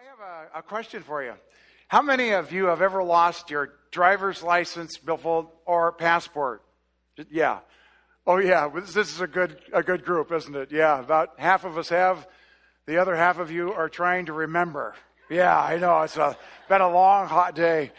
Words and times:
I 0.00 0.02
have 0.04 0.48
a, 0.54 0.58
a, 0.60 0.62
question 0.62 1.02
for 1.02 1.22
you. 1.22 1.34
How 1.88 2.00
many 2.00 2.30
of 2.30 2.52
you 2.52 2.66
have 2.66 2.80
ever 2.80 3.04
lost 3.04 3.50
your 3.50 3.74
driver's 3.90 4.42
license, 4.42 4.96
billfold, 4.96 5.48
or 5.66 5.92
passport? 5.92 6.62
Yeah. 7.30 7.58
Oh, 8.26 8.38
yeah. 8.38 8.70
This 8.74 8.96
is 8.96 9.20
a 9.20 9.26
good 9.26 9.58
a 9.74 9.82
good 9.82 10.06
group, 10.06 10.32
isn't 10.32 10.56
it? 10.56 10.72
Yeah. 10.72 11.00
About 11.00 11.38
half 11.38 11.64
of 11.64 11.76
us 11.76 11.90
have. 11.90 12.26
The 12.86 12.96
other 12.96 13.14
half 13.14 13.38
of 13.38 13.50
you 13.50 13.74
are 13.74 13.90
trying 13.90 14.26
to 14.26 14.32
remember. 14.32 14.94
Yeah, 15.28 15.58
I 15.58 15.76
know. 15.76 16.00
It's 16.00 16.16
a, 16.16 16.34
been 16.68 16.80
a 16.80 16.90
long, 16.90 17.26
hot 17.28 17.54
day. 17.54 17.92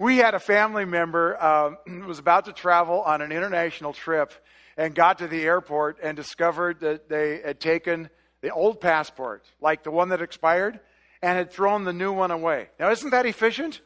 We 0.00 0.16
had 0.16 0.34
a 0.34 0.40
family 0.40 0.86
member 0.86 1.40
um, 1.40 1.78
was 2.08 2.18
about 2.18 2.46
to 2.46 2.52
travel 2.52 3.00
on 3.02 3.22
an 3.22 3.30
international 3.30 3.92
trip 3.92 4.32
and 4.76 4.92
got 4.92 5.18
to 5.18 5.28
the 5.28 5.42
airport 5.42 5.98
and 6.02 6.16
discovered 6.16 6.80
that 6.80 7.08
they 7.08 7.42
had 7.44 7.60
taken 7.60 8.10
the 8.40 8.50
old 8.50 8.80
passport, 8.80 9.44
like 9.60 9.84
the 9.84 9.92
one 9.92 10.08
that 10.08 10.20
expired, 10.20 10.80
and 11.24 11.38
had 11.38 11.50
thrown 11.50 11.84
the 11.84 11.92
new 11.94 12.12
one 12.12 12.30
away. 12.30 12.68
Now, 12.78 12.90
isn't 12.90 13.08
that 13.08 13.24
efficient? 13.24 13.80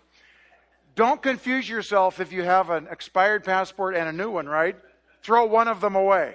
Don't 0.96 1.22
confuse 1.22 1.68
yourself 1.68 2.18
if 2.18 2.32
you 2.32 2.42
have 2.42 2.68
an 2.68 2.88
expired 2.90 3.44
passport 3.44 3.94
and 3.94 4.08
a 4.08 4.12
new 4.12 4.28
one, 4.28 4.48
right? 4.48 4.74
Throw 5.22 5.46
one 5.46 5.68
of 5.68 5.80
them 5.80 5.94
away. 5.94 6.34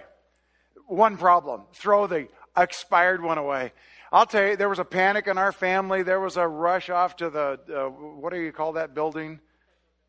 One 0.87 1.17
problem 1.17 1.63
throw 1.73 2.07
the 2.07 2.29
expired 2.55 3.21
one 3.21 3.37
away. 3.37 3.73
I'll 4.13 4.25
tell 4.25 4.47
you, 4.47 4.55
there 4.55 4.69
was 4.69 4.79
a 4.79 4.85
panic 4.85 5.27
in 5.27 5.37
our 5.37 5.51
family. 5.51 6.03
There 6.03 6.21
was 6.21 6.37
a 6.37 6.47
rush 6.47 6.89
off 6.89 7.17
to 7.17 7.29
the, 7.29 7.59
uh, 7.69 7.89
what 7.89 8.31
do 8.31 8.39
you 8.39 8.53
call 8.53 8.73
that 8.73 8.95
building? 8.95 9.41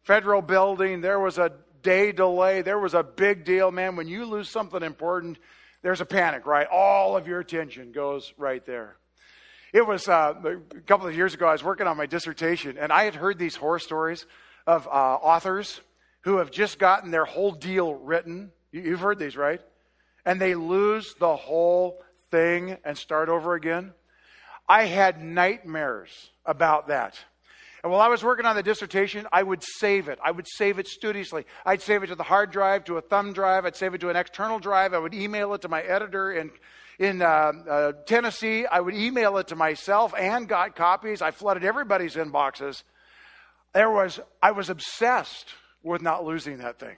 Federal 0.05 0.43
building. 0.43 1.01
There 1.01 1.19
was 1.19 1.39
a 1.39 1.51
day 1.83 2.13
delay. 2.13 2.63
There 2.63 2.79
was 2.79 2.95
a 2.95 3.03
big 3.03 3.45
deal, 3.45 3.73
man. 3.73 3.97
When 3.97 4.07
you 4.07 4.27
lose 4.27 4.49
something 4.49 4.83
important, 4.85 5.39
there's 5.83 6.01
a 6.01 6.07
panic, 6.07 6.47
right? 6.47 6.69
All 6.71 7.17
of 7.17 7.27
your 7.27 7.41
attention 7.41 7.91
goes 7.91 8.33
right 8.39 8.65
there. 8.65 8.97
It 9.75 9.85
was 9.85 10.07
uh, 10.09 10.35
a 10.45 10.81
couple 10.83 11.09
of 11.09 11.17
years 11.17 11.35
ago, 11.35 11.49
I 11.49 11.53
was 11.53 11.65
working 11.65 11.89
on 11.89 11.97
my 11.97 12.07
dissertation, 12.07 12.79
and 12.79 12.93
I 12.93 13.03
had 13.03 13.17
heard 13.17 13.41
these 13.41 13.57
horror 13.57 13.81
stories 13.81 14.25
of 14.69 14.87
uh, 14.87 14.91
authors 14.91 15.81
who 16.21 16.37
have 16.37 16.53
just 16.53 16.79
gotten 16.79 17.11
their 17.11 17.25
whole 17.25 17.51
deal 17.51 17.93
written. 17.93 18.53
You've 18.71 19.01
heard 19.01 19.19
these, 19.19 19.37
right? 19.37 19.61
And 20.25 20.41
they 20.41 20.55
lose 20.55 21.17
the 21.19 21.35
whole 21.35 22.01
thing 22.31 22.77
and 22.85 22.97
start 22.97 23.29
over 23.29 23.55
again. 23.55 23.95
I 24.69 24.85
had 24.85 25.21
nightmares 25.21 26.31
about 26.47 26.87
that. 26.87 27.19
And 27.83 27.91
while 27.91 28.01
I 28.01 28.07
was 28.07 28.23
working 28.23 28.47
on 28.47 28.55
the 28.55 28.63
dissertation, 28.63 29.27
I 29.33 29.43
would 29.43 29.65
save 29.65 30.07
it. 30.07 30.21
I 30.25 30.31
would 30.31 30.47
save 30.47 30.79
it 30.79 30.87
studiously. 30.87 31.47
I'd 31.67 31.83
save 31.83 32.05
it 32.05 32.07
to 32.07 32.15
the 32.15 32.23
hard 32.23 32.53
drive, 32.53 32.85
to 32.85 32.99
a 32.99 33.01
thumb 33.01 33.33
drive. 33.33 33.67
I'd 33.67 33.75
save 33.75 33.95
it 33.95 34.01
to 34.03 34.09
an 34.09 34.15
external 34.15 34.61
drive. 34.61 34.95
I 34.95 34.99
would 34.99 35.15
email 35.15 35.53
it 35.53 35.63
to 35.63 35.69
my 35.69 35.83
editor 35.83 36.33
in, 36.33 36.53
in 36.99 37.23
uh, 37.23 37.27
uh, 37.27 37.93
Tennessee. 38.07 38.67
I 38.67 38.81
would 38.81 38.95
email 38.95 39.39
it 39.39 39.49
to 39.49 39.57
myself 39.57 40.15
and 40.19 40.49
got 40.49 40.77
copies. 40.77 41.23
I 41.23 41.31
flooded 41.31 41.65
everybody's 41.65 42.15
inboxes. 42.15 42.83
There 43.73 43.91
was, 43.91 44.21
I 44.43 44.53
was 44.53 44.71
obsessed 44.71 45.49
with 45.83 46.03
not 46.03 46.25
losing 46.25 46.59
that 46.59 46.79
thing 46.79 46.97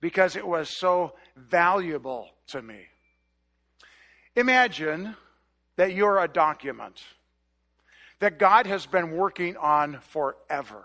because 0.00 0.36
it 0.36 0.46
was 0.46 0.78
so 0.78 1.14
valuable 1.36 2.28
to 2.48 2.62
me. 2.62 2.86
Imagine 4.36 5.16
that 5.76 5.94
you're 5.94 6.18
a 6.18 6.28
document 6.28 7.02
that 8.20 8.38
God 8.38 8.66
has 8.66 8.86
been 8.86 9.12
working 9.12 9.56
on 9.56 10.00
forever. 10.00 10.84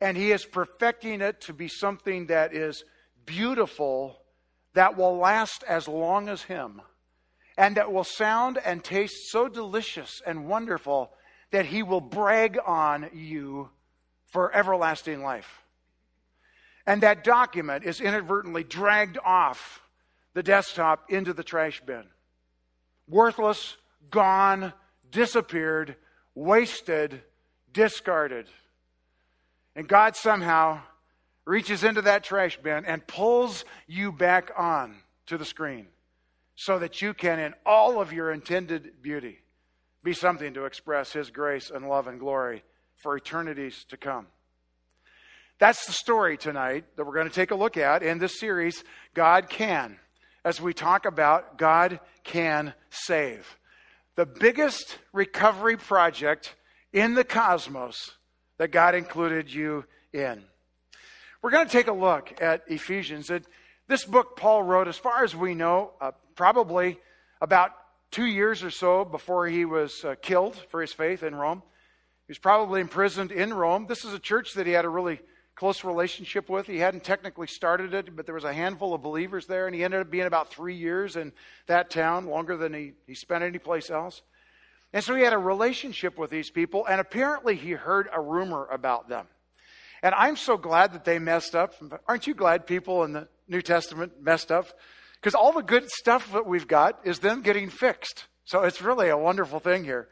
And 0.00 0.16
He 0.16 0.32
is 0.32 0.44
perfecting 0.44 1.20
it 1.20 1.42
to 1.42 1.52
be 1.52 1.68
something 1.68 2.26
that 2.26 2.54
is 2.54 2.84
beautiful, 3.26 4.18
that 4.74 4.96
will 4.96 5.18
last 5.18 5.62
as 5.68 5.88
long 5.88 6.28
as 6.28 6.42
Him, 6.42 6.80
and 7.56 7.76
that 7.76 7.92
will 7.92 8.04
sound 8.04 8.58
and 8.64 8.82
taste 8.82 9.30
so 9.30 9.48
delicious 9.48 10.22
and 10.26 10.46
wonderful 10.46 11.12
that 11.50 11.66
He 11.66 11.82
will 11.82 12.00
brag 12.00 12.58
on 12.64 13.10
you 13.12 13.70
for 14.26 14.54
everlasting 14.54 15.22
life. 15.22 15.62
And 16.86 17.02
that 17.02 17.24
document 17.24 17.84
is 17.84 18.00
inadvertently 18.00 18.64
dragged 18.64 19.18
off 19.24 19.80
the 20.34 20.42
desktop 20.42 21.10
into 21.10 21.32
the 21.32 21.42
trash 21.42 21.82
bin. 21.84 22.04
Worthless, 23.08 23.76
gone, 24.10 24.72
disappeared, 25.10 25.96
wasted, 26.34 27.22
discarded. 27.72 28.46
And 29.74 29.88
God 29.88 30.16
somehow 30.16 30.80
reaches 31.44 31.84
into 31.84 32.02
that 32.02 32.24
trash 32.24 32.58
bin 32.62 32.84
and 32.84 33.06
pulls 33.06 33.64
you 33.86 34.12
back 34.12 34.52
on 34.56 34.96
to 35.26 35.36
the 35.36 35.44
screen 35.44 35.86
so 36.60 36.78
that 36.78 37.00
you 37.00 37.14
can, 37.14 37.38
in 37.38 37.54
all 37.64 38.02
of 38.02 38.12
your 38.12 38.30
intended 38.30 39.00
beauty, 39.00 39.38
be 40.04 40.12
something 40.12 40.52
to 40.52 40.66
express 40.66 41.10
His 41.10 41.30
grace 41.30 41.70
and 41.70 41.88
love 41.88 42.06
and 42.06 42.20
glory 42.20 42.62
for 42.96 43.16
eternities 43.16 43.86
to 43.88 43.96
come. 43.96 44.26
That's 45.58 45.86
the 45.86 45.92
story 45.92 46.36
tonight 46.36 46.84
that 46.96 47.06
we're 47.06 47.14
going 47.14 47.30
to 47.30 47.34
take 47.34 47.50
a 47.50 47.54
look 47.54 47.78
at 47.78 48.02
in 48.02 48.18
this 48.18 48.38
series, 48.38 48.84
God 49.14 49.48
Can, 49.48 49.96
as 50.44 50.60
we 50.60 50.74
talk 50.74 51.06
about 51.06 51.56
God 51.56 51.98
can 52.24 52.74
save 52.90 53.56
the 54.16 54.26
biggest 54.26 54.98
recovery 55.14 55.78
project 55.78 56.54
in 56.92 57.14
the 57.14 57.24
cosmos 57.24 58.16
that 58.58 58.68
God 58.68 58.94
included 58.94 59.50
you 59.50 59.86
in. 60.12 60.42
We're 61.40 61.52
going 61.52 61.66
to 61.66 61.72
take 61.72 61.88
a 61.88 61.92
look 61.92 62.38
at 62.42 62.64
Ephesians. 62.66 63.30
This 63.88 64.04
book 64.04 64.36
Paul 64.36 64.62
wrote, 64.62 64.88
as 64.88 64.98
far 64.98 65.24
as 65.24 65.34
we 65.34 65.54
know, 65.54 65.92
uh, 66.02 66.10
probably 66.40 66.98
about 67.42 67.72
two 68.10 68.24
years 68.24 68.62
or 68.62 68.70
so 68.70 69.04
before 69.04 69.46
he 69.46 69.66
was 69.66 70.06
uh, 70.06 70.14
killed 70.22 70.56
for 70.70 70.80
his 70.80 70.90
faith 70.90 71.22
in 71.22 71.34
Rome. 71.34 71.62
He 72.26 72.30
was 72.30 72.38
probably 72.38 72.80
imprisoned 72.80 73.30
in 73.30 73.52
Rome. 73.52 73.84
This 73.86 74.06
is 74.06 74.14
a 74.14 74.18
church 74.18 74.54
that 74.54 74.66
he 74.66 74.72
had 74.72 74.86
a 74.86 74.88
really 74.88 75.20
close 75.54 75.84
relationship 75.84 76.48
with. 76.48 76.66
He 76.66 76.78
hadn't 76.78 77.04
technically 77.04 77.46
started 77.46 77.92
it, 77.92 78.16
but 78.16 78.24
there 78.24 78.34
was 78.34 78.44
a 78.44 78.54
handful 78.54 78.94
of 78.94 79.02
believers 79.02 79.46
there, 79.46 79.66
and 79.66 79.76
he 79.76 79.84
ended 79.84 80.00
up 80.00 80.10
being 80.10 80.24
about 80.24 80.48
three 80.48 80.76
years 80.76 81.14
in 81.14 81.32
that 81.66 81.90
town, 81.90 82.24
longer 82.24 82.56
than 82.56 82.72
he, 82.72 82.92
he 83.06 83.14
spent 83.14 83.44
anyplace 83.44 83.90
else. 83.90 84.22
And 84.94 85.04
so 85.04 85.14
he 85.14 85.22
had 85.22 85.34
a 85.34 85.38
relationship 85.38 86.16
with 86.16 86.30
these 86.30 86.48
people, 86.48 86.86
and 86.86 87.02
apparently 87.02 87.54
he 87.54 87.72
heard 87.72 88.08
a 88.10 88.18
rumor 88.18 88.66
about 88.72 89.10
them. 89.10 89.26
And 90.02 90.14
I'm 90.14 90.36
so 90.36 90.56
glad 90.56 90.94
that 90.94 91.04
they 91.04 91.18
messed 91.18 91.54
up. 91.54 91.74
Aren't 92.08 92.26
you 92.26 92.32
glad 92.32 92.66
people 92.66 93.04
in 93.04 93.12
the 93.12 93.28
New 93.46 93.60
Testament 93.60 94.22
messed 94.22 94.50
up? 94.50 94.68
Because 95.20 95.34
all 95.34 95.52
the 95.52 95.62
good 95.62 95.90
stuff 95.90 96.32
that 96.32 96.46
we've 96.46 96.68
got 96.68 97.00
is 97.04 97.18
them 97.18 97.42
getting 97.42 97.68
fixed. 97.68 98.24
So 98.44 98.62
it's 98.62 98.80
really 98.80 99.08
a 99.08 99.18
wonderful 99.18 99.60
thing 99.60 99.84
here. 99.84 100.08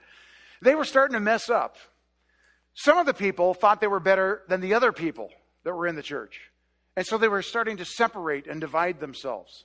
They 0.61 0.75
were 0.75 0.85
starting 0.85 1.15
to 1.15 1.21
mess 1.21 1.49
up. 1.49 1.77
Some 2.75 2.99
of 2.99 3.07
the 3.07 3.15
people 3.15 3.55
thought 3.55 3.81
they 3.81 3.87
were 3.87 4.01
better 4.01 4.43
than 4.49 4.61
the 4.61 4.75
other 4.75 4.93
people 4.93 5.31
that 5.65 5.75
were 5.75 5.87
in 5.87 5.97
the 5.97 6.03
church. 6.03 6.41
And 6.97 7.07
so 7.07 7.17
they 7.19 7.29
were 7.29 7.43
starting 7.43 7.79
to 7.79 7.85
separate 7.85 8.47
and 8.47 8.61
divide 8.61 9.01
themselves. 9.01 9.65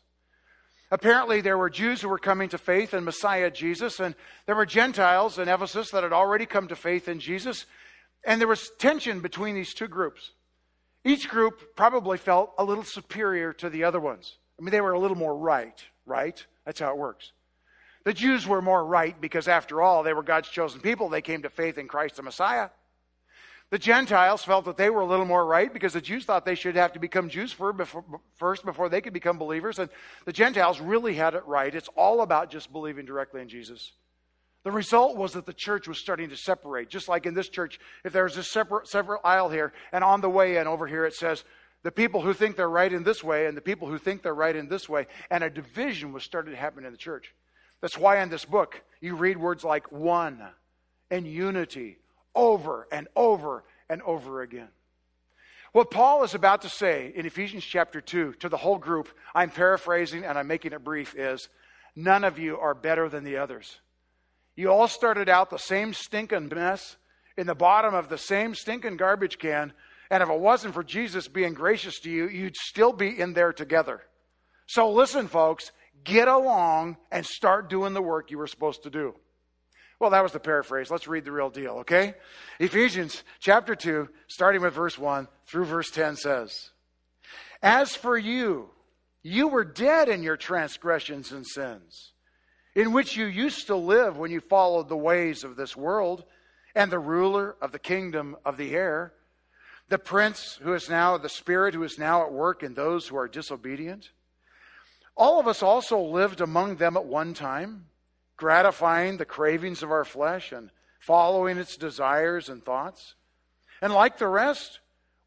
Apparently, 0.91 1.41
there 1.41 1.57
were 1.57 1.69
Jews 1.69 2.01
who 2.01 2.09
were 2.09 2.19
coming 2.19 2.49
to 2.49 2.57
faith 2.57 2.93
in 2.93 3.03
Messiah 3.03 3.49
Jesus, 3.49 3.99
and 3.99 4.13
there 4.45 4.55
were 4.55 4.65
Gentiles 4.65 5.39
in 5.39 5.49
Ephesus 5.49 5.89
that 5.89 6.03
had 6.03 6.13
already 6.13 6.45
come 6.45 6.67
to 6.67 6.75
faith 6.75 7.07
in 7.07 7.19
Jesus. 7.19 7.65
And 8.23 8.39
there 8.39 8.47
was 8.47 8.69
tension 8.77 9.19
between 9.19 9.55
these 9.55 9.73
two 9.73 9.87
groups. 9.87 10.31
Each 11.03 11.27
group 11.27 11.75
probably 11.75 12.17
felt 12.17 12.53
a 12.57 12.63
little 12.63 12.83
superior 12.83 13.53
to 13.53 13.69
the 13.69 13.83
other 13.83 13.99
ones. 13.99 14.37
I 14.59 14.63
mean, 14.63 14.71
they 14.71 14.81
were 14.81 14.93
a 14.93 14.99
little 14.99 15.17
more 15.17 15.35
right, 15.35 15.83
right? 16.05 16.45
That's 16.65 16.79
how 16.79 16.91
it 16.91 16.97
works. 16.97 17.31
The 18.05 18.13
Jews 18.13 18.47
were 18.47 18.61
more 18.61 18.85
right 18.85 19.19
because, 19.19 19.47
after 19.47 19.81
all, 19.81 20.03
they 20.03 20.13
were 20.13 20.23
God's 20.23 20.49
chosen 20.49 20.81
people. 20.81 21.09
They 21.09 21.21
came 21.21 21.41
to 21.43 21.49
faith 21.49 21.77
in 21.77 21.87
Christ 21.87 22.15
the 22.17 22.23
Messiah. 22.23 22.69
The 23.69 23.79
Gentiles 23.79 24.43
felt 24.43 24.65
that 24.65 24.77
they 24.77 24.91
were 24.91 25.01
a 25.01 25.05
little 25.05 25.25
more 25.25 25.43
right 25.43 25.73
because 25.73 25.93
the 25.93 26.01
Jews 26.01 26.25
thought 26.25 26.45
they 26.45 26.53
should 26.53 26.75
have 26.75 26.93
to 26.93 26.99
become 26.99 27.29
Jews 27.29 27.51
first 27.51 28.65
before 28.65 28.89
they 28.89 29.01
could 29.01 29.13
become 29.13 29.39
believers. 29.39 29.79
And 29.79 29.89
the 30.25 30.33
Gentiles 30.33 30.79
really 30.79 31.15
had 31.15 31.33
it 31.33 31.43
right. 31.47 31.73
It's 31.73 31.89
all 31.95 32.21
about 32.21 32.51
just 32.51 32.71
believing 32.71 33.05
directly 33.05 33.41
in 33.41 33.49
Jesus. 33.49 33.93
The 34.63 34.71
result 34.71 35.17
was 35.17 35.33
that 35.33 35.45
the 35.45 35.53
church 35.53 35.87
was 35.87 35.97
starting 35.97 36.29
to 36.29 36.37
separate. 36.37 36.89
Just 36.89 37.07
like 37.07 37.25
in 37.25 37.33
this 37.33 37.49
church, 37.49 37.79
if 38.05 38.13
there's 38.13 38.37
a 38.37 38.43
separate, 38.43 38.87
separate 38.87 39.21
aisle 39.23 39.49
here, 39.49 39.73
and 39.91 40.03
on 40.03 40.21
the 40.21 40.29
way 40.29 40.57
in 40.57 40.67
over 40.67 40.85
here 40.85 41.05
it 41.05 41.15
says, 41.15 41.43
the 41.83 41.91
people 41.91 42.21
who 42.21 42.33
think 42.33 42.55
they're 42.55 42.69
right 42.69 42.91
in 42.91 43.03
this 43.03 43.23
way 43.23 43.45
and 43.45 43.55
the 43.55 43.61
people 43.61 43.87
who 43.87 43.97
think 43.97 44.23
they're 44.23 44.33
right 44.33 44.55
in 44.55 44.67
this 44.67 44.89
way, 44.89 45.07
and 45.29 45.43
a 45.43 45.49
division 45.49 46.13
was 46.13 46.23
started 46.23 46.51
to 46.51 46.57
happen 46.57 46.85
in 46.85 46.91
the 46.91 46.97
church. 46.97 47.33
That's 47.81 47.97
why 47.97 48.21
in 48.21 48.29
this 48.29 48.45
book 48.45 48.81
you 49.01 49.15
read 49.15 49.37
words 49.37 49.63
like 49.63 49.91
one 49.91 50.41
and 51.11 51.27
unity 51.27 51.97
over 52.33 52.87
and 52.91 53.07
over 53.15 53.63
and 53.89 54.01
over 54.03 54.41
again. 54.41 54.69
What 55.73 55.91
Paul 55.91 56.23
is 56.23 56.35
about 56.35 56.61
to 56.61 56.69
say 56.69 57.11
in 57.15 57.25
Ephesians 57.25 57.65
chapter 57.65 57.99
2 57.99 58.33
to 58.39 58.49
the 58.49 58.57
whole 58.57 58.77
group, 58.77 59.09
I'm 59.33 59.49
paraphrasing 59.49 60.23
and 60.23 60.37
I'm 60.37 60.47
making 60.47 60.71
it 60.71 60.83
brief, 60.83 61.15
is 61.15 61.49
none 61.95 62.23
of 62.23 62.39
you 62.39 62.57
are 62.59 62.75
better 62.75 63.09
than 63.09 63.23
the 63.23 63.37
others. 63.37 63.79
You 64.55 64.71
all 64.71 64.87
started 64.87 65.29
out 65.29 65.49
the 65.49 65.57
same 65.57 65.93
stinking 65.93 66.49
mess 66.53 66.95
in 67.37 67.47
the 67.47 67.55
bottom 67.55 67.95
of 67.95 68.07
the 68.07 68.19
same 68.19 68.53
stinking 68.53 68.97
garbage 68.97 69.39
can, 69.39 69.73
and 70.13 70.21
if 70.21 70.29
it 70.29 70.39
wasn't 70.39 70.75
for 70.75 70.83
Jesus 70.83 71.27
being 71.27 71.55
gracious 71.55 71.99
to 72.01 72.09
you, 72.11 72.27
you'd 72.27 72.55
still 72.55 72.93
be 72.93 73.19
in 73.19 73.33
there 73.33 73.51
together. 73.51 74.03
So 74.67 74.91
listen, 74.91 75.27
folks, 75.27 75.71
get 76.03 76.27
along 76.27 76.97
and 77.11 77.25
start 77.25 77.67
doing 77.67 77.95
the 77.95 78.01
work 78.01 78.29
you 78.29 78.37
were 78.37 78.45
supposed 78.45 78.83
to 78.83 78.91
do. 78.91 79.15
Well, 79.99 80.11
that 80.11 80.21
was 80.21 80.31
the 80.31 80.39
paraphrase. 80.39 80.91
Let's 80.91 81.07
read 81.07 81.25
the 81.25 81.31
real 81.31 81.49
deal, 81.49 81.77
okay? 81.79 82.13
Ephesians 82.59 83.23
chapter 83.39 83.73
2, 83.73 84.07
starting 84.27 84.61
with 84.61 84.75
verse 84.75 84.99
1 84.99 85.27
through 85.47 85.65
verse 85.65 85.89
10 85.89 86.17
says, 86.17 86.69
As 87.63 87.95
for 87.95 88.15
you, 88.15 88.69
you 89.23 89.47
were 89.47 89.65
dead 89.65 90.09
in 90.09 90.21
your 90.21 90.37
transgressions 90.37 91.31
and 91.31 91.47
sins, 91.47 92.13
in 92.75 92.93
which 92.93 93.17
you 93.17 93.25
used 93.25 93.65
to 93.65 93.75
live 93.75 94.19
when 94.19 94.29
you 94.29 94.41
followed 94.41 94.89
the 94.89 94.95
ways 94.95 95.43
of 95.43 95.55
this 95.55 95.75
world 95.75 96.23
and 96.75 96.91
the 96.91 96.99
ruler 96.99 97.55
of 97.63 97.71
the 97.71 97.79
kingdom 97.79 98.35
of 98.45 98.57
the 98.57 98.75
air, 98.75 99.11
the 99.89 99.97
prince 99.97 100.59
who 100.61 100.73
is 100.73 100.89
now 100.89 101.17
the 101.17 101.29
spirit 101.29 101.73
who 101.73 101.83
is 101.83 101.99
now 101.99 102.23
at 102.23 102.31
work 102.31 102.63
in 102.63 102.73
those 102.73 103.07
who 103.07 103.17
are 103.17 103.27
disobedient. 103.27 104.09
All 105.15 105.39
of 105.39 105.47
us 105.47 105.61
also 105.61 106.01
lived 106.01 106.41
among 106.41 106.77
them 106.77 106.97
at 106.97 107.05
one 107.05 107.33
time, 107.33 107.85
gratifying 108.37 109.17
the 109.17 109.25
cravings 109.25 109.83
of 109.83 109.91
our 109.91 110.05
flesh 110.05 110.51
and 110.51 110.71
following 110.99 111.57
its 111.57 111.77
desires 111.77 112.49
and 112.49 112.63
thoughts. 112.63 113.15
And 113.81 113.93
like 113.93 114.17
the 114.17 114.27
rest, 114.27 114.79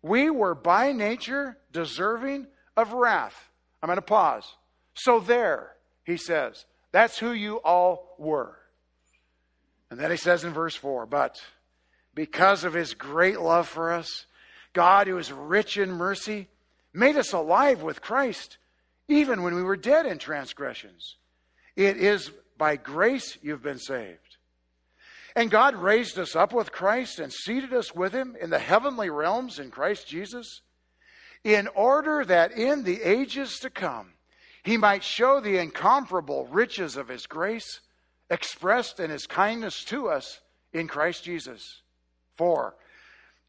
we 0.03 0.31
were 0.31 0.55
by 0.55 0.93
nature 0.93 1.59
deserving 1.73 2.47
of 2.77 2.93
wrath. 2.93 3.51
I'm 3.83 3.89
going 3.89 3.97
to 3.97 4.03
pause. 4.03 4.45
So, 4.95 5.21
there, 5.21 5.73
he 6.05 6.17
says, 6.17 6.65
that's 6.91 7.19
who 7.19 7.33
you 7.33 7.57
all 7.57 8.15
were. 8.19 8.57
And 9.91 10.01
then 10.01 10.11
he 10.11 10.17
says 10.17 10.45
in 10.45 10.53
verse 10.53 10.75
4 10.75 11.07
But 11.07 11.41
because 12.15 12.65
of 12.65 12.73
his 12.73 12.95
great 12.95 13.41
love 13.41 13.69
for 13.69 13.93
us, 13.93 14.27
God, 14.77 15.07
who 15.07 15.17
is 15.17 15.33
rich 15.33 15.79
in 15.79 15.91
mercy, 15.91 16.49
made 16.93 17.17
us 17.17 17.33
alive 17.33 17.81
with 17.81 18.03
Christ, 18.03 18.59
even 19.09 19.43
when 19.43 19.55
we 19.55 19.63
were 19.63 19.75
dead 19.75 20.05
in 20.05 20.19
transgressions. 20.19 21.17
It 21.77 21.97
is 21.97 22.31
by 22.59 22.77
grace 22.77 23.39
you've 23.41 23.63
been 23.63 23.79
saved. 23.79 24.37
And 25.35 25.51
God 25.51 25.77
raised 25.77 26.19
us 26.19 26.37
up 26.37 26.53
with 26.53 26.73
Christ 26.73 27.21
and 27.21 27.33
seated 27.33 27.73
us 27.73 27.95
with 27.95 28.13
him 28.13 28.37
in 28.39 28.51
the 28.51 28.59
heavenly 28.59 29.09
realms 29.09 29.59
in 29.59 29.71
Christ 29.71 30.07
Jesus, 30.09 30.61
in 31.43 31.69
order 31.69 32.23
that 32.27 32.53
in 32.53 32.85
the 32.85 33.01
ages 33.01 33.59
to 33.61 33.71
come 33.71 34.13
he 34.63 34.77
might 34.77 35.03
show 35.03 35.41
the 35.41 35.57
incomparable 35.57 36.47
riches 36.49 36.99
of 36.99 37.09
his 37.09 37.27
grace 37.27 37.81
expressed 38.29 39.01
in 39.01 39.09
his 39.09 39.27
kindness 39.27 39.85
to 39.85 40.09
us 40.09 40.43
in 40.75 40.87
Christ 40.87 41.25
Jesus. 41.25 41.81
For 42.37 42.75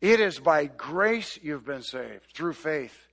it 0.02 0.20
is 0.20 0.40
by 0.40 0.66
grace 0.66 1.40
you've 1.42 1.66
been 1.66 1.84
saved 1.84 2.32
through 2.34 2.54
faith. 2.54 3.08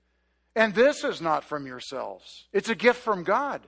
And 0.57 0.75
this 0.75 1.03
is 1.03 1.21
not 1.21 1.45
from 1.45 1.67
yourselves, 1.67 2.47
it's 2.53 2.69
a 2.69 2.75
gift 2.75 3.01
from 3.01 3.25
God. 3.25 3.61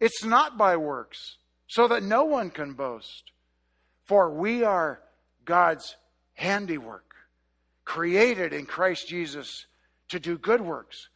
It's 0.00 0.24
not 0.24 0.56
by 0.56 0.76
works, 0.76 1.38
so 1.66 1.88
that 1.88 2.04
no 2.04 2.24
one 2.24 2.50
can 2.50 2.74
boast. 2.74 3.32
For 4.04 4.30
we 4.30 4.62
are 4.62 5.00
God's 5.44 5.96
handiwork, 6.34 7.16
created 7.84 8.52
in 8.52 8.64
Christ 8.64 9.08
Jesus 9.08 9.66
to 10.10 10.20
do 10.20 10.38
good 10.38 10.60
works, 10.60 11.08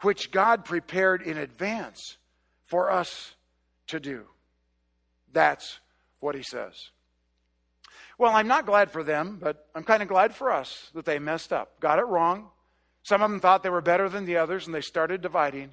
which 0.00 0.32
God 0.32 0.64
prepared 0.64 1.22
in 1.22 1.38
advance 1.38 2.16
for 2.66 2.90
us 2.90 3.34
to 3.86 4.00
do. 4.00 4.24
That's 5.32 5.78
what 6.18 6.34
he 6.34 6.42
says. 6.42 6.90
Well, 8.18 8.34
I'm 8.34 8.48
not 8.48 8.66
glad 8.66 8.90
for 8.90 9.02
them, 9.02 9.38
but 9.40 9.68
I'm 9.74 9.84
kind 9.84 10.02
of 10.02 10.08
glad 10.08 10.34
for 10.34 10.52
us 10.52 10.90
that 10.94 11.04
they 11.04 11.18
messed 11.18 11.52
up, 11.52 11.80
got 11.80 11.98
it 11.98 12.06
wrong. 12.06 12.48
Some 13.02 13.22
of 13.22 13.30
them 13.30 13.40
thought 13.40 13.62
they 13.62 13.70
were 13.70 13.80
better 13.80 14.08
than 14.08 14.24
the 14.24 14.38
others, 14.38 14.66
and 14.66 14.74
they 14.74 14.80
started 14.80 15.20
dividing 15.20 15.70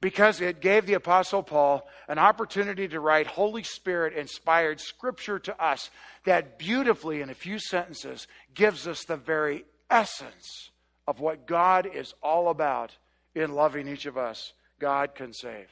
because 0.00 0.40
it 0.40 0.60
gave 0.60 0.86
the 0.86 0.94
Apostle 0.94 1.42
Paul 1.42 1.86
an 2.08 2.18
opportunity 2.18 2.88
to 2.88 3.00
write 3.00 3.26
Holy 3.26 3.62
Spirit 3.62 4.14
inspired 4.14 4.80
scripture 4.80 5.38
to 5.40 5.62
us 5.62 5.90
that 6.24 6.58
beautifully, 6.58 7.20
in 7.20 7.30
a 7.30 7.34
few 7.34 7.58
sentences, 7.58 8.26
gives 8.54 8.86
us 8.86 9.04
the 9.04 9.16
very 9.16 9.64
essence 9.90 10.70
of 11.06 11.20
what 11.20 11.46
God 11.46 11.86
is 11.92 12.14
all 12.22 12.48
about 12.48 12.96
in 13.34 13.54
loving 13.54 13.88
each 13.88 14.06
of 14.06 14.16
us. 14.16 14.52
God 14.78 15.14
can 15.14 15.32
save. 15.32 15.68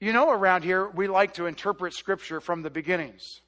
You 0.00 0.12
know, 0.12 0.30
around 0.30 0.62
here, 0.62 0.88
we 0.88 1.08
like 1.08 1.34
to 1.34 1.46
interpret 1.46 1.92
Scripture 1.92 2.40
from 2.40 2.62
the 2.62 2.70
beginnings. 2.70 3.40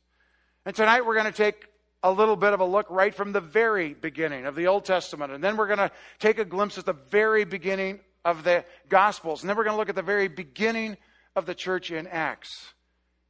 And 0.67 0.77
tonight 0.77 1.07
we're 1.07 1.15
going 1.15 1.27
to 1.27 1.33
take 1.33 1.67
a 2.03 2.13
little 2.13 2.37
bit 2.37 2.53
of 2.53 2.61
a 2.61 2.65
look 2.65 2.87
right 2.91 3.15
from 3.15 3.33
the 3.33 3.41
very 3.41 3.95
beginning 3.95 4.47
of 4.47 4.55
the 4.55 4.67
Old 4.67 4.85
Testament. 4.85 5.33
And 5.33 5.43
then 5.43 5.57
we're 5.57 5.67
going 5.67 5.79
to 5.79 5.91
take 6.19 6.39
a 6.39 6.45
glimpse 6.45 6.77
at 6.77 6.87
the 6.87 6.93
very 6.93 7.45
beginning 7.45 8.01
of 8.25 8.45
the 8.45 8.65
Gospels. 8.89 9.43
And 9.43 9.49
then 9.49 9.57
we're 9.57 9.65
going 9.65 9.75
to 9.75 9.79
look 9.79 9.89
at 9.89 9.95
the 9.95 10.03
very 10.03 10.29
beginning 10.29 10.97
of 11.35 11.47
the 11.47 11.55
church 11.55 11.91
in 11.91 12.07
Acts 12.07 12.75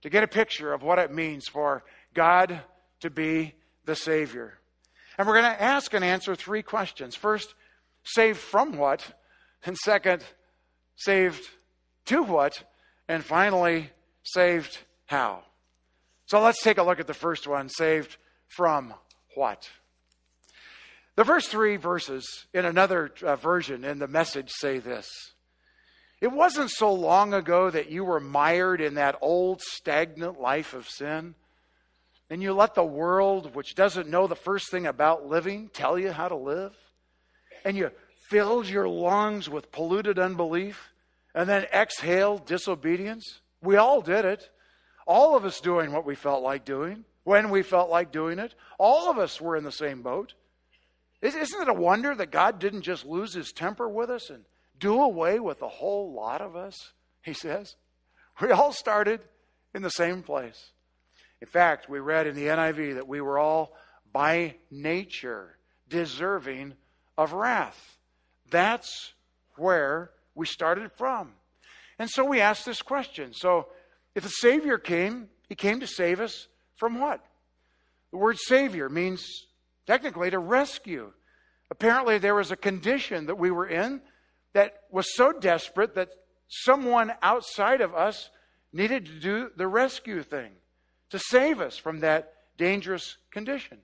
to 0.02 0.10
get 0.10 0.24
a 0.24 0.28
picture 0.28 0.72
of 0.72 0.82
what 0.82 0.98
it 0.98 1.12
means 1.12 1.46
for 1.46 1.84
God 2.14 2.60
to 3.00 3.10
be 3.10 3.54
the 3.84 3.94
Savior. 3.94 4.58
And 5.16 5.26
we're 5.26 5.40
going 5.40 5.52
to 5.52 5.62
ask 5.62 5.94
and 5.94 6.04
answer 6.04 6.34
three 6.34 6.62
questions. 6.62 7.14
First, 7.14 7.54
saved 8.02 8.38
from 8.38 8.76
what? 8.76 9.04
And 9.64 9.76
second, 9.76 10.24
saved 10.96 11.48
to 12.06 12.22
what? 12.22 12.62
And 13.08 13.22
finally, 13.22 13.90
saved 14.22 14.78
how? 15.06 15.42
So 16.30 16.40
let's 16.40 16.62
take 16.62 16.78
a 16.78 16.84
look 16.84 17.00
at 17.00 17.08
the 17.08 17.12
first 17.12 17.48
one 17.48 17.68
saved 17.68 18.16
from 18.46 18.94
what? 19.34 19.68
The 21.16 21.24
first 21.24 21.48
three 21.48 21.74
verses 21.74 22.46
in 22.54 22.64
another 22.64 23.10
uh, 23.20 23.34
version 23.34 23.82
in 23.82 23.98
the 23.98 24.06
message 24.06 24.48
say 24.52 24.78
this 24.78 25.08
It 26.20 26.30
wasn't 26.30 26.70
so 26.70 26.94
long 26.94 27.34
ago 27.34 27.68
that 27.70 27.90
you 27.90 28.04
were 28.04 28.20
mired 28.20 28.80
in 28.80 28.94
that 28.94 29.18
old 29.20 29.60
stagnant 29.60 30.40
life 30.40 30.72
of 30.72 30.86
sin. 30.88 31.34
And 32.30 32.40
you 32.40 32.52
let 32.52 32.76
the 32.76 32.84
world, 32.84 33.56
which 33.56 33.74
doesn't 33.74 34.08
know 34.08 34.28
the 34.28 34.36
first 34.36 34.70
thing 34.70 34.86
about 34.86 35.26
living, 35.26 35.68
tell 35.72 35.98
you 35.98 36.12
how 36.12 36.28
to 36.28 36.36
live. 36.36 36.76
And 37.64 37.76
you 37.76 37.90
filled 38.28 38.68
your 38.68 38.88
lungs 38.88 39.50
with 39.50 39.72
polluted 39.72 40.20
unbelief 40.20 40.90
and 41.34 41.48
then 41.48 41.66
exhaled 41.72 42.46
disobedience. 42.46 43.40
We 43.60 43.74
all 43.74 44.00
did 44.00 44.24
it. 44.24 44.48
All 45.10 45.34
of 45.34 45.44
us 45.44 45.60
doing 45.60 45.90
what 45.90 46.06
we 46.06 46.14
felt 46.14 46.40
like 46.40 46.64
doing 46.64 47.04
when 47.24 47.50
we 47.50 47.64
felt 47.64 47.90
like 47.90 48.12
doing 48.12 48.38
it. 48.38 48.54
All 48.78 49.10
of 49.10 49.18
us 49.18 49.40
were 49.40 49.56
in 49.56 49.64
the 49.64 49.72
same 49.72 50.02
boat. 50.02 50.34
Isn't 51.20 51.62
it 51.62 51.68
a 51.68 51.74
wonder 51.74 52.14
that 52.14 52.30
God 52.30 52.60
didn't 52.60 52.82
just 52.82 53.04
lose 53.04 53.34
his 53.34 53.50
temper 53.50 53.88
with 53.88 54.08
us 54.08 54.30
and 54.30 54.44
do 54.78 55.02
away 55.02 55.40
with 55.40 55.62
a 55.62 55.68
whole 55.68 56.12
lot 56.12 56.40
of 56.40 56.54
us? 56.54 56.92
He 57.22 57.32
says. 57.32 57.74
We 58.40 58.52
all 58.52 58.72
started 58.72 59.20
in 59.74 59.82
the 59.82 59.90
same 59.90 60.22
place. 60.22 60.70
In 61.40 61.48
fact, 61.48 61.88
we 61.88 61.98
read 61.98 62.28
in 62.28 62.36
the 62.36 62.46
NIV 62.46 62.94
that 62.94 63.08
we 63.08 63.20
were 63.20 63.40
all 63.40 63.72
by 64.12 64.54
nature 64.70 65.56
deserving 65.88 66.74
of 67.18 67.32
wrath. 67.32 67.98
That's 68.48 69.12
where 69.56 70.12
we 70.36 70.46
started 70.46 70.92
from. 70.92 71.32
And 71.98 72.08
so 72.08 72.24
we 72.24 72.40
asked 72.40 72.64
this 72.64 72.80
question. 72.80 73.32
So, 73.34 73.66
if 74.14 74.24
a 74.24 74.30
Savior 74.30 74.78
came, 74.78 75.28
he 75.48 75.54
came 75.54 75.80
to 75.80 75.86
save 75.86 76.20
us 76.20 76.48
from 76.76 77.00
what? 77.00 77.24
The 78.10 78.18
word 78.18 78.38
Savior 78.38 78.88
means 78.88 79.46
technically 79.86 80.30
to 80.30 80.38
rescue. 80.38 81.12
Apparently, 81.70 82.18
there 82.18 82.34
was 82.34 82.50
a 82.50 82.56
condition 82.56 83.26
that 83.26 83.38
we 83.38 83.50
were 83.50 83.66
in 83.66 84.00
that 84.52 84.82
was 84.90 85.14
so 85.14 85.32
desperate 85.32 85.94
that 85.94 86.10
someone 86.48 87.12
outside 87.22 87.80
of 87.80 87.94
us 87.94 88.30
needed 88.72 89.06
to 89.06 89.20
do 89.20 89.50
the 89.56 89.68
rescue 89.68 90.22
thing 90.22 90.52
to 91.10 91.18
save 91.18 91.60
us 91.60 91.76
from 91.76 92.00
that 92.00 92.32
dangerous 92.56 93.16
condition. 93.30 93.78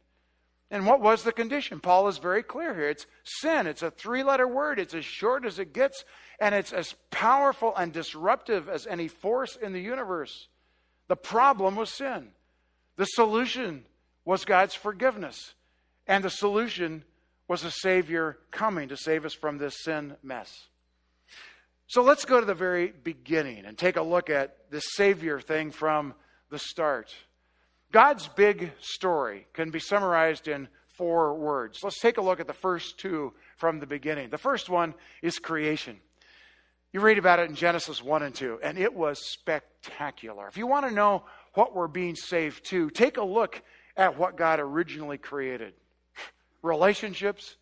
And 0.70 0.85
what 0.87 1.00
was 1.00 1.23
the 1.23 1.32
condition? 1.32 1.78
Paul 1.78 2.08
is 2.08 2.18
very 2.18 2.42
clear 2.42 2.75
here. 2.75 2.90
It's 2.90 3.06
sin. 3.25 3.66
It's 3.66 3.82
a 3.82 3.90
three 3.90 4.25
letter 4.25 4.49
word. 4.49 4.78
It's 4.78 4.94
as 4.94 5.04
short 5.04 5.44
as 5.44 5.58
it 5.58 5.73
gets, 5.73 6.04
and 6.40 6.54
it's 6.54 6.73
as 6.73 6.94
powerful 7.11 7.75
and 7.76 7.92
disruptive 7.92 8.68
as 8.68 8.87
any 8.87 9.06
force 9.08 9.56
in 9.56 9.73
the 9.73 9.80
universe. 9.80 10.49
The 11.08 11.16
problem 11.16 11.76
was 11.76 11.90
sin. 11.90 12.30
The 12.96 13.04
solution 13.04 13.85
was 14.25 14.44
God's 14.44 14.75
forgiveness. 14.75 15.54
And 16.06 16.25
the 16.25 16.30
solution 16.30 17.04
was 17.49 17.64
a 17.64 17.70
Savior 17.70 18.38
coming 18.50 18.88
to 18.88 18.96
save 18.96 19.25
us 19.25 19.35
from 19.35 19.58
this 19.58 19.85
sin 19.85 20.16
mess. 20.23 20.66
So 21.87 22.02
let's 22.02 22.25
go 22.25 22.40
to 22.40 22.46
the 22.46 22.54
very 22.54 22.88
beginning 22.88 23.64
and 23.64 23.78
take 23.78 23.96
a 23.96 24.02
look 24.02 24.28
at 24.28 24.70
the 24.70 24.80
Savior 24.80 25.40
thing 25.40 25.70
from 25.70 26.14
the 26.50 26.58
start. 26.58 27.14
God's 27.93 28.28
big 28.28 28.73
story 28.81 29.47
can 29.52 29.71
be 29.71 29.78
summarized 29.78 30.49
in 30.49 30.69
four 30.97 31.35
words. 31.35 31.83
Let's 31.83 32.00
take 32.00 32.19
a 32.19 32.23
look 32.23 32.40
at 32.40 32.47
the 32.47 32.52
first 32.52 32.99
two 32.99 33.33
from 33.57 33.81
the 33.81 33.87
beginning. 33.87 34.31
The 34.31 34.38
first 34.38 34.69
one 34.69 34.95
is 35.23 35.38
creation. 35.38 36.00
You 36.93 37.00
read 37.00 37.19
about 37.19 37.38
it 37.38 37.50
in 37.50 37.55
Genesis 37.55 38.02
1 38.02 38.23
and 38.23 38.35
2, 38.35 38.61
and 38.62 38.78
it 38.78 38.95
was 38.95 39.19
spectacular. 39.31 40.49
If 40.49 40.57
you 40.57 40.66
want 40.66 40.88
to 40.88 40.95
know 40.95 41.25
what 41.55 41.75
we're 41.75 41.88
being 41.88 42.16
saved 42.16 42.64
to, 42.71 42.90
take 42.90 43.19
a 43.19 43.25
look 43.25 43.61
at 43.97 44.19
what 44.19 44.37
God 44.37 44.61
originally 44.61 45.19
created. 45.19 45.75
Relationships, 46.62 47.57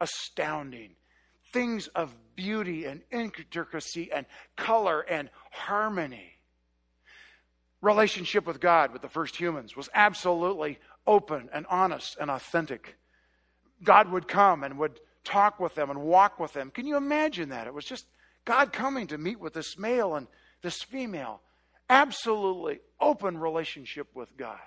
astounding. 0.00 0.90
Things 1.52 1.86
of 1.88 2.14
beauty 2.34 2.86
and 2.86 3.02
intricacy 3.10 4.10
and 4.10 4.26
color 4.56 5.02
and 5.02 5.30
harmony. 5.50 6.32
Relationship 7.82 8.46
with 8.46 8.60
God, 8.60 8.92
with 8.92 9.02
the 9.02 9.08
first 9.08 9.36
humans, 9.36 9.76
was 9.76 9.90
absolutely 9.92 10.78
open 11.06 11.50
and 11.52 11.66
honest 11.68 12.16
and 12.18 12.30
authentic. 12.30 12.96
God 13.82 14.10
would 14.10 14.28
come 14.28 14.64
and 14.64 14.78
would 14.78 15.00
talk 15.24 15.60
with 15.60 15.74
them 15.74 15.90
and 15.90 16.00
walk 16.00 16.38
with 16.38 16.52
them. 16.52 16.70
Can 16.70 16.86
you 16.86 16.96
imagine 16.96 17.50
that? 17.50 17.66
It 17.66 17.74
was 17.74 17.84
just 17.84 18.06
God 18.44 18.72
coming 18.72 19.08
to 19.08 19.18
meet 19.18 19.38
with 19.38 19.52
this 19.52 19.76
male 19.76 20.14
and 20.14 20.26
this 20.62 20.82
female. 20.82 21.40
Absolutely 21.90 22.80
open 23.00 23.36
relationship 23.38 24.06
with 24.14 24.34
God. 24.36 24.58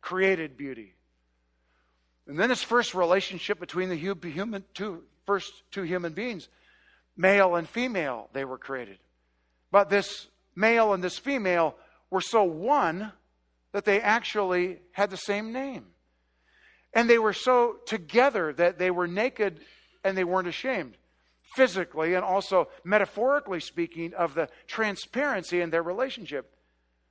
Created 0.00 0.56
beauty. 0.56 0.94
And 2.26 2.38
then 2.38 2.50
his 2.50 2.62
first 2.62 2.94
relationship 2.94 3.58
between 3.58 3.88
the 3.88 3.96
human, 3.96 4.64
two, 4.74 5.02
first 5.26 5.52
two 5.72 5.82
human 5.82 6.12
beings, 6.12 6.48
male 7.16 7.56
and 7.56 7.68
female, 7.68 8.28
they 8.32 8.44
were 8.44 8.58
created. 8.58 8.98
But 9.72 9.90
this 9.90 10.28
male 10.54 10.92
and 10.92 11.02
this 11.02 11.18
female 11.18 11.74
were 12.12 12.20
so 12.20 12.44
one 12.44 13.10
that 13.72 13.86
they 13.86 14.00
actually 14.00 14.78
had 14.92 15.08
the 15.08 15.16
same 15.16 15.50
name. 15.50 15.86
And 16.92 17.08
they 17.08 17.18
were 17.18 17.32
so 17.32 17.78
together 17.86 18.52
that 18.52 18.78
they 18.78 18.90
were 18.90 19.08
naked 19.08 19.60
and 20.04 20.16
they 20.16 20.24
weren't 20.24 20.46
ashamed, 20.46 20.98
physically 21.56 22.12
and 22.12 22.22
also 22.22 22.68
metaphorically 22.84 23.60
speaking, 23.60 24.12
of 24.12 24.34
the 24.34 24.50
transparency 24.66 25.62
in 25.62 25.70
their 25.70 25.82
relationship. 25.82 26.54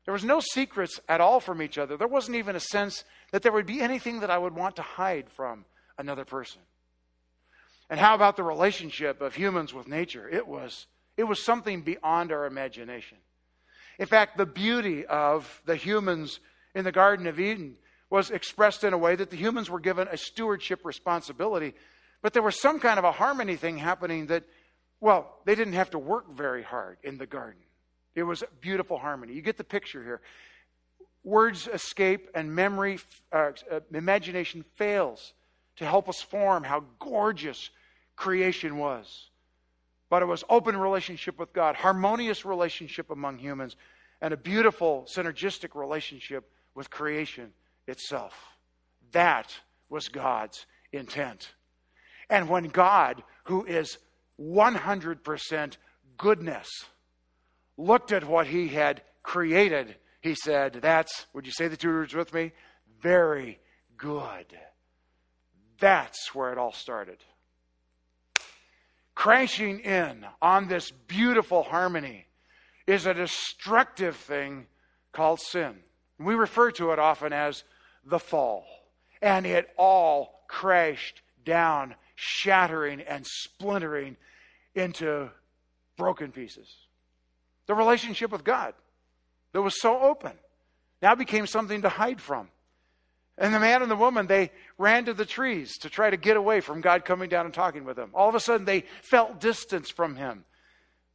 There 0.06 0.14
was 0.14 0.24
no 0.24 0.40
secrets 0.40 1.00
at 1.10 1.20
all 1.20 1.40
from 1.40 1.64
each 1.64 1.80
other. 1.80 1.98
There 1.98 2.08
wasn't 2.08 2.38
even 2.38 2.56
a 2.56 2.60
sense 2.60 3.04
that 3.32 3.42
there 3.42 3.52
would 3.52 3.66
be 3.66 3.82
anything 3.82 4.20
that 4.20 4.30
I 4.30 4.38
would 4.38 4.54
want 4.54 4.76
to 4.76 4.84
hide 4.84 5.32
from 5.32 5.66
another 5.98 6.26
person. 6.26 6.62
And 7.90 8.00
how 8.00 8.14
about 8.14 8.38
the 8.38 8.44
relationship 8.44 9.20
of 9.20 9.34
humans 9.34 9.74
with 9.74 9.88
nature? 9.88 10.30
It 10.30 10.48
was, 10.48 10.86
it 11.18 11.24
was 11.24 11.44
something 11.44 11.82
beyond 11.82 12.32
our 12.32 12.46
imagination. 12.46 13.18
In 14.02 14.08
fact, 14.08 14.36
the 14.36 14.48
beauty 14.48 15.06
of 15.06 15.62
the 15.66 15.76
humans 15.76 16.40
in 16.74 16.84
the 16.84 16.92
Garden 16.92 17.28
of 17.28 17.40
Eden 17.40 17.76
was 18.10 18.32
expressed 18.32 18.84
in 18.84 18.94
a 18.94 18.98
way 18.98 19.16
that 19.16 19.30
the 19.30 19.38
humans 19.38 19.70
were 19.70 19.80
given 19.80 20.08
a 20.08 20.18
stewardship 20.18 20.84
responsibility, 20.84 21.76
but 22.24 22.34
there 22.34 22.42
was 22.42 22.60
some 22.60 22.80
kind 22.80 22.98
of 22.98 23.06
a 23.06 23.12
harmony 23.12 23.56
thing 23.56 23.78
happening 23.78 24.26
that, 24.26 24.44
well, 25.02 25.38
they 25.46 25.54
didn't 25.54 25.74
have 25.74 25.92
to 25.92 26.00
work 26.00 26.36
very 26.36 26.64
hard 26.64 26.98
in 27.04 27.20
the 27.20 27.28
garden. 27.28 27.62
It 28.16 28.24
was 28.24 28.44
beautiful 28.60 28.98
harmony. 28.98 29.34
You 29.34 29.44
get 29.44 29.58
the 29.58 29.64
picture 29.64 30.04
here. 30.04 30.22
Words 31.24 31.70
escape 31.72 32.28
and 32.34 32.56
memory, 32.56 32.98
uh, 33.32 33.52
uh, 33.72 33.82
imagination 33.94 34.66
fails 34.78 35.34
to 35.76 35.86
help 35.86 36.10
us 36.10 36.24
form 36.24 36.64
how 36.64 36.86
gorgeous 36.98 37.70
creation 38.16 38.80
was. 38.80 39.30
But 40.12 40.22
it 40.22 40.26
was 40.26 40.44
open 40.50 40.76
relationship 40.76 41.40
with 41.40 41.54
God, 41.54 41.78
harmonious 41.78 42.44
relationship 42.44 43.12
among 43.12 43.38
humans, 43.38 43.78
and 44.20 44.34
a 44.34 44.38
beautiful 44.38 45.08
synergistic 45.10 45.74
relationship 45.74 46.52
with 46.76 46.90
creation 46.90 47.54
itself. 47.88 48.34
That 49.14 49.58
was 49.88 50.10
God's 50.10 50.66
intent. 50.92 51.54
And 52.30 52.50
when 52.50 52.66
God, 52.66 53.24
who 53.46 53.64
is 53.64 54.00
100% 54.38 55.78
goodness, 56.18 56.68
looked 57.78 58.12
at 58.12 58.28
what 58.28 58.48
he 58.48 58.68
had 58.68 59.04
created, 59.24 59.96
he 60.20 60.36
said, 60.36 60.74
That's, 60.82 61.26
would 61.32 61.46
you 61.46 61.54
say 61.54 61.70
the 61.70 61.78
two 61.78 61.88
words 61.88 62.14
with 62.14 62.34
me? 62.34 62.52
Very 63.02 63.60
good. 63.96 64.58
That's 65.80 66.36
where 66.36 66.52
it 66.52 66.58
all 66.58 66.74
started. 66.74 67.24
Crashing 69.22 69.82
in 69.82 70.26
on 70.42 70.68
this 70.68 70.90
beautiful 70.90 71.62
harmony 71.62 72.26
is 72.88 73.06
a 73.06 73.14
destructive 73.14 74.16
thing 74.16 74.66
called 75.12 75.40
sin. 75.40 75.76
We 76.18 76.34
refer 76.34 76.72
to 76.72 76.90
it 76.90 76.98
often 76.98 77.32
as 77.32 77.64
the 78.04 78.18
fall. 78.18 78.66
And 79.22 79.46
it 79.46 79.70
all 79.78 80.42
crashed 80.48 81.22
down, 81.46 81.94
shattering 82.16 83.02
and 83.02 83.24
splintering 83.28 84.18
into 84.74 85.30
broken 85.98 86.32
pieces. 86.32 86.76
The 87.68 87.76
relationship 87.76 88.32
with 88.32 88.44
God 88.44 88.74
that 89.54 89.62
was 89.62 89.80
so 89.80 90.00
open 90.00 90.34
now 91.00 91.14
became 91.14 91.46
something 91.46 91.84
to 91.84 91.90
hide 91.90 92.20
from. 92.20 92.48
And 93.38 93.54
the 93.54 93.60
man 93.60 93.82
and 93.82 93.90
the 93.90 93.96
woman, 93.96 94.28
they 94.28 94.52
ran 94.78 95.06
to 95.06 95.14
the 95.14 95.26
trees 95.26 95.78
to 95.80 95.90
try 95.90 96.10
to 96.10 96.18
get 96.18 96.38
away 96.38 96.62
from 96.62 96.82
God 96.82 97.06
coming 97.06 97.30
down 97.30 97.46
and 97.46 97.54
talking 97.54 97.86
with 97.86 97.96
them. 97.96 98.12
All 98.14 98.30
of 98.30 98.36
a 98.36 98.40
sudden, 98.40 98.66
they 98.66 98.86
felt 99.02 99.40
distance 99.40 99.90
from 99.90 100.16
him 100.16 100.46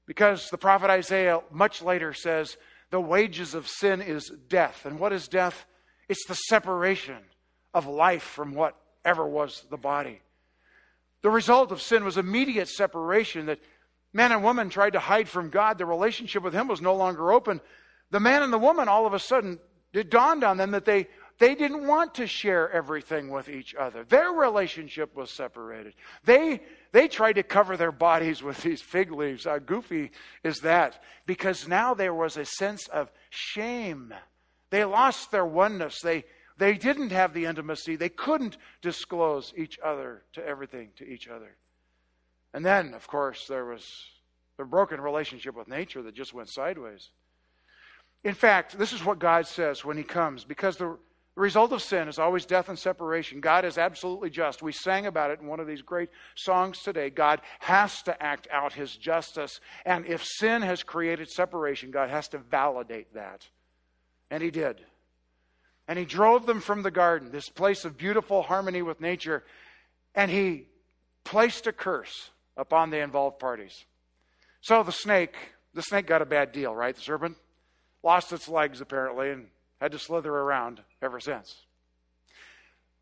because 0.07 0.49
the 0.49 0.59
prophet 0.59 0.91
Isaiah 0.91 1.41
much 1.51 1.83
later 1.83 2.15
says, 2.15 2.57
The 2.91 3.01
wages 3.01 3.55
of 3.55 3.69
sin 3.69 4.01
is 4.01 4.31
death. 4.49 4.87
And 4.87 4.99
what 4.99 5.13
is 5.13 5.29
death? 5.29 5.67
It's 6.09 6.27
the 6.27 6.35
separation 6.35 7.19
of 7.75 7.87
life 7.87 8.23
from 8.23 8.55
whatever 8.55 9.27
was 9.27 9.65
the 9.71 9.77
body. 9.77 10.21
The 11.23 11.31
result 11.31 11.73
of 11.73 11.83
sin 11.83 12.05
was 12.05 12.17
immediate 12.17 12.69
separation 12.69 13.47
that 13.47 13.59
man 14.13 14.33
and 14.33 14.43
woman 14.45 14.71
tried 14.71 14.95
to 14.95 15.01
hide 15.01 15.29
from 15.29 15.51
God. 15.51 15.77
The 15.77 15.87
relationship 15.87 16.43
with 16.43 16.55
Him 16.55 16.69
was 16.69 16.81
no 16.81 16.95
longer 16.95 17.33
open. 17.33 17.61
The 18.11 18.21
man 18.21 18.43
and 18.43 18.53
the 18.53 18.59
woman, 18.59 18.89
all 18.89 19.07
of 19.07 19.15
a 19.15 19.19
sudden, 19.19 19.59
it 19.93 20.11
dawned 20.11 20.45
on 20.45 20.57
them 20.57 20.71
that 20.71 20.85
they, 20.85 21.09
they 21.39 21.55
didn't 21.55 21.87
want 21.87 22.15
to 22.15 22.27
share 22.27 22.71
everything 22.71 23.31
with 23.31 23.49
each 23.49 23.75
other. 23.75 24.05
Their 24.05 24.31
relationship 24.31 25.15
was 25.15 25.31
separated. 25.31 25.95
They, 26.25 26.61
they 26.93 27.09
tried 27.09 27.35
to 27.35 27.43
cover 27.43 27.77
their 27.77 27.93
bodies 27.93 28.43
with 28.43 28.63
these 28.63 28.81
fig 28.81 29.13
leaves. 29.13 29.45
How 29.45 29.59
goofy 29.59 30.13
is 30.43 30.59
that? 30.61 31.03
Because 31.27 31.69
now 31.69 31.95
there 31.95 32.15
was 32.15 32.37
a 32.37 32.45
sense 32.45 32.89
of 32.89 33.11
shame 33.31 34.15
they 34.71 34.85
lost 34.85 35.31
their 35.31 35.47
oneness. 35.47 36.01
They, 36.01 36.25
they 36.59 36.75
didn't 36.75 37.13
have 37.13 37.33
the 37.33 37.47
intimacy. 37.47 37.97
They 37.97 38.09
couldn't 38.09 38.57
disclose 38.83 39.53
each 39.57 39.79
other 39.85 40.23
to 40.33 40.45
everything 40.45 40.91
to 40.97 41.05
each 41.07 41.29
other. 41.29 41.57
And 42.53 42.65
then, 42.65 42.95
of 42.95 43.07
course, 43.07 43.47
there 43.49 43.65
was 43.65 43.87
the 44.57 44.65
broken 44.65 45.01
relationship 45.01 45.55
with 45.55 45.69
nature 45.69 46.03
that 46.03 46.15
just 46.15 46.35
went 46.35 46.49
sideways. 46.49 47.11
In 48.25 48.35
fact, 48.35 48.79
this 48.79 48.93
is 48.93 49.05
what 49.05 49.19
God 49.19 49.47
says 49.47 49.85
when 49.85 49.97
He 49.97 50.03
comes, 50.03 50.45
because 50.45 50.77
the 50.77 50.97
result 51.41 51.73
of 51.73 51.83
sin 51.83 52.09
is 52.09 52.19
always 52.19 52.47
death 52.47 52.69
and 52.69 52.79
separation. 52.79 53.41
God 53.41 53.65
is 53.65 53.77
absolutely 53.77 54.31
just. 54.31 54.63
We 54.63 54.73
sang 54.73 55.07
about 55.07 55.31
it 55.31 55.41
in 55.41 55.47
one 55.47 55.61
of 55.61 55.67
these 55.67 55.83
great 55.83 56.09
songs 56.35 56.81
today. 56.81 57.11
God 57.11 57.43
has 57.61 58.03
to 58.03 58.23
act 58.23 58.49
out 58.51 58.73
His 58.73 58.97
justice. 58.97 59.61
And 59.85 60.07
if 60.07 60.25
sin 60.25 60.63
has 60.63 60.83
created 60.83 61.29
separation, 61.29 61.91
God 61.91 62.09
has 62.09 62.29
to 62.29 62.39
validate 62.39 63.13
that. 63.15 63.47
And 64.31 64.43
he 64.43 64.51
did. 64.51 64.81
And 65.89 65.99
he 65.99 66.05
drove 66.05 66.47
them 66.47 66.61
from 66.61 66.83
the 66.83 66.91
garden, 66.91 67.31
this 67.31 67.49
place 67.49 67.85
of 67.85 67.97
beautiful 67.97 68.43
harmony 68.43 68.83
with 68.83 69.01
nature, 69.01 69.45
and 70.15 70.31
he 70.31 70.67
placed 71.23 71.67
a 71.67 71.73
curse 71.73 72.31
upon 72.57 72.91
the 72.91 72.99
involved 72.99 73.39
parties. 73.39 73.85
So 74.63 74.83
the 74.83 74.91
snake, 74.91 75.37
the 75.75 75.83
snake 75.83 76.07
got 76.07 76.23
a 76.23 76.27
bad 76.27 76.51
deal, 76.51 76.75
right? 76.75 76.95
The 76.95 77.03
serpent 77.03 77.37
lost 78.03 78.33
its 78.33 78.49
legs 78.49 78.81
apparently 78.81 79.31
and 79.31 79.47
had 79.81 79.93
to 79.93 79.99
slither 79.99 80.33
around 80.33 80.81
ever 81.03 81.21
since. 81.21 81.55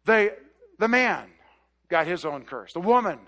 The, 0.04 0.35
the 0.78 0.88
man 0.88 1.26
got 1.88 2.07
his 2.07 2.25
own 2.25 2.45
curse. 2.45 2.73
The 2.73 2.81
woman 2.81 3.19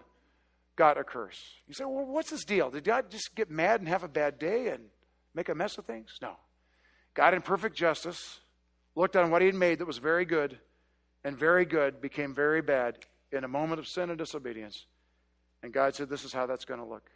got 0.77 0.99
a 0.99 1.05
curse. 1.05 1.41
You 1.67 1.75
say, 1.75 1.85
well, 1.85 2.05
what's 2.05 2.31
this 2.31 2.45
deal? 2.45 2.71
Did 2.71 2.85
God 2.85 3.11
just 3.11 3.35
get 3.35 3.51
mad 3.51 3.81
and 3.81 3.89
have 3.89 4.05
a 4.05 4.09
bad 4.09 4.39
day 4.39 4.69
and 4.69 4.85
make 5.35 5.49
a 5.49 5.55
mess 5.55 5.79
of 5.79 5.87
things? 5.87 6.19
No. 6.21 6.33
God, 7.15 7.35
in 7.35 7.43
perfect 7.43 7.77
justice, 7.77 8.41
looked 8.95 9.17
on 9.17 9.31
what 9.31 9.41
he 9.43 9.47
had 9.47 9.55
made 9.55 9.79
that 9.79 9.87
was 9.87 9.99
very 9.99 10.25
good, 10.25 10.59
and 11.25 11.37
very 11.37 11.65
good 11.65 12.01
became 12.01 12.35
very 12.35 12.61
bad 12.61 12.99
in 13.33 13.45
a 13.45 13.49
moment 13.49 13.81
of 13.81 13.89
sin 13.89 14.11
and 14.11 14.19
disobedience. 14.19 14.87
And 15.63 15.73
God 15.73 15.95
said, 15.95 16.09
This 16.09 16.25
is 16.25 16.33
how 16.33 16.47
that's 16.47 16.65
going 16.65 16.81
to 16.81 16.87
look. 16.87 17.11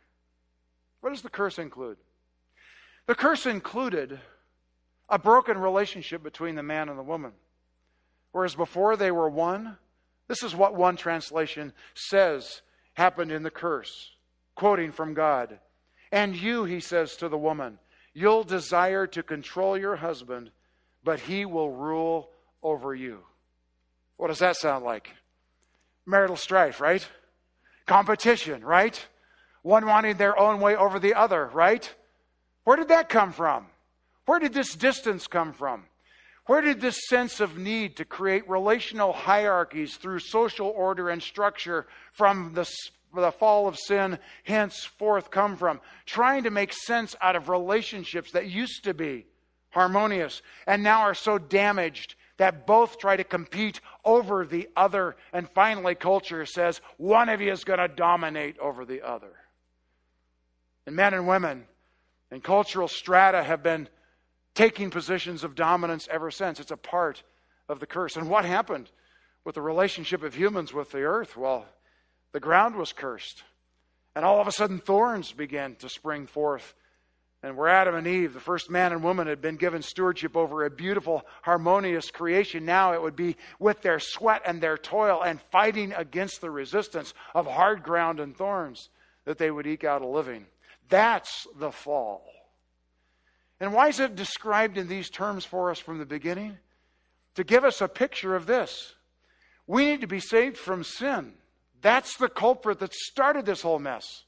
What 1.01 1.11
does 1.11 1.23
the 1.23 1.29
curse 1.29 1.59
include? 1.59 1.99
The 3.07 3.15
curse 3.15 3.47
included 3.47 4.19
a 5.11 5.19
broken 5.19 5.59
relationship 5.59 6.23
between 6.23 6.55
the 6.55 6.63
man 6.63 6.89
and 6.89 6.99
the 6.99 7.03
woman. 7.03 7.33
Whereas 8.33 8.55
before 8.55 8.97
they 8.97 9.11
were 9.11 9.29
one, 9.29 9.77
this 10.29 10.43
is 10.43 10.55
what 10.55 10.77
one 10.77 10.97
translation 10.97 11.73
says 11.95 12.63
happened 12.95 13.33
in 13.33 13.43
the 13.43 13.51
curse, 13.51 14.13
quoting 14.55 14.93
from 14.93 15.15
God. 15.15 15.59
And 16.13 16.37
you, 16.37 16.65
he 16.65 16.81
says 16.81 17.17
to 17.17 17.29
the 17.29 17.39
woman, 17.39 17.79
You'll 18.13 18.45
desire 18.45 19.07
to 19.09 19.23
control 19.23 19.77
your 19.77 19.97
husband, 19.97 20.51
but 21.05 21.21
he 21.21 21.45
will 21.45 21.71
rule 21.71 22.31
over 22.63 22.95
you. 22.95 23.21
What 24.17 24.29
does 24.29 24.41
that 24.41 24.57
sound 24.57 24.85
like? 24.85 25.11
Marital 26.07 26.37
strife, 26.37 26.81
right? 26.81 27.07
Competition, 27.87 28.65
right? 28.65 29.01
One 29.63 29.87
wanting 29.87 30.17
their 30.17 30.39
own 30.39 30.61
way 30.61 30.77
over 30.77 30.99
the 30.99 31.15
other, 31.15 31.47
right? 31.53 31.93
Where 32.65 32.77
did 32.77 32.89
that 32.89 33.09
come 33.09 33.33
from? 33.33 33.67
Where 34.31 34.39
did 34.39 34.53
this 34.53 34.77
distance 34.77 35.27
come 35.27 35.53
from? 35.53 35.87
Where 36.47 36.61
did 36.61 36.81
this 36.81 37.09
sense 37.09 37.41
of 37.41 37.59
need 37.59 37.97
to 37.97 38.05
create 38.05 38.49
relational 38.49 39.13
hierarchies 39.13 39.97
through 39.97 40.21
social 40.21 40.69
order 40.69 41.11
and 41.11 41.21
structure 41.21 41.89
from 42.13 42.53
the 42.55 42.65
the 43.13 43.33
fall 43.33 43.67
of 43.67 43.77
sin 43.77 44.21
henceforth 44.45 45.33
come 45.33 45.57
from. 45.57 45.81
Trying 46.07 46.45
to 46.45 46.53
make 46.53 46.73
sense 46.73 47.17
out 47.21 47.35
of 47.35 47.49
relationships 47.49 48.31
that 48.31 48.49
used 48.49 48.85
to 48.85 48.95
be 48.95 49.27
harmonious, 49.71 50.43
and 50.65 50.85
now 50.85 51.01
are 51.01 51.15
so 51.15 51.37
damaged 51.37 52.15
that 52.37 52.69
both 52.69 53.01
try 53.01 53.17
to 53.17 53.25
compete 53.25 53.81
over 54.05 54.47
the 54.47 54.69
other. 54.77 55.17
And 55.33 55.51
finally, 55.51 55.97
culture 55.97 56.47
says 56.47 56.81
one 56.99 57.31
of 57.31 57.41
you 57.41 57.51
is 57.51 57.65
going 57.65 57.81
to 57.81 57.89
dominate 57.89 58.61
over 58.61 58.85
the 58.85 59.03
other. 59.03 59.33
And 60.87 60.95
men 60.95 61.15
and 61.15 61.27
women 61.27 61.65
and 62.31 62.45
cultural 62.45 62.87
strata 62.87 63.43
have 63.43 63.65
been 63.65 63.89
taking 64.61 64.91
positions 64.91 65.43
of 65.43 65.55
dominance 65.55 66.07
ever 66.11 66.31
since. 66.31 66.61
It's 66.61 66.71
a 66.71 66.77
part 66.77 67.23
of 67.67 67.81
the 67.81 67.87
curse. 67.87 68.17
And 68.17 68.29
what 68.29 68.45
happened 68.45 68.91
with 69.43 69.55
the 69.55 69.63
relationship 69.63 70.23
of 70.23 70.35
humans 70.35 70.71
with 70.71 70.91
the 70.91 71.01
earth? 71.01 71.35
Well, 71.35 71.65
the 72.33 72.41
ground 72.41 72.77
was 72.77 72.93
cursed. 72.93 73.43
And 74.15 74.23
all 74.23 74.39
of 74.39 74.47
a 74.47 74.53
sudden, 74.53 74.79
thorns 74.79 75.33
began 75.33 75.77
to 75.77 75.89
spring 75.89 76.27
forth. 76.27 76.75
And 77.43 77.57
where 77.57 77.69
Adam 77.69 77.95
and 77.95 78.07
Eve, 78.07 78.35
the 78.35 78.41
first 78.41 78.69
man 78.69 78.93
and 78.93 79.03
woman, 79.03 79.29
had 79.29 79.41
been 79.41 79.57
given 79.57 79.81
stewardship 79.81 80.37
over 80.37 80.67
a 80.67 80.71
beautiful, 80.71 81.23
harmonious 81.41 82.11
creation, 82.11 82.67
now 82.67 82.93
it 82.93 83.01
would 83.01 83.17
be 83.17 83.39
with 83.59 83.81
their 83.81 83.99
sweat 83.99 84.43
and 84.45 84.61
their 84.61 84.77
toil 84.77 85.23
and 85.23 85.41
fighting 85.51 85.95
against 85.95 86.43
the 86.43 86.51
resistance 86.51 87.15
of 87.35 87.47
hard 87.47 87.83
ground 87.83 88.21
and 88.21 88.37
thorns 88.37 88.91
that 89.25 89.39
they 89.39 89.51
would 89.51 89.67
eke 89.67 89.85
out 89.85 90.03
a 90.03 90.07
living. 90.07 90.45
That's 90.91 91.47
the 91.59 91.73
fall. 91.73 92.23
And 93.61 93.75
why 93.75 93.89
is 93.89 94.01
it 94.01 94.17
described 94.17 94.79
in 94.79 94.89
these 94.89 95.11
terms 95.11 95.45
for 95.45 95.71
us 95.71 95.79
from 95.79 95.99
the 95.99 96.07
beginning? 96.07 96.57
To 97.35 97.45
give 97.45 97.65
us 97.65 97.81
a 97.81 97.89
picture 97.89 98.35
of 98.35 98.47
this. 98.47 98.95
We 99.67 99.85
need 99.85 100.01
to 100.01 100.07
be 100.07 100.21
saved 100.21 100.57
from 100.57 100.83
sin. 100.83 101.35
That's 101.83 102.17
the 102.17 102.29
culprit 102.29 102.81
that 102.81 102.95
started 102.95 103.47
this 103.47 103.63
whole 103.63 103.79
mess. 103.79 104.25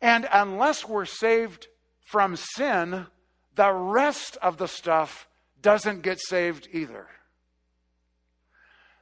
And 0.00 0.28
unless 0.32 0.86
we're 0.86 1.06
saved 1.06 1.66
from 2.04 2.36
sin, 2.36 3.06
the 3.54 3.72
rest 3.72 4.36
of 4.42 4.58
the 4.58 4.68
stuff 4.68 5.26
doesn't 5.60 6.02
get 6.02 6.20
saved 6.20 6.68
either. 6.72 7.06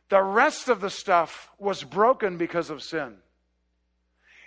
The 0.08 0.22
rest 0.22 0.68
of 0.68 0.80
the 0.80 0.90
stuff 0.90 1.50
was 1.58 1.84
broken 1.84 2.38
because 2.38 2.70
of 2.70 2.82
sin. 2.82 3.16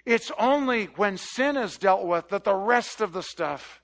It's 0.05 0.31
only 0.39 0.85
when 0.85 1.17
sin 1.17 1.57
is 1.57 1.77
dealt 1.77 2.05
with 2.05 2.29
that 2.29 2.43
the 2.43 2.55
rest 2.55 3.01
of 3.01 3.13
the 3.13 3.21
stuff 3.21 3.80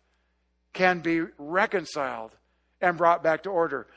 can 0.78 1.00
be 1.00 1.22
reconciled 1.40 2.36
and 2.80 2.98
brought 2.98 3.24
back 3.24 3.44
to 3.44 3.50
order. 3.50 3.88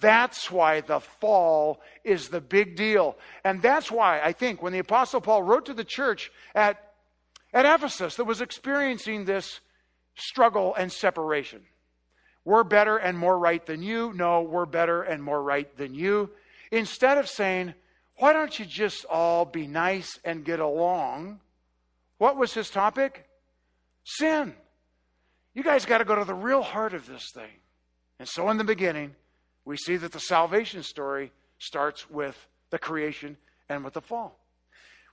That's 0.00 0.52
why 0.52 0.82
the 0.82 1.00
fall 1.00 1.80
is 2.04 2.28
the 2.28 2.40
big 2.40 2.76
deal. 2.76 3.16
And 3.42 3.60
that's 3.60 3.90
why 3.90 4.20
I 4.20 4.32
think 4.32 4.62
when 4.62 4.72
the 4.72 4.78
Apostle 4.78 5.20
Paul 5.20 5.42
wrote 5.42 5.66
to 5.66 5.74
the 5.74 5.84
church 5.84 6.30
at, 6.54 6.92
at 7.52 7.66
Ephesus 7.66 8.14
that 8.16 8.24
was 8.24 8.40
experiencing 8.40 9.24
this 9.24 9.58
struggle 10.14 10.76
and 10.76 10.92
separation, 10.92 11.62
we're 12.44 12.62
better 12.62 12.96
and 12.96 13.18
more 13.18 13.36
right 13.36 13.64
than 13.66 13.82
you. 13.82 14.12
No, 14.14 14.42
we're 14.42 14.64
better 14.64 15.02
and 15.02 15.20
more 15.20 15.42
right 15.42 15.76
than 15.76 15.92
you. 15.92 16.30
Instead 16.70 17.18
of 17.18 17.28
saying, 17.28 17.74
why 18.18 18.32
don't 18.32 18.56
you 18.56 18.64
just 18.64 19.04
all 19.06 19.44
be 19.44 19.66
nice 19.66 20.20
and 20.24 20.44
get 20.44 20.60
along? 20.60 21.40
What 22.18 22.36
was 22.36 22.54
his 22.54 22.70
topic? 22.70 23.26
Sin. 24.04 24.54
You 25.58 25.64
guys 25.64 25.84
got 25.84 25.98
to 25.98 26.04
go 26.04 26.14
to 26.14 26.24
the 26.24 26.34
real 26.34 26.62
heart 26.62 26.94
of 26.94 27.08
this 27.08 27.32
thing. 27.34 27.50
And 28.20 28.28
so, 28.28 28.48
in 28.48 28.58
the 28.58 28.62
beginning, 28.64 29.16
we 29.64 29.76
see 29.76 29.96
that 29.96 30.12
the 30.12 30.20
salvation 30.20 30.84
story 30.84 31.32
starts 31.58 32.08
with 32.08 32.46
the 32.70 32.78
creation 32.78 33.36
and 33.68 33.82
with 33.82 33.94
the 33.94 34.00
fall. 34.00 34.38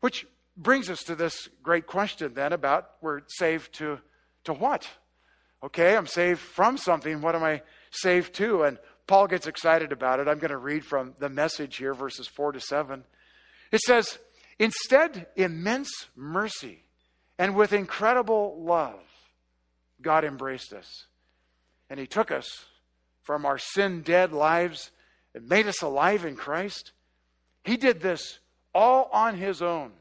Which 0.02 0.28
brings 0.56 0.88
us 0.92 1.02
to 1.06 1.16
this 1.16 1.50
great 1.64 1.88
question 1.88 2.36
then 2.36 2.54
about 2.54 2.92
we're 3.02 3.22
saved 3.28 3.74
to, 3.80 3.98
to 4.44 4.54
what? 4.54 4.88
Okay, 5.64 5.98
I'm 5.98 6.06
saved 6.06 6.42
from 6.42 6.78
something. 6.78 7.22
What 7.22 7.34
am 7.34 7.44
I 7.44 7.64
saved 7.90 8.36
to? 8.36 8.66
And 8.66 8.78
Paul 9.08 9.26
gets 9.26 9.48
excited 9.48 9.92
about 9.92 10.20
it. 10.20 10.28
I'm 10.28 10.38
going 10.38 10.52
to 10.52 10.58
read 10.58 10.86
from 10.86 11.16
the 11.18 11.28
message 11.28 11.78
here, 11.78 11.96
verses 11.96 12.28
4 12.28 12.52
to 12.52 12.60
7. 12.60 13.04
It 13.72 13.82
says, 13.82 14.20
Instead, 14.60 15.26
immense 15.36 15.90
mercy 16.16 16.84
and 17.40 17.56
with 17.56 17.74
incredible 17.74 18.64
love, 18.64 19.02
God 20.06 20.24
embraced 20.24 20.72
us. 20.72 21.08
And 21.90 22.00
He 22.00 22.06
took 22.06 22.30
us 22.30 22.66
from 23.24 23.44
our 23.44 23.58
sin 23.58 24.04
dead 24.04 24.32
lives 24.32 24.92
and 25.34 25.50
made 25.50 25.66
us 25.66 25.82
alive 25.82 26.26
in 26.26 26.36
Christ. 26.36 26.92
He 27.64 27.76
did 27.76 28.02
this 28.02 28.38
all 28.74 29.10
on 29.12 29.36
His 29.36 29.64
own 29.64 29.92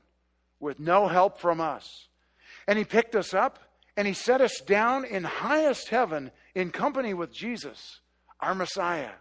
with 0.60 0.78
no 0.78 1.08
help 1.08 1.40
from 1.40 1.58
us. 1.58 1.88
And 2.68 2.78
He 2.78 2.84
picked 2.84 3.16
us 3.16 3.32
up 3.32 3.58
and 3.96 4.06
He 4.06 4.12
set 4.12 4.42
us 4.42 4.60
down 4.60 5.06
in 5.06 5.24
highest 5.24 5.88
heaven 5.88 6.30
in 6.54 6.70
company 6.70 7.14
with 7.14 7.32
Jesus, 7.32 8.00
our 8.40 8.54
Messiah. 8.54 9.12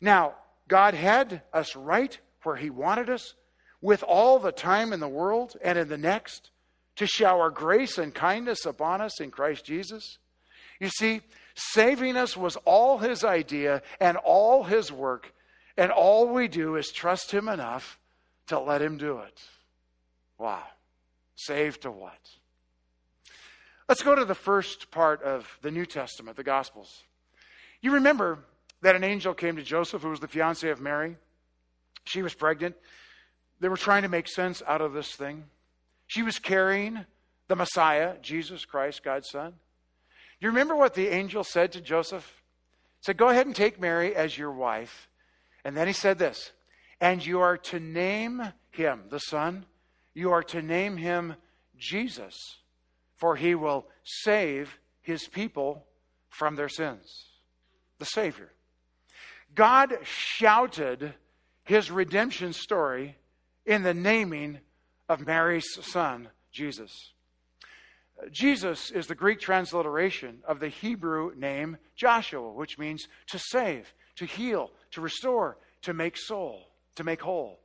Now, 0.00 0.34
God 0.66 0.94
had 0.94 1.42
us 1.52 1.76
right 1.76 2.18
where 2.42 2.56
He 2.56 2.70
wanted 2.70 3.08
us 3.08 3.34
with 3.80 4.02
all 4.02 4.40
the 4.40 4.50
time 4.50 4.92
in 4.92 4.98
the 4.98 5.08
world 5.08 5.56
and 5.62 5.78
in 5.78 5.88
the 5.88 5.96
next 5.98 6.50
to 6.96 7.06
shower 7.06 7.50
grace 7.50 7.98
and 7.98 8.14
kindness 8.14 8.66
upon 8.66 9.00
us 9.00 9.20
in 9.20 9.30
Christ 9.30 9.64
Jesus? 9.64 10.18
You 10.80 10.88
see, 10.88 11.20
saving 11.54 12.16
us 12.16 12.36
was 12.36 12.56
all 12.64 12.98
his 12.98 13.24
idea 13.24 13.82
and 14.00 14.16
all 14.18 14.64
his 14.64 14.90
work, 14.90 15.32
and 15.76 15.90
all 15.90 16.28
we 16.28 16.48
do 16.48 16.76
is 16.76 16.90
trust 16.90 17.30
him 17.30 17.48
enough 17.48 17.98
to 18.48 18.58
let 18.58 18.82
him 18.82 18.98
do 18.98 19.18
it. 19.18 19.40
Wow. 20.38 20.64
Saved 21.36 21.82
to 21.82 21.90
what? 21.90 22.18
Let's 23.88 24.02
go 24.02 24.14
to 24.14 24.24
the 24.24 24.34
first 24.34 24.90
part 24.90 25.22
of 25.22 25.58
the 25.62 25.70
New 25.70 25.86
Testament, 25.86 26.36
the 26.36 26.42
Gospels. 26.42 27.02
You 27.80 27.92
remember 27.92 28.38
that 28.80 28.96
an 28.96 29.04
angel 29.04 29.34
came 29.34 29.56
to 29.56 29.62
Joseph, 29.62 30.02
who 30.02 30.10
was 30.10 30.20
the 30.20 30.28
fiance 30.28 30.68
of 30.68 30.80
Mary. 30.80 31.16
She 32.04 32.22
was 32.22 32.34
pregnant. 32.34 32.74
They 33.60 33.68
were 33.68 33.76
trying 33.76 34.02
to 34.02 34.08
make 34.08 34.28
sense 34.28 34.62
out 34.66 34.80
of 34.80 34.92
this 34.92 35.14
thing. 35.14 35.44
She 36.12 36.22
was 36.22 36.38
carrying 36.38 37.06
the 37.48 37.56
Messiah, 37.56 38.16
Jesus 38.20 38.66
Christ, 38.66 39.02
God's 39.02 39.30
Son. 39.30 39.52
Do 39.52 39.56
you 40.46 40.48
remember 40.48 40.76
what 40.76 40.92
the 40.92 41.08
angel 41.08 41.42
said 41.42 41.72
to 41.72 41.80
Joseph? 41.80 42.42
He 42.98 43.04
said, 43.06 43.16
Go 43.16 43.30
ahead 43.30 43.46
and 43.46 43.56
take 43.56 43.80
Mary 43.80 44.14
as 44.14 44.36
your 44.36 44.52
wife. 44.52 45.08
And 45.64 45.74
then 45.74 45.86
he 45.86 45.94
said 45.94 46.18
this, 46.18 46.52
and 47.00 47.24
you 47.24 47.40
are 47.40 47.56
to 47.56 47.80
name 47.80 48.42
him, 48.72 49.04
the 49.08 49.20
Son, 49.20 49.64
you 50.12 50.32
are 50.32 50.42
to 50.42 50.60
name 50.60 50.98
him 50.98 51.34
Jesus, 51.78 52.58
for 53.16 53.34
he 53.34 53.54
will 53.54 53.86
save 54.04 54.78
his 55.00 55.26
people 55.26 55.86
from 56.28 56.56
their 56.56 56.68
sins. 56.68 57.24
The 58.00 58.04
Savior. 58.04 58.52
God 59.54 59.96
shouted 60.02 61.14
his 61.64 61.90
redemption 61.90 62.52
story 62.52 63.16
in 63.64 63.82
the 63.82 63.94
naming 63.94 64.60
of 65.12 65.26
Mary's 65.26 65.78
son, 65.82 66.28
Jesus. 66.50 67.12
Jesus 68.30 68.90
is 68.90 69.06
the 69.06 69.14
Greek 69.14 69.40
transliteration 69.40 70.38
of 70.48 70.58
the 70.58 70.68
Hebrew 70.68 71.32
name 71.36 71.76
Joshua, 71.94 72.50
which 72.50 72.78
means 72.78 73.08
to 73.26 73.38
save, 73.38 73.92
to 74.16 74.24
heal, 74.24 74.70
to 74.92 75.02
restore, 75.02 75.58
to 75.82 75.92
make 75.92 76.16
soul, 76.16 76.68
to 76.94 77.04
make 77.04 77.20
whole. 77.20 77.60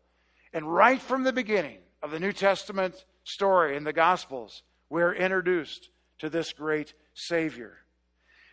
And 0.51 0.71
right 0.71 1.01
from 1.01 1.23
the 1.23 1.31
beginning 1.31 1.77
of 2.03 2.11
the 2.11 2.19
New 2.19 2.33
Testament 2.33 3.05
story 3.23 3.77
in 3.77 3.85
the 3.85 3.93
Gospels, 3.93 4.63
we're 4.89 5.13
introduced 5.13 5.89
to 6.19 6.29
this 6.29 6.51
great 6.51 6.93
Savior. 7.13 7.77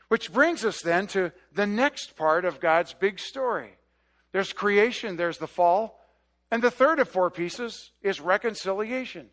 Which 0.06 0.32
brings 0.32 0.64
us 0.64 0.80
then 0.82 1.08
to 1.08 1.32
the 1.52 1.66
next 1.66 2.16
part 2.16 2.44
of 2.44 2.60
God's 2.60 2.94
big 2.94 3.18
story. 3.18 3.70
There's 4.30 4.52
creation, 4.52 5.16
there's 5.16 5.38
the 5.38 5.48
fall, 5.48 6.00
and 6.54 6.62
the 6.62 6.70
third 6.70 7.00
of 7.00 7.08
four 7.08 7.32
pieces 7.32 7.90
is 8.00 8.20
reconciliation. 8.20 9.26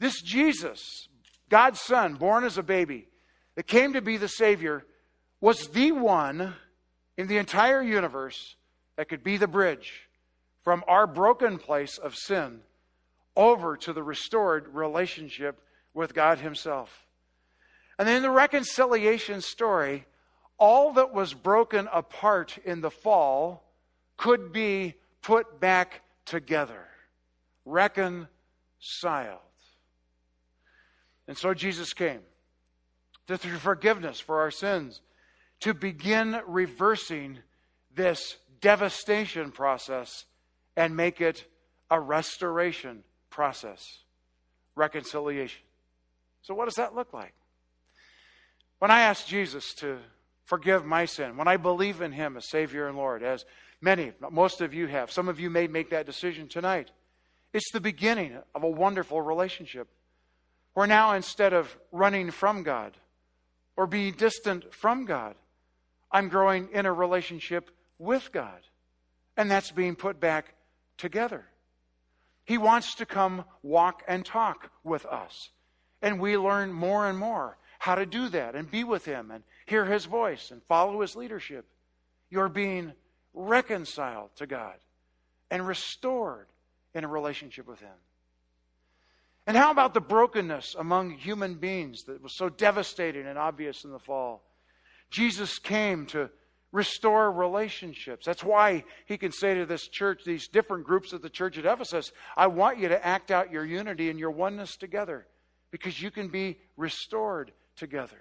This 0.00 0.20
Jesus, 0.20 1.06
God's 1.48 1.80
Son, 1.80 2.14
born 2.14 2.42
as 2.42 2.58
a 2.58 2.64
baby, 2.64 3.06
that 3.54 3.68
came 3.68 3.92
to 3.92 4.02
be 4.02 4.16
the 4.16 4.26
Savior, 4.26 4.84
was 5.40 5.68
the 5.68 5.92
one 5.92 6.56
in 7.16 7.28
the 7.28 7.36
entire 7.36 7.80
universe 7.80 8.56
that 8.96 9.08
could 9.08 9.22
be 9.22 9.36
the 9.36 9.46
bridge 9.46 10.08
from 10.64 10.82
our 10.88 11.06
broken 11.06 11.58
place 11.58 11.96
of 11.96 12.16
sin 12.16 12.58
over 13.36 13.76
to 13.76 13.92
the 13.92 14.02
restored 14.02 14.66
relationship 14.74 15.62
with 15.94 16.12
God 16.12 16.40
Himself. 16.40 17.06
And 18.00 18.08
then 18.08 18.22
the 18.22 18.30
reconciliation 18.30 19.42
story, 19.42 20.06
all 20.58 20.94
that 20.94 21.14
was 21.14 21.34
broken 21.34 21.88
apart 21.92 22.58
in 22.64 22.80
the 22.80 22.90
fall 22.90 23.62
could 24.16 24.52
be 24.52 24.94
put 25.22 25.60
back 25.60 26.02
together, 26.28 26.86
reconciled. 27.64 28.28
And 31.26 31.36
so 31.36 31.54
Jesus 31.54 31.92
came 31.92 32.20
to 33.26 33.36
through 33.36 33.58
forgiveness 33.58 34.20
for 34.20 34.40
our 34.40 34.50
sins 34.50 35.00
to 35.60 35.74
begin 35.74 36.40
reversing 36.46 37.38
this 37.94 38.36
devastation 38.60 39.50
process 39.50 40.24
and 40.76 40.96
make 40.96 41.20
it 41.20 41.44
a 41.90 42.00
restoration 42.00 43.02
process, 43.30 43.84
reconciliation. 44.74 45.62
So, 46.42 46.54
what 46.54 46.66
does 46.66 46.76
that 46.76 46.94
look 46.94 47.12
like? 47.12 47.34
When 48.78 48.90
I 48.90 49.00
ask 49.00 49.26
Jesus 49.26 49.74
to 49.74 49.98
forgive 50.44 50.84
my 50.84 51.04
sin, 51.04 51.36
when 51.36 51.48
I 51.48 51.56
believe 51.56 52.00
in 52.00 52.12
Him 52.12 52.36
as 52.36 52.48
Savior 52.48 52.86
and 52.86 52.96
Lord, 52.96 53.22
as 53.22 53.44
many, 53.80 54.12
most 54.30 54.60
of 54.60 54.74
you 54.74 54.86
have, 54.86 55.10
some 55.10 55.28
of 55.28 55.40
you 55.40 55.50
may 55.50 55.66
make 55.66 55.90
that 55.90 56.06
decision 56.06 56.48
tonight. 56.48 56.90
It's 57.52 57.70
the 57.72 57.80
beginning 57.80 58.36
of 58.54 58.62
a 58.62 58.68
wonderful 58.68 59.20
relationship. 59.20 59.88
Where 60.74 60.86
now, 60.86 61.14
instead 61.14 61.52
of 61.52 61.76
running 61.90 62.30
from 62.30 62.62
God 62.62 62.96
or 63.76 63.86
being 63.86 64.12
distant 64.12 64.72
from 64.72 65.06
God, 65.06 65.34
I'm 66.10 66.28
growing 66.28 66.68
in 66.72 66.86
a 66.86 66.92
relationship 66.92 67.70
with 67.98 68.30
God. 68.32 68.60
And 69.36 69.50
that's 69.50 69.70
being 69.70 69.96
put 69.96 70.20
back 70.20 70.54
together. 70.96 71.46
He 72.44 72.58
wants 72.58 72.94
to 72.96 73.06
come 73.06 73.44
walk 73.62 74.02
and 74.08 74.24
talk 74.24 74.70
with 74.84 75.04
us. 75.06 75.50
And 76.00 76.20
we 76.20 76.36
learn 76.36 76.72
more 76.72 77.08
and 77.08 77.18
more 77.18 77.58
how 77.78 77.94
to 77.94 78.06
do 78.06 78.28
that 78.30 78.54
and 78.54 78.70
be 78.70 78.84
with 78.84 79.04
Him 79.04 79.30
and 79.30 79.44
hear 79.66 79.84
His 79.84 80.04
voice 80.04 80.50
and 80.50 80.62
follow 80.64 81.00
His 81.00 81.14
leadership. 81.14 81.66
You're 82.30 82.48
being 82.48 82.92
reconciled 83.34 84.30
to 84.36 84.46
God 84.46 84.76
and 85.50 85.66
restored 85.66 86.46
in 86.94 87.04
a 87.04 87.08
relationship 87.08 87.66
with 87.66 87.80
Him. 87.80 87.94
And 89.46 89.56
how 89.56 89.70
about 89.70 89.94
the 89.94 90.00
brokenness 90.00 90.76
among 90.78 91.12
human 91.12 91.54
beings 91.54 92.04
that 92.04 92.22
was 92.22 92.34
so 92.34 92.50
devastating 92.50 93.26
and 93.26 93.38
obvious 93.38 93.84
in 93.84 93.90
the 93.90 93.98
fall? 93.98 94.42
Jesus 95.10 95.58
came 95.58 96.04
to 96.06 96.28
restore 96.70 97.32
relationships. 97.32 98.26
That's 98.26 98.44
why 98.44 98.84
he 99.06 99.16
can 99.16 99.32
say 99.32 99.54
to 99.54 99.64
this 99.64 99.88
church, 99.88 100.22
these 100.24 100.48
different 100.48 100.84
groups 100.84 101.14
of 101.14 101.22
the 101.22 101.30
church 101.30 101.56
at 101.56 101.64
Ephesus, 101.64 102.12
I 102.36 102.48
want 102.48 102.78
you 102.78 102.88
to 102.88 103.06
act 103.06 103.30
out 103.30 103.50
your 103.50 103.64
unity 103.64 104.10
and 104.10 104.18
your 104.18 104.30
oneness 104.30 104.76
together 104.76 105.26
because 105.70 106.00
you 106.00 106.10
can 106.10 106.28
be 106.28 106.58
restored 106.76 107.52
together. 107.74 108.20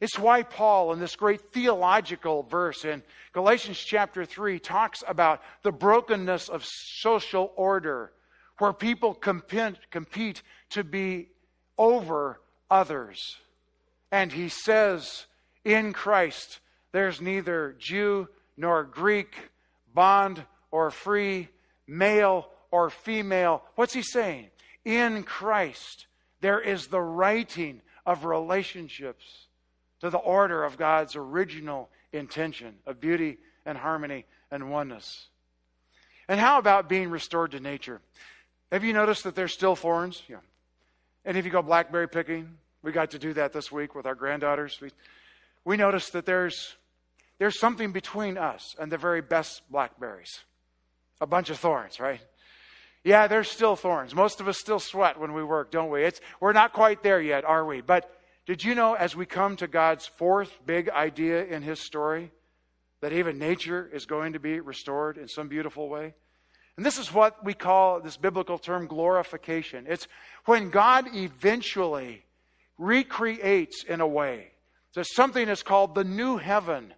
It's 0.00 0.18
why 0.18 0.42
Paul, 0.42 0.92
in 0.92 0.98
this 0.98 1.14
great 1.14 1.52
theological 1.52 2.42
verse 2.44 2.86
in 2.86 3.02
Galatians 3.32 3.78
chapter 3.78 4.24
3, 4.24 4.58
talks 4.58 5.04
about 5.06 5.42
the 5.62 5.72
brokenness 5.72 6.48
of 6.48 6.64
social 6.64 7.52
order, 7.54 8.12
where 8.58 8.72
people 8.72 9.14
compete, 9.14 10.42
to 10.70 10.84
be 10.84 11.28
over 11.76 12.40
others. 12.70 13.36
And 14.10 14.32
he 14.32 14.48
says, 14.48 15.26
in 15.64 15.92
Christ, 15.92 16.60
there's 16.92 17.20
neither 17.20 17.76
Jew 17.78 18.28
nor 18.56 18.84
Greek, 18.84 19.34
bond 19.94 20.42
or 20.70 20.90
free, 20.90 21.48
male 21.86 22.48
or 22.70 22.88
female. 22.88 23.62
What's 23.74 23.94
he 23.94 24.02
saying? 24.02 24.48
In 24.84 25.24
Christ, 25.24 26.06
there 26.40 26.60
is 26.60 26.86
the 26.86 27.00
righting 27.00 27.82
of 28.06 28.24
relationships 28.24 29.48
to 30.00 30.10
the 30.10 30.18
order 30.18 30.64
of 30.64 30.76
God's 30.76 31.16
original 31.16 31.90
intention 32.12 32.74
of 32.86 33.00
beauty 33.00 33.38
and 33.66 33.76
harmony 33.76 34.24
and 34.50 34.70
oneness. 34.70 35.28
And 36.28 36.40
how 36.40 36.58
about 36.58 36.88
being 36.88 37.10
restored 37.10 37.52
to 37.52 37.60
nature? 37.60 38.00
Have 38.72 38.84
you 38.84 38.92
noticed 38.92 39.24
that 39.24 39.34
there's 39.34 39.52
still 39.52 39.76
thorns? 39.76 40.22
Yeah. 40.28 40.36
And 41.24 41.36
if 41.36 41.44
you 41.44 41.50
go 41.50 41.62
blackberry 41.62 42.08
picking, 42.08 42.56
we 42.82 42.92
got 42.92 43.10
to 43.10 43.18
do 43.18 43.32
that 43.34 43.52
this 43.52 43.70
week 43.70 43.94
with 43.94 44.06
our 44.06 44.14
granddaughters. 44.14 44.80
We, 44.80 44.90
we 45.64 45.76
noticed 45.76 46.12
that 46.14 46.24
there's, 46.24 46.76
there's 47.38 47.58
something 47.58 47.92
between 47.92 48.38
us 48.38 48.74
and 48.78 48.90
the 48.90 48.98
very 48.98 49.20
best 49.20 49.62
blackberries 49.70 50.40
a 51.20 51.26
bunch 51.26 51.50
of 51.50 51.58
thorns, 51.58 52.00
right? 52.00 52.20
Yeah, 53.04 53.26
there's 53.28 53.50
still 53.50 53.76
thorns. 53.76 54.14
Most 54.14 54.40
of 54.40 54.48
us 54.48 54.58
still 54.58 54.80
sweat 54.80 55.18
when 55.18 55.32
we 55.32 55.44
work, 55.44 55.70
don't 55.70 55.90
we? 55.90 56.04
It's, 56.04 56.20
we're 56.40 56.52
not 56.52 56.72
quite 56.72 57.02
there 57.02 57.20
yet, 57.20 57.44
are 57.44 57.64
we? 57.64 57.80
But 57.80 58.10
did 58.50 58.64
you 58.64 58.74
know, 58.74 58.94
as 58.94 59.14
we 59.14 59.26
come 59.26 59.54
to 59.58 59.68
God's 59.68 60.08
fourth 60.08 60.58
big 60.66 60.90
idea 60.90 61.44
in 61.44 61.62
His 61.62 61.78
story, 61.78 62.32
that 63.00 63.12
even 63.12 63.38
nature 63.38 63.88
is 63.94 64.06
going 64.06 64.32
to 64.32 64.40
be 64.40 64.58
restored 64.58 65.18
in 65.18 65.28
some 65.28 65.46
beautiful 65.46 65.88
way? 65.88 66.14
And 66.76 66.84
this 66.84 66.98
is 66.98 67.14
what 67.14 67.44
we 67.44 67.54
call 67.54 68.00
this 68.00 68.16
biblical 68.16 68.58
term 68.58 68.88
glorification. 68.88 69.86
It's 69.88 70.08
when 70.46 70.70
God 70.70 71.14
eventually 71.14 72.24
recreates 72.76 73.84
in 73.84 74.00
a 74.00 74.08
way. 74.08 74.48
So 74.96 75.04
something 75.04 75.48
is 75.48 75.62
called 75.62 75.94
the 75.94 76.02
new 76.02 76.36
heaven 76.36 76.92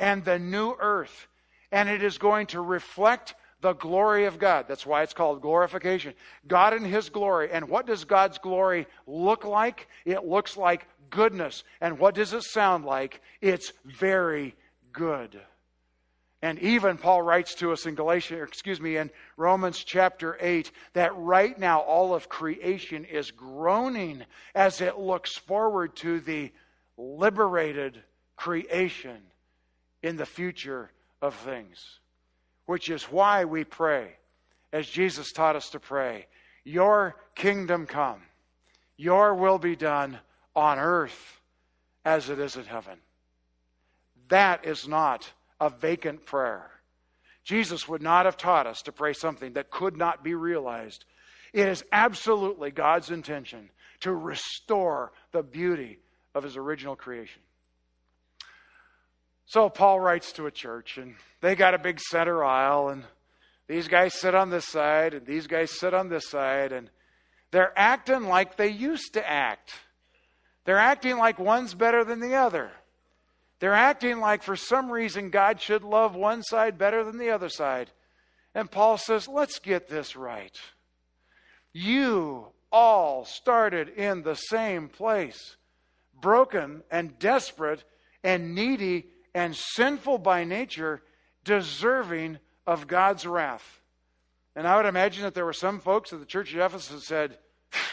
and 0.00 0.24
the 0.24 0.40
new 0.40 0.74
earth. 0.80 1.28
And 1.70 1.88
it 1.88 2.02
is 2.02 2.18
going 2.18 2.48
to 2.48 2.60
reflect 2.60 3.36
the 3.60 3.72
glory 3.72 4.26
of 4.26 4.38
God. 4.38 4.66
That's 4.68 4.86
why 4.86 5.02
it's 5.02 5.14
called 5.14 5.42
glorification. 5.42 6.14
God 6.46 6.74
in 6.74 6.84
His 6.84 7.08
glory. 7.08 7.50
And 7.50 7.68
what 7.68 7.86
does 7.86 8.04
God's 8.04 8.38
glory 8.38 8.86
look 9.06 9.44
like? 9.44 9.88
It 10.04 10.24
looks 10.24 10.56
like 10.56 10.86
goodness. 11.10 11.64
And 11.80 11.98
what 11.98 12.14
does 12.14 12.32
it 12.32 12.44
sound 12.44 12.84
like? 12.84 13.20
It's 13.40 13.72
very 13.84 14.54
good. 14.92 15.40
And 16.40 16.60
even 16.60 16.98
Paul 16.98 17.22
writes 17.22 17.56
to 17.56 17.72
us 17.72 17.84
in 17.86 17.96
Galatians, 17.96 18.46
excuse 18.46 18.80
me, 18.80 18.96
in 18.96 19.10
Romans 19.36 19.82
chapter 19.82 20.36
8, 20.40 20.70
that 20.92 21.16
right 21.16 21.58
now 21.58 21.80
all 21.80 22.14
of 22.14 22.28
creation 22.28 23.04
is 23.04 23.32
groaning 23.32 24.22
as 24.54 24.80
it 24.80 24.98
looks 24.98 25.34
forward 25.34 25.96
to 25.96 26.20
the 26.20 26.52
liberated 26.96 28.00
creation 28.36 29.18
in 30.00 30.16
the 30.16 30.26
future 30.26 30.92
of 31.20 31.34
things 31.34 31.98
which 32.68 32.90
is 32.90 33.04
why 33.04 33.46
we 33.46 33.64
pray, 33.64 34.10
as 34.74 34.86
Jesus 34.86 35.32
taught 35.32 35.56
us 35.56 35.70
to 35.70 35.80
pray 35.80 36.26
Your 36.64 37.16
kingdom 37.34 37.86
come, 37.86 38.20
your 38.98 39.34
will 39.34 39.58
be 39.58 39.74
done 39.74 40.18
on 40.54 40.78
earth 40.78 41.40
as 42.04 42.28
it 42.28 42.38
is 42.38 42.56
in 42.56 42.66
heaven. 42.66 42.98
That 44.28 44.66
is 44.66 44.86
not 44.86 45.32
a 45.58 45.70
vacant 45.70 46.26
prayer. 46.26 46.70
Jesus 47.42 47.88
would 47.88 48.02
not 48.02 48.26
have 48.26 48.36
taught 48.36 48.66
us 48.66 48.82
to 48.82 48.92
pray 48.92 49.14
something 49.14 49.54
that 49.54 49.70
could 49.70 49.96
not 49.96 50.22
be 50.22 50.34
realized. 50.34 51.06
It 51.54 51.68
is 51.68 51.82
absolutely 51.90 52.70
God's 52.70 53.10
intention 53.10 53.70
to 54.00 54.12
restore 54.12 55.12
the 55.32 55.42
beauty 55.42 56.00
of 56.34 56.44
his 56.44 56.58
original 56.58 56.96
creation. 56.96 57.40
So 59.48 59.70
Paul 59.70 59.98
writes 59.98 60.32
to 60.32 60.46
a 60.46 60.50
church, 60.50 60.98
and 60.98 61.14
they 61.40 61.54
got 61.54 61.72
a 61.72 61.78
big 61.78 62.00
center 62.00 62.44
aisle, 62.44 62.90
and 62.90 63.02
these 63.66 63.88
guys 63.88 64.12
sit 64.12 64.34
on 64.34 64.50
this 64.50 64.66
side, 64.66 65.14
and 65.14 65.26
these 65.26 65.46
guys 65.46 65.70
sit 65.70 65.94
on 65.94 66.10
this 66.10 66.28
side, 66.28 66.70
and 66.72 66.90
they're 67.50 67.72
acting 67.74 68.24
like 68.24 68.56
they 68.56 68.68
used 68.68 69.14
to 69.14 69.26
act. 69.26 69.72
They're 70.66 70.76
acting 70.76 71.16
like 71.16 71.38
one's 71.38 71.72
better 71.72 72.04
than 72.04 72.20
the 72.20 72.34
other. 72.34 72.70
They're 73.58 73.72
acting 73.72 74.20
like 74.20 74.42
for 74.42 74.54
some 74.54 74.92
reason 74.92 75.30
God 75.30 75.62
should 75.62 75.82
love 75.82 76.14
one 76.14 76.42
side 76.42 76.76
better 76.76 77.02
than 77.02 77.16
the 77.16 77.30
other 77.30 77.48
side. 77.48 77.90
And 78.54 78.70
Paul 78.70 78.98
says, 78.98 79.28
let's 79.28 79.58
get 79.60 79.88
this 79.88 80.14
right. 80.14 80.60
You 81.72 82.48
all 82.70 83.24
started 83.24 83.88
in 83.88 84.22
the 84.22 84.34
same 84.34 84.88
place, 84.88 85.56
broken 86.20 86.82
and 86.90 87.18
desperate 87.18 87.82
and 88.22 88.54
needy 88.54 89.06
and 89.34 89.54
sinful 89.54 90.18
by 90.18 90.44
nature, 90.44 91.02
deserving 91.44 92.38
of 92.66 92.86
God's 92.86 93.26
wrath. 93.26 93.80
And 94.56 94.66
I 94.66 94.76
would 94.76 94.86
imagine 94.86 95.22
that 95.22 95.34
there 95.34 95.44
were 95.44 95.52
some 95.52 95.80
folks 95.80 96.12
at 96.12 96.20
the 96.20 96.26
church 96.26 96.52
of 96.52 96.60
Ephesus 96.60 96.88
that 96.88 97.02
said, 97.02 97.38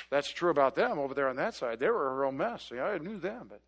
that's 0.09 0.31
true 0.31 0.49
about 0.49 0.75
them 0.75 0.99
over 0.99 1.13
there 1.13 1.29
on 1.29 1.35
that 1.35 1.53
side. 1.53 1.79
They 1.79 1.89
were 1.89 2.11
a 2.11 2.15
real 2.15 2.31
mess. 2.31 2.71
Yeah, 2.73 2.85
I 2.85 2.97
knew 2.97 3.19
them, 3.19 3.47
but 3.49 3.61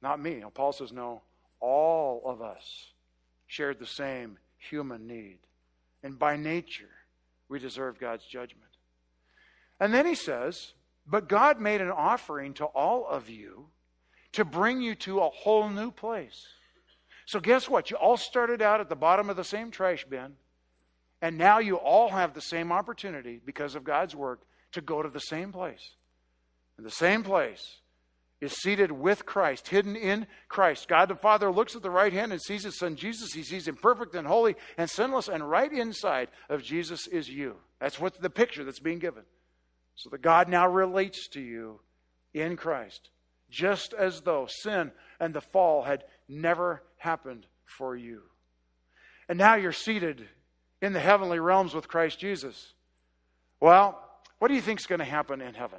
not 0.00 0.20
me. 0.20 0.36
You 0.36 0.50
Paul 0.52 0.72
says, 0.72 0.92
no, 0.92 1.22
all 1.60 2.22
of 2.24 2.40
us 2.40 2.92
shared 3.46 3.78
the 3.78 3.86
same 3.86 4.38
human 4.56 5.06
need. 5.06 5.38
And 6.02 6.18
by 6.18 6.36
nature, 6.36 6.90
we 7.48 7.58
deserve 7.58 7.98
God's 7.98 8.24
judgment. 8.24 8.70
And 9.78 9.92
then 9.92 10.06
he 10.06 10.14
says, 10.14 10.72
but 11.06 11.28
God 11.28 11.60
made 11.60 11.80
an 11.80 11.90
offering 11.90 12.54
to 12.54 12.64
all 12.64 13.06
of 13.06 13.28
you 13.28 13.66
to 14.32 14.44
bring 14.44 14.80
you 14.80 14.94
to 14.94 15.20
a 15.20 15.28
whole 15.28 15.68
new 15.68 15.90
place. 15.90 16.46
So, 17.26 17.40
guess 17.40 17.68
what? 17.68 17.90
You 17.90 17.96
all 17.96 18.16
started 18.16 18.62
out 18.62 18.80
at 18.80 18.88
the 18.88 18.96
bottom 18.96 19.30
of 19.30 19.36
the 19.36 19.44
same 19.44 19.70
trash 19.70 20.04
bin, 20.04 20.34
and 21.20 21.38
now 21.38 21.58
you 21.58 21.76
all 21.76 22.08
have 22.10 22.34
the 22.34 22.40
same 22.40 22.72
opportunity 22.72 23.40
because 23.44 23.74
of 23.74 23.84
God's 23.84 24.14
work 24.14 24.42
to 24.72 24.80
go 24.80 25.02
to 25.02 25.08
the 25.08 25.20
same 25.20 25.52
place. 25.52 25.94
And 26.76 26.86
the 26.86 26.90
same 26.90 27.22
place 27.22 27.80
is 28.42 28.52
seated 28.60 28.90
with 28.90 29.24
Christ, 29.24 29.68
hidden 29.68 29.94
in 29.94 30.26
Christ. 30.48 30.88
God 30.88 31.08
the 31.08 31.14
Father 31.14 31.50
looks 31.52 31.76
at 31.76 31.82
the 31.82 31.90
right 31.90 32.12
hand 32.12 32.32
and 32.32 32.42
sees 32.42 32.64
his 32.64 32.76
Son 32.76 32.96
Jesus. 32.96 33.32
He 33.32 33.44
sees 33.44 33.68
him 33.68 33.76
perfect 33.76 34.16
and 34.16 34.26
holy 34.26 34.56
and 34.76 34.90
sinless, 34.90 35.28
and 35.28 35.48
right 35.48 35.72
inside 35.72 36.28
of 36.48 36.62
Jesus 36.62 37.06
is 37.06 37.28
you. 37.28 37.56
That's 37.80 38.00
what 38.00 38.20
the 38.20 38.30
picture 38.30 38.64
that's 38.64 38.80
being 38.80 38.98
given. 38.98 39.22
So 39.94 40.10
that 40.10 40.22
God 40.22 40.48
now 40.48 40.68
relates 40.68 41.28
to 41.28 41.40
you 41.40 41.80
in 42.34 42.56
Christ, 42.56 43.10
just 43.48 43.94
as 43.94 44.22
though 44.22 44.48
sin 44.48 44.90
and 45.20 45.32
the 45.32 45.40
fall 45.40 45.82
had 45.82 46.02
never 46.28 46.82
happened 47.02 47.46
for 47.64 47.96
you. 47.96 48.22
And 49.28 49.38
now 49.38 49.56
you're 49.56 49.72
seated 49.72 50.26
in 50.80 50.92
the 50.92 51.00
heavenly 51.00 51.40
realms 51.40 51.74
with 51.74 51.88
Christ 51.88 52.18
Jesus. 52.18 52.74
Well, 53.60 53.98
what 54.38 54.48
do 54.48 54.54
you 54.54 54.60
think 54.60 54.80
is 54.80 54.86
going 54.86 54.98
to 54.98 55.04
happen 55.04 55.40
in 55.40 55.54
heaven? 55.54 55.78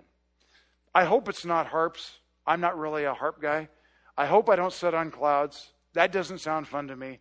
I 0.93 1.05
hope 1.05 1.27
it's 1.27 1.45
not 1.45 1.67
harps. 1.67 2.19
I'm 2.45 2.61
not 2.61 2.77
really 2.77 3.03
a 3.05 3.13
harp 3.13 3.41
guy. 3.41 3.69
I 4.17 4.25
hope 4.25 4.49
I 4.49 4.55
don't 4.55 4.73
sit 4.73 4.93
on 4.93 5.11
clouds. 5.11 5.71
That 5.93 6.11
doesn't 6.11 6.39
sound 6.39 6.67
fun 6.67 6.87
to 6.87 6.95
me. 6.95 7.19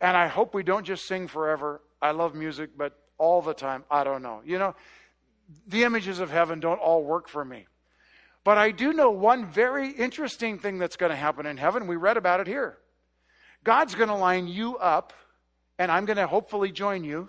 And 0.00 0.16
I 0.16 0.26
hope 0.26 0.54
we 0.54 0.62
don't 0.62 0.84
just 0.84 1.06
sing 1.06 1.28
forever. 1.28 1.80
I 2.00 2.10
love 2.10 2.34
music, 2.34 2.70
but 2.76 2.98
all 3.18 3.42
the 3.42 3.54
time, 3.54 3.84
I 3.90 4.02
don't 4.02 4.22
know. 4.22 4.40
You 4.44 4.58
know, 4.58 4.74
the 5.66 5.84
images 5.84 6.18
of 6.18 6.30
heaven 6.30 6.58
don't 6.58 6.80
all 6.80 7.04
work 7.04 7.28
for 7.28 7.44
me. 7.44 7.66
But 8.44 8.58
I 8.58 8.72
do 8.72 8.92
know 8.92 9.10
one 9.10 9.50
very 9.50 9.90
interesting 9.90 10.58
thing 10.58 10.78
that's 10.78 10.96
going 10.96 11.10
to 11.10 11.16
happen 11.16 11.46
in 11.46 11.56
heaven. 11.56 11.86
We 11.86 11.96
read 11.96 12.16
about 12.16 12.40
it 12.40 12.48
here. 12.48 12.78
God's 13.64 13.94
going 13.94 14.08
to 14.08 14.16
line 14.16 14.48
you 14.48 14.76
up, 14.78 15.12
and 15.78 15.90
I'm 15.90 16.04
going 16.04 16.16
to 16.16 16.26
hopefully 16.26 16.72
join 16.72 17.04
you. 17.04 17.28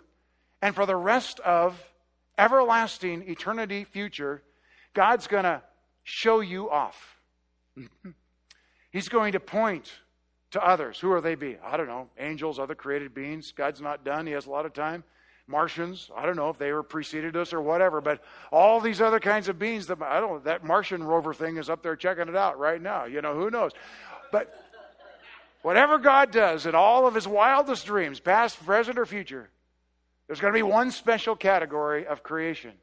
And 0.61 0.73
for 0.73 0.85
the 0.85 0.95
rest 0.95 1.39
of 1.41 1.81
everlasting 2.37 3.29
eternity 3.29 3.83
future, 3.83 4.41
God's 4.93 5.27
going 5.27 5.43
to 5.43 5.61
show 6.03 6.39
you 6.39 6.69
off. 6.69 7.17
He's 8.91 9.09
going 9.09 9.33
to 9.33 9.39
point 9.39 9.91
to 10.51 10.63
others. 10.63 10.99
Who 10.99 11.11
are 11.11 11.21
they 11.21 11.35
be? 11.35 11.57
I 11.63 11.77
don't 11.77 11.87
know. 11.87 12.09
Angels, 12.19 12.59
other 12.59 12.75
created 12.75 13.13
beings. 13.13 13.53
God's 13.55 13.81
not 13.81 14.05
done. 14.05 14.27
He 14.27 14.33
has 14.33 14.45
a 14.45 14.51
lot 14.51 14.65
of 14.65 14.73
time. 14.73 15.03
Martians, 15.47 16.09
I 16.15 16.25
don't 16.25 16.37
know 16.37 16.49
if 16.49 16.57
they 16.57 16.71
were 16.71 16.83
preceded 16.83 17.35
us 17.35 17.51
or 17.51 17.61
whatever, 17.61 17.99
but 17.99 18.23
all 18.51 18.79
these 18.79 19.01
other 19.01 19.19
kinds 19.19 19.49
of 19.49 19.59
beings 19.59 19.87
that 19.87 20.01
I 20.01 20.21
don't 20.21 20.43
that 20.45 20.63
Martian 20.63 21.03
rover 21.03 21.33
thing 21.33 21.57
is 21.57 21.69
up 21.69 21.83
there 21.83 21.97
checking 21.97 22.29
it 22.29 22.35
out 22.35 22.57
right 22.57 22.81
now. 22.81 23.05
You 23.05 23.21
know, 23.21 23.35
who 23.35 23.49
knows? 23.49 23.71
But 24.31 24.53
whatever 25.63 25.97
God 25.97 26.29
does 26.31 26.67
in 26.67 26.75
all 26.75 27.07
of 27.07 27.15
his 27.15 27.27
wildest 27.27 27.87
dreams, 27.87 28.19
past, 28.19 28.63
present, 28.63 28.99
or 28.99 29.05
future, 29.07 29.49
there's 30.27 30.39
going 30.39 30.53
to 30.53 30.57
be 30.57 30.63
one 30.63 30.91
special 30.91 31.35
category 31.35 32.05
of 32.05 32.21
creation. 32.21 32.73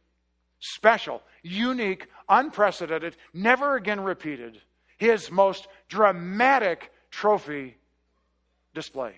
Special, 0.58 1.22
unique, 1.42 2.08
unprecedented, 2.28 3.16
never 3.32 3.76
again 3.76 4.00
repeated. 4.00 4.60
His 4.98 5.30
most 5.30 5.68
dramatic 5.88 6.92
trophy 7.10 7.76
display. 8.74 9.14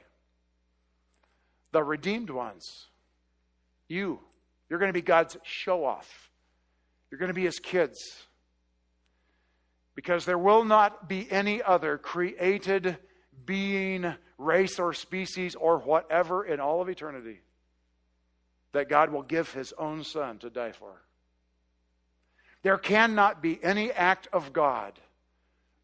The 1.72 1.82
redeemed 1.82 2.30
ones. 2.30 2.86
You. 3.88 4.20
You're 4.68 4.78
going 4.78 4.88
to 4.88 4.92
be 4.92 5.02
God's 5.02 5.36
show 5.42 5.84
off. 5.84 6.30
You're 7.10 7.18
going 7.18 7.28
to 7.28 7.34
be 7.34 7.44
his 7.44 7.58
kids. 7.58 7.98
Because 9.94 10.24
there 10.24 10.38
will 10.38 10.64
not 10.64 11.08
be 11.08 11.30
any 11.30 11.62
other 11.62 11.98
created 11.98 12.96
being, 13.46 14.14
race, 14.38 14.78
or 14.78 14.92
species, 14.92 15.54
or 15.54 15.78
whatever 15.78 16.44
in 16.44 16.60
all 16.60 16.80
of 16.80 16.88
eternity 16.88 17.40
that 18.72 18.88
God 18.88 19.10
will 19.10 19.22
give 19.22 19.52
his 19.52 19.72
own 19.78 20.02
son 20.04 20.38
to 20.38 20.50
die 20.50 20.72
for. 20.72 21.02
There 22.62 22.78
cannot 22.78 23.42
be 23.42 23.62
any 23.62 23.90
act 23.92 24.28
of 24.32 24.52
God 24.52 24.98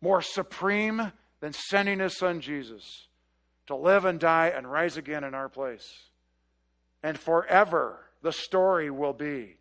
more 0.01 0.23
supreme 0.23 1.13
than 1.41 1.53
sending 1.53 1.99
his 1.99 2.17
son 2.17 2.41
Jesus 2.41 3.09
to 3.67 3.77
live 3.77 4.05
and 4.05 4.19
die 4.19 4.49
and 4.49 4.71
rise 4.71 4.97
again 4.97 5.25
in 5.25 5.35
our 5.35 5.49
place. 5.49 6.05
And 7.03 7.19
forever 7.19 8.01
the 8.23 8.33
story 8.33 8.91
will 8.91 9.13
be 9.13 9.57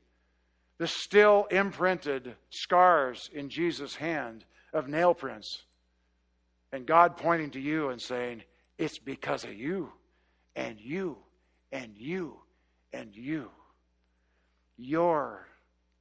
the 0.77 0.88
still 0.88 1.45
imprinted 1.49 2.36
scars 2.49 3.29
in 3.33 3.49
Jesus' 3.49 3.95
hand 3.95 4.45
of 4.73 4.88
nail 4.88 5.13
prints. 5.13 5.63
And 6.71 6.86
God 6.86 7.17
pointing 7.17 7.51
to 7.51 7.60
you 7.60 7.89
and 7.89 8.01
saying, 8.01 8.43
It's 8.77 8.99
because 8.99 9.43
of 9.43 9.53
you, 9.53 9.91
and 10.56 10.80
you, 10.80 11.17
and 11.71 11.93
you, 11.95 12.38
and 12.93 13.15
you. 13.15 13.49
You're 14.77 15.47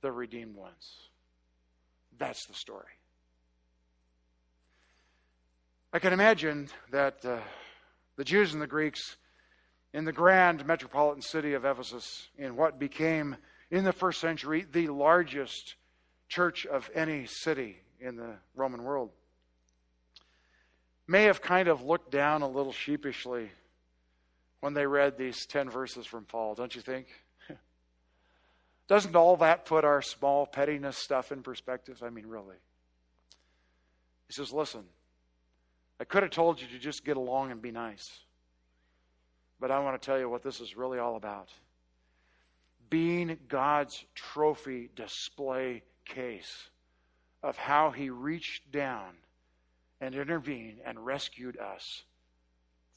the 0.02 0.12
redeemed 0.12 0.56
ones. 0.56 1.08
That's 2.18 2.46
the 2.46 2.54
story. 2.54 2.84
I 5.92 5.98
can 5.98 6.12
imagine 6.12 6.68
that 6.90 7.24
uh, 7.24 7.38
the 8.16 8.24
Jews 8.24 8.52
and 8.52 8.60
the 8.60 8.66
Greeks 8.66 9.16
in 9.92 10.04
the 10.04 10.12
grand 10.12 10.66
metropolitan 10.66 11.22
city 11.22 11.54
of 11.54 11.64
Ephesus, 11.64 12.28
in 12.36 12.54
what 12.54 12.78
became, 12.78 13.36
in 13.70 13.82
the 13.82 13.92
first 13.92 14.20
century, 14.20 14.66
the 14.70 14.88
largest 14.88 15.76
church 16.28 16.66
of 16.66 16.90
any 16.94 17.24
city 17.26 17.78
in 17.98 18.16
the 18.16 18.34
Roman 18.54 18.82
world, 18.82 19.10
may 21.06 21.24
have 21.24 21.40
kind 21.40 21.68
of 21.68 21.82
looked 21.82 22.10
down 22.10 22.42
a 22.42 22.48
little 22.48 22.72
sheepishly 22.72 23.50
when 24.60 24.74
they 24.74 24.86
read 24.86 25.16
these 25.16 25.46
10 25.46 25.70
verses 25.70 26.06
from 26.06 26.24
Paul, 26.24 26.54
don't 26.54 26.74
you 26.74 26.80
think? 26.80 27.06
Doesn't 28.88 29.14
all 29.14 29.36
that 29.38 29.64
put 29.64 29.84
our 29.84 30.02
small 30.02 30.46
pettiness 30.46 30.96
stuff 30.96 31.30
in 31.30 31.42
perspective? 31.42 32.02
I 32.04 32.10
mean, 32.10 32.26
really. 32.26 32.56
He 34.26 34.32
says, 34.32 34.52
Listen, 34.52 34.84
I 36.00 36.04
could 36.04 36.22
have 36.22 36.32
told 36.32 36.60
you 36.60 36.66
to 36.68 36.78
just 36.78 37.04
get 37.04 37.16
along 37.16 37.52
and 37.52 37.62
be 37.62 37.70
nice. 37.70 38.08
But 39.60 39.70
I 39.70 39.78
want 39.78 40.00
to 40.00 40.04
tell 40.04 40.18
you 40.18 40.28
what 40.28 40.42
this 40.42 40.60
is 40.60 40.76
really 40.76 40.98
all 40.98 41.16
about. 41.16 41.48
Being 42.90 43.38
God's 43.48 44.04
trophy 44.14 44.90
display 44.94 45.82
case 46.04 46.68
of 47.42 47.56
how 47.56 47.90
He 47.90 48.10
reached 48.10 48.70
down 48.70 49.14
and 50.00 50.14
intervened 50.14 50.78
and 50.84 51.04
rescued 51.04 51.58
us 51.58 52.04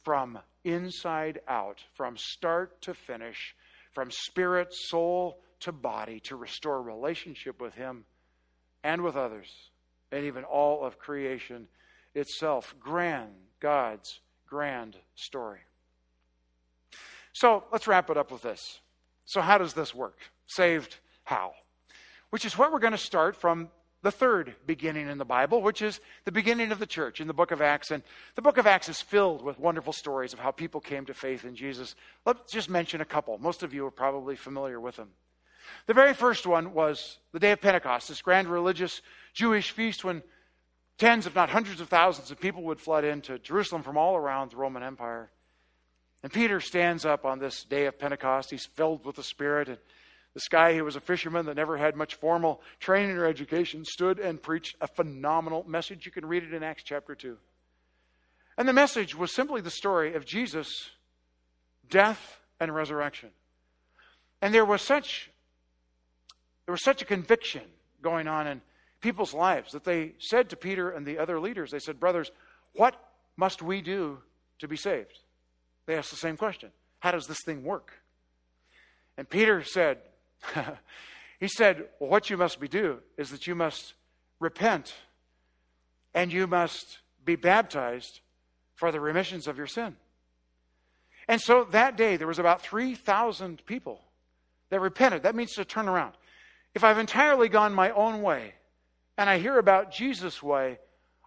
from 0.04 0.40
inside 0.64 1.40
out, 1.48 1.84
from 1.94 2.18
start 2.18 2.82
to 2.82 2.94
finish, 2.94 3.56
from 3.92 4.10
spirit, 4.12 4.74
soul 4.74 5.40
to 5.62 5.72
body, 5.72 6.20
to 6.22 6.36
restore 6.36 6.82
relationship 6.82 7.62
with 7.62 7.74
Him 7.74 8.06
and 8.84 9.04
with 9.04 9.16
others, 9.16 9.50
and 10.12 10.26
even 10.26 10.44
all 10.44 10.86
of 10.86 11.00
creation 11.00 11.68
itself. 12.16 12.74
Grand, 12.80 13.34
God's 13.60 14.20
grand 14.48 14.96
story. 15.16 15.60
So 17.34 17.64
let's 17.72 17.88
wrap 17.88 18.10
it 18.10 18.18
up 18.18 18.32
with 18.32 18.42
this. 18.42 18.80
So, 19.26 19.42
how 19.42 19.58
does 19.58 19.74
this 19.74 19.94
work? 19.94 20.18
Saved 20.48 20.98
how? 21.24 21.54
Which 22.32 22.46
is 22.46 22.58
what 22.58 22.72
we're 22.72 22.80
going 22.80 22.92
to 22.92 22.98
start 22.98 23.36
from 23.36 23.70
the 24.02 24.12
third 24.12 24.56
beginning 24.66 25.10
in 25.10 25.18
the 25.18 25.26
Bible, 25.26 25.62
which 25.62 25.82
is 25.82 26.00
the 26.26 26.32
beginning 26.32 26.72
of 26.72 26.80
the 26.80 26.86
church 26.86 27.20
in 27.20 27.28
the 27.28 27.34
book 27.34 27.52
of 27.52 27.62
Acts. 27.62 27.92
And 27.92 28.04
the 28.36 28.42
book 28.42 28.58
of 28.58 28.66
Acts 28.66 28.90
is 28.90 29.02
filled 29.02 29.44
with 29.44 29.60
wonderful 29.60 29.94
stories 29.94 30.34
of 30.34 30.40
how 30.40 30.52
people 30.52 30.80
came 30.80 31.06
to 31.06 31.14
faith 31.14 31.44
in 31.44 31.56
Jesus. 31.56 31.96
Let's 32.26 32.52
just 32.52 32.70
mention 32.70 33.02
a 33.02 33.06
couple. 33.06 33.38
Most 33.38 33.64
of 33.64 33.74
you 33.74 33.86
are 33.86 33.92
probably 33.92 34.36
familiar 34.36 34.80
with 34.80 34.96
them. 34.96 35.10
The 35.86 35.94
very 35.94 36.14
first 36.14 36.48
one 36.48 36.74
was 36.74 37.18
the 37.32 37.40
day 37.40 37.52
of 37.52 37.62
Pentecost, 37.62 38.08
this 38.08 38.22
grand 38.22 38.48
religious 38.48 39.02
Jewish 39.34 39.72
feast 39.72 40.04
when 40.04 40.24
tens, 40.98 41.28
if 41.28 41.36
not 41.36 41.50
hundreds 41.50 41.82
of 41.82 41.90
thousands 41.90 42.32
of 42.32 42.40
people 42.40 42.64
would 42.64 42.80
flood 42.80 43.04
into 43.04 43.38
Jerusalem 43.40 43.84
from 43.84 43.98
all 43.98 44.16
around 44.16 44.52
the 44.52 44.58
Roman 44.58 44.84
Empire. 44.84 45.30
And 46.24 46.32
Peter 46.32 46.60
stands 46.60 47.06
up 47.06 47.26
on 47.26 47.40
this 47.40 47.64
day 47.64 47.86
of 47.86 47.98
Pentecost. 47.98 48.52
He's 48.52 48.66
filled 48.66 49.06
with 49.06 49.16
the 49.16 49.24
Spirit. 49.24 49.70
And 49.70 49.78
this 50.34 50.48
guy, 50.48 50.76
who 50.76 50.84
was 50.84 50.96
a 50.96 51.02
fisherman 51.02 51.46
that 51.48 51.56
never 51.56 51.78
had 51.78 51.96
much 51.96 52.16
formal 52.16 52.62
training 52.80 53.18
or 53.18 53.26
education, 53.26 53.84
stood 53.84 54.20
and 54.20 54.42
preached 54.42 54.76
a 54.80 54.88
phenomenal 54.88 55.66
message. 55.68 56.06
You 56.06 56.12
can 56.12 56.26
read 56.26 56.44
it 56.44 56.54
in 56.54 56.64
Acts 56.64 56.84
chapter 56.84 57.16
2. 57.16 57.38
And 58.58 58.68
the 58.68 58.74
message 58.74 59.16
was 59.16 59.34
simply 59.34 59.62
the 59.62 59.70
story 59.70 60.14
of 60.14 60.26
Jesus' 60.26 60.92
death 61.90 62.40
and 62.60 62.74
resurrection. 62.74 63.30
And 64.42 64.54
there 64.54 64.66
was 64.66 64.82
such 64.82 65.30
there 66.66 66.74
was 66.74 66.84
such 66.84 67.02
a 67.02 67.06
conviction 67.06 67.64
going 68.00 68.28
on 68.28 68.46
in 68.46 68.62
people's 69.02 69.34
lives 69.34 69.72
that 69.72 69.84
they 69.84 70.14
said 70.20 70.50
to 70.50 70.56
Peter 70.56 70.92
and 70.92 71.04
the 71.04 71.18
other 71.18 71.40
leaders, 71.40 71.72
they 71.72 71.80
said, 71.80 72.00
Brothers, 72.00 72.32
what 72.74 72.96
must 73.38 73.64
we 73.64 73.82
do 73.82 74.20
to 74.60 74.68
be 74.68 74.78
saved? 74.78 75.18
They 75.88 75.96
asked 75.96 76.12
the 76.12 76.18
same 76.18 76.38
question 76.38 76.70
How 77.00 77.12
does 77.12 77.26
this 77.26 77.42
thing 77.44 77.64
work? 77.64 77.94
And 79.18 79.28
Peter 79.28 79.64
said, 79.64 79.98
He 81.40 81.48
said, 81.48 81.86
Well, 82.00 82.10
what 82.10 82.30
you 82.30 82.38
must 82.38 82.60
be 82.60 82.68
do 82.68 83.00
is 83.18 83.30
that 83.32 83.48
you 83.48 83.56
must 83.56 83.94
repent 84.40 84.94
and 86.14 86.34
you 86.34 86.48
must 86.48 87.00
be 87.24 87.36
baptized 87.36 88.22
for 88.76 88.92
the 88.92 89.00
remissions 89.00 89.48
of 89.48 89.58
your 89.58 89.68
sin. 89.68 89.96
And 91.28 91.40
so 91.40 91.66
that 91.66 91.96
day, 91.96 92.18
there 92.18 92.28
was 92.28 92.40
about 92.40 92.62
3,000 92.62 93.66
people 93.66 94.02
that 94.70 94.80
repented. 94.80 95.24
That 95.24 95.36
means 95.36 95.54
to 95.54 95.66
turn 95.66 95.88
around. 95.88 96.14
If 96.74 96.84
I've 96.84 96.98
entirely 96.98 97.50
gone 97.50 97.74
my 97.74 97.92
own 97.92 98.22
way 98.22 98.54
and 99.18 99.30
I 99.30 99.38
hear 99.38 99.58
about 99.58 99.92
Jesus' 99.92 100.42
way, 100.42 100.80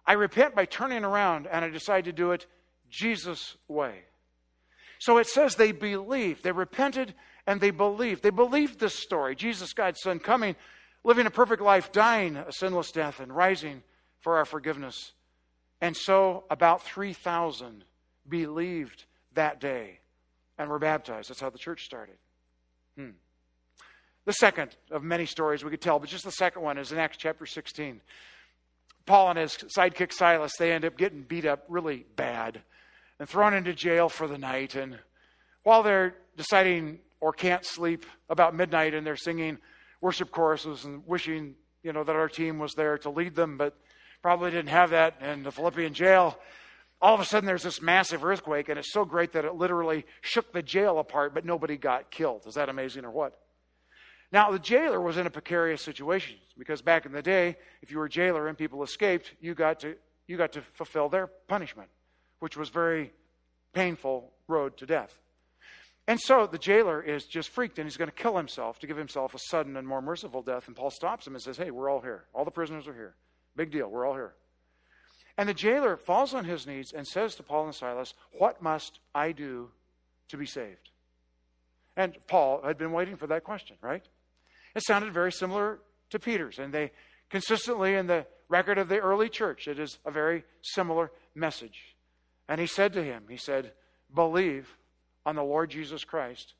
I 0.05 0.13
repent 0.13 0.55
by 0.55 0.65
turning 0.65 1.03
around 1.03 1.47
and 1.47 1.63
I 1.63 1.69
decide 1.69 2.05
to 2.05 2.11
do 2.11 2.31
it 2.31 2.45
Jesus' 2.89 3.55
way. 3.67 4.01
So 4.99 5.17
it 5.17 5.27
says 5.27 5.55
they 5.55 5.71
believed. 5.71 6.43
They 6.43 6.51
repented 6.51 7.13
and 7.47 7.59
they 7.59 7.71
believed. 7.71 8.23
They 8.23 8.29
believed 8.29 8.79
this 8.79 8.95
story 8.95 9.35
Jesus, 9.35 9.73
God's 9.73 9.99
Son, 10.01 10.19
coming, 10.19 10.55
living 11.03 11.25
a 11.25 11.31
perfect 11.31 11.61
life, 11.61 11.91
dying 11.91 12.35
a 12.35 12.51
sinless 12.51 12.91
death, 12.91 13.19
and 13.19 13.35
rising 13.35 13.83
for 14.21 14.37
our 14.37 14.45
forgiveness. 14.45 15.13
And 15.81 15.95
so 15.97 16.45
about 16.49 16.83
3,000 16.83 17.83
believed 18.27 19.05
that 19.33 19.59
day 19.59 19.99
and 20.57 20.69
were 20.69 20.79
baptized. 20.79 21.29
That's 21.29 21.41
how 21.41 21.49
the 21.49 21.57
church 21.57 21.83
started. 21.83 22.15
Hmm. 22.97 23.09
The 24.25 24.33
second 24.33 24.75
of 24.91 25.03
many 25.03 25.25
stories 25.25 25.63
we 25.63 25.71
could 25.71 25.81
tell, 25.81 25.99
but 25.99 26.07
just 26.09 26.23
the 26.23 26.31
second 26.31 26.61
one 26.61 26.77
is 26.77 26.91
in 26.93 26.97
Acts 26.97 27.17
chapter 27.17 27.45
16. 27.45 27.99
Paul 29.05 29.31
and 29.31 29.39
his 29.39 29.57
sidekick 29.77 30.13
Silas, 30.13 30.53
they 30.57 30.71
end 30.71 30.85
up 30.85 30.97
getting 30.97 31.23
beat 31.23 31.45
up 31.45 31.65
really 31.67 32.05
bad 32.15 32.61
and 33.19 33.27
thrown 33.27 33.53
into 33.53 33.73
jail 33.73 34.07
for 34.07 34.27
the 34.27 34.37
night. 34.37 34.75
And 34.75 34.97
while 35.63 35.83
they're 35.83 36.15
deciding 36.37 36.99
or 37.23 37.31
can't 37.31 37.65
sleep 37.65 38.05
about 38.29 38.53
midnight 38.53 38.93
and 38.93 39.07
they're 39.07 39.15
singing 39.15 39.57
worship 40.01 40.29
choruses 40.29 40.83
and 40.83 41.07
wishing, 41.07 41.55
you 41.81 41.93
know, 41.93 42.03
that 42.03 42.17
our 42.17 42.27
team 42.27 42.59
was 42.59 42.73
there 42.73 42.97
to 42.97 43.09
lead 43.09 43.33
them, 43.33 43.57
but 43.57 43.77
probably 44.21 44.51
didn't 44.51 44.67
have 44.67 44.89
that 44.89 45.15
in 45.21 45.41
the 45.41 45.51
Philippian 45.51 45.93
jail. 45.93 46.37
All 47.01 47.15
of 47.15 47.21
a 47.21 47.25
sudden, 47.25 47.47
there's 47.47 47.63
this 47.63 47.81
massive 47.81 48.25
earthquake, 48.25 48.67
and 48.67 48.77
it's 48.77 48.91
so 48.91 49.05
great 49.05 49.31
that 49.31 49.45
it 49.45 49.55
literally 49.55 50.05
shook 50.19 50.51
the 50.51 50.61
jail 50.61 50.99
apart, 50.99 51.33
but 51.33 51.45
nobody 51.45 51.77
got 51.77 52.11
killed. 52.11 52.45
Is 52.45 52.55
that 52.55 52.67
amazing 52.67 53.05
or 53.05 53.11
what? 53.11 53.39
Now, 54.33 54.51
the 54.51 54.59
jailer 54.59 54.99
was 54.99 55.15
in 55.15 55.25
a 55.25 55.29
precarious 55.29 55.81
situation 55.81 56.35
because 56.57 56.81
back 56.81 57.05
in 57.05 57.13
the 57.13 57.21
day, 57.21 57.55
if 57.81 57.89
you 57.89 57.99
were 57.99 58.05
a 58.05 58.09
jailer 58.09 58.49
and 58.49 58.57
people 58.57 58.83
escaped, 58.83 59.33
you 59.39 59.55
got 59.55 59.79
to, 59.79 59.95
you 60.27 60.35
got 60.35 60.51
to 60.53 60.61
fulfill 60.73 61.07
their 61.07 61.27
punishment, 61.47 61.87
which 62.39 62.57
was 62.57 62.67
very 62.67 63.13
painful 63.71 64.33
road 64.49 64.75
to 64.75 64.85
death. 64.85 65.17
And 66.07 66.19
so 66.19 66.47
the 66.47 66.57
jailer 66.57 67.01
is 67.01 67.25
just 67.25 67.49
freaked 67.49 67.79
and 67.79 67.85
he's 67.85 67.97
going 67.97 68.09
to 68.09 68.15
kill 68.15 68.35
himself 68.35 68.79
to 68.79 68.87
give 68.87 68.97
himself 68.97 69.33
a 69.33 69.39
sudden 69.39 69.77
and 69.77 69.87
more 69.87 70.01
merciful 70.01 70.41
death. 70.41 70.67
And 70.67 70.75
Paul 70.75 70.91
stops 70.91 71.25
him 71.25 71.33
and 71.33 71.41
says, 71.41 71.57
Hey, 71.57 71.71
we're 71.71 71.89
all 71.89 72.01
here. 72.01 72.25
All 72.33 72.43
the 72.43 72.51
prisoners 72.51 72.87
are 72.87 72.93
here. 72.93 73.15
Big 73.55 73.71
deal. 73.71 73.87
We're 73.87 74.05
all 74.05 74.13
here. 74.13 74.33
And 75.37 75.47
the 75.47 75.53
jailer 75.53 75.97
falls 75.97 76.33
on 76.33 76.45
his 76.45 76.67
knees 76.67 76.91
and 76.95 77.07
says 77.07 77.35
to 77.35 77.43
Paul 77.43 77.65
and 77.65 77.75
Silas, 77.75 78.13
What 78.37 78.61
must 78.61 78.99
I 79.15 79.31
do 79.31 79.69
to 80.29 80.37
be 80.37 80.45
saved? 80.45 80.89
And 81.95 82.17
Paul 82.27 82.61
had 82.63 82.77
been 82.77 82.91
waiting 82.91 83.15
for 83.15 83.27
that 83.27 83.43
question, 83.43 83.77
right? 83.81 84.03
It 84.75 84.83
sounded 84.85 85.13
very 85.13 85.31
similar 85.31 85.79
to 86.09 86.19
Peter's. 86.19 86.59
And 86.59 86.73
they 86.73 86.91
consistently, 87.29 87.95
in 87.95 88.07
the 88.07 88.25
record 88.49 88.77
of 88.77 88.89
the 88.89 88.99
early 88.99 89.29
church, 89.29 89.67
it 89.67 89.79
is 89.79 89.97
a 90.05 90.11
very 90.11 90.43
similar 90.61 91.11
message. 91.33 91.95
And 92.49 92.59
he 92.59 92.67
said 92.67 92.93
to 92.93 93.03
him, 93.03 93.23
He 93.29 93.37
said, 93.37 93.71
Believe 94.13 94.75
on 95.25 95.35
the 95.35 95.43
Lord 95.43 95.69
Jesus 95.69 96.03
Christ, 96.03 96.53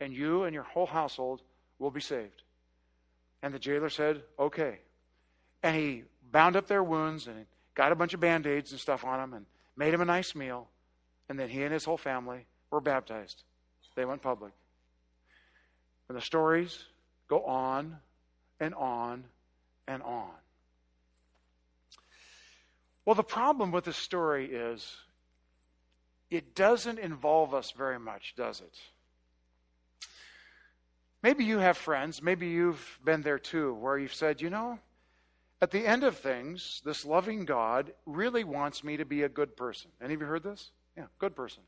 and 0.00 0.12
you 0.12 0.44
and 0.44 0.54
your 0.54 0.62
whole 0.64 0.86
household 0.86 1.42
will 1.78 1.90
be 1.90 2.00
saved. 2.00 2.42
And 3.42 3.54
the 3.54 3.58
jailer 3.58 3.88
said, 3.88 4.22
Okay. 4.38 4.78
And 5.62 5.76
he 5.76 6.04
bound 6.30 6.56
up 6.56 6.66
their 6.66 6.82
wounds 6.82 7.26
and 7.26 7.46
got 7.74 7.92
a 7.92 7.94
bunch 7.94 8.14
of 8.14 8.20
band 8.20 8.46
aids 8.46 8.70
and 8.70 8.80
stuff 8.80 9.04
on 9.04 9.18
them 9.18 9.34
and 9.34 9.46
made 9.76 9.92
him 9.92 10.00
a 10.00 10.06
nice 10.06 10.34
meal. 10.34 10.68
And 11.28 11.38
then 11.38 11.48
he 11.48 11.62
and 11.62 11.72
his 11.72 11.84
whole 11.84 11.98
family 11.98 12.46
were 12.70 12.80
baptized. 12.80 13.42
They 13.94 14.04
went 14.04 14.22
public. 14.22 14.52
And 16.08 16.16
the 16.16 16.22
stories 16.22 16.84
go 17.28 17.44
on 17.44 17.98
and 18.58 18.74
on 18.74 19.24
and 19.86 20.02
on. 20.02 20.30
Well, 23.04 23.14
the 23.14 23.22
problem 23.22 23.72
with 23.72 23.84
this 23.84 23.96
story 23.96 24.46
is 24.46 24.96
it 26.30 26.54
doesn't 26.54 26.98
involve 26.98 27.54
us 27.54 27.72
very 27.72 27.98
much, 27.98 28.34
does 28.36 28.60
it? 28.60 28.78
Maybe 31.22 31.44
you 31.44 31.58
have 31.58 31.76
friends, 31.76 32.22
maybe 32.22 32.48
you've 32.48 32.98
been 33.04 33.22
there 33.22 33.38
too, 33.38 33.74
where 33.74 33.98
you've 33.98 34.14
said, 34.14 34.40
you 34.40 34.48
know, 34.48 34.78
at 35.60 35.70
the 35.70 35.86
end 35.86 36.04
of 36.04 36.16
things, 36.16 36.80
this 36.84 37.04
loving 37.04 37.44
God 37.44 37.92
really 38.06 38.44
wants 38.44 38.82
me 38.82 38.96
to 38.96 39.04
be 39.04 39.22
a 39.22 39.28
good 39.28 39.56
person. 39.56 39.90
Any 40.02 40.14
of 40.14 40.20
you 40.20 40.26
heard 40.26 40.42
this? 40.42 40.70
Yeah, 40.96 41.04
good 41.18 41.36
person. 41.36 41.62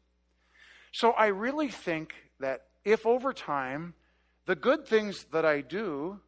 So 0.92 1.10
I 1.10 1.26
really 1.26 1.68
think 1.68 2.14
that 2.40 2.62
if 2.84 3.04
over 3.04 3.32
time 3.32 3.94
the 4.46 4.56
good 4.56 4.86
things 4.86 5.24
that 5.32 5.44
I 5.44 5.60
do 5.60 6.20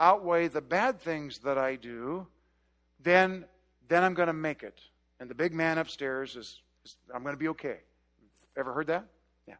outweigh 0.00 0.48
the 0.48 0.60
bad 0.60 1.00
things 1.00 1.38
that 1.40 1.58
I 1.58 1.76
do, 1.76 2.26
then 3.00 3.44
then 3.88 4.02
I'm 4.04 4.14
going 4.14 4.28
to 4.28 4.32
make 4.32 4.62
it. 4.62 4.80
And 5.20 5.28
the 5.28 5.34
big 5.34 5.52
man 5.52 5.76
upstairs 5.76 6.34
is, 6.34 6.36
is 6.36 6.60
I'm 7.14 7.22
going 7.22 7.34
to 7.34 7.38
be 7.38 7.48
okay. 7.48 7.78
Ever 8.56 8.72
heard 8.72 8.88
that? 8.88 9.06
Yeah. 9.46 9.54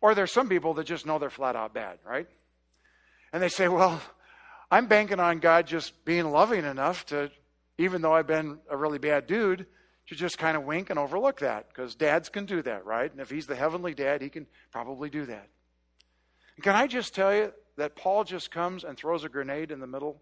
Or 0.00 0.14
there's 0.14 0.32
some 0.32 0.48
people 0.48 0.74
that 0.74 0.84
just 0.84 1.06
know 1.06 1.18
they're 1.18 1.30
flat 1.30 1.56
out 1.56 1.74
bad, 1.74 1.98
right? 2.06 2.26
And 3.32 3.42
they 3.42 3.48
say, 3.48 3.68
well, 3.68 4.00
I'm 4.70 4.86
banking 4.86 5.20
on 5.20 5.40
God 5.40 5.66
just 5.66 6.04
being 6.04 6.30
loving 6.30 6.64
enough 6.64 7.06
to, 7.06 7.30
even 7.78 8.02
though 8.02 8.12
I've 8.12 8.26
been 8.26 8.58
a 8.70 8.76
really 8.76 8.98
bad 8.98 9.26
dude, 9.26 9.66
to 10.08 10.14
just 10.14 10.38
kind 10.38 10.56
of 10.56 10.64
wink 10.64 10.90
and 10.90 10.98
overlook 10.98 11.40
that 11.40 11.68
because 11.68 11.94
dads 11.94 12.28
can 12.28 12.44
do 12.44 12.62
that, 12.62 12.84
right? 12.84 13.10
And 13.10 13.20
if 13.20 13.30
he's 13.30 13.46
the 13.46 13.56
heavenly 13.56 13.94
dad, 13.94 14.20
he 14.20 14.28
can 14.28 14.46
probably 14.70 15.10
do 15.10 15.26
that. 15.26 15.48
Can 16.62 16.74
I 16.74 16.86
just 16.86 17.14
tell 17.14 17.34
you 17.34 17.52
that 17.76 17.96
Paul 17.96 18.24
just 18.24 18.50
comes 18.50 18.84
and 18.84 18.96
throws 18.96 19.24
a 19.24 19.28
grenade 19.28 19.70
in 19.70 19.80
the 19.80 19.86
middle 19.86 20.20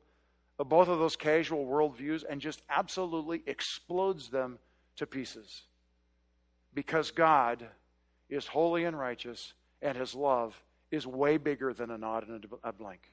of 0.58 0.68
both 0.68 0.88
of 0.88 0.98
those 0.98 1.16
casual 1.16 1.66
worldviews 1.66 2.22
and 2.28 2.40
just 2.40 2.62
absolutely 2.70 3.42
explodes 3.46 4.30
them 4.30 4.58
to 4.96 5.06
pieces? 5.06 5.62
Because 6.74 7.10
God 7.10 7.66
is 8.28 8.46
holy 8.46 8.84
and 8.84 8.98
righteous, 8.98 9.52
and 9.80 9.96
his 9.96 10.14
love 10.14 10.54
is 10.90 11.06
way 11.06 11.36
bigger 11.36 11.74
than 11.74 11.90
a 11.90 11.98
nod 11.98 12.28
and 12.28 12.46
a 12.64 12.72
blink. 12.72 13.10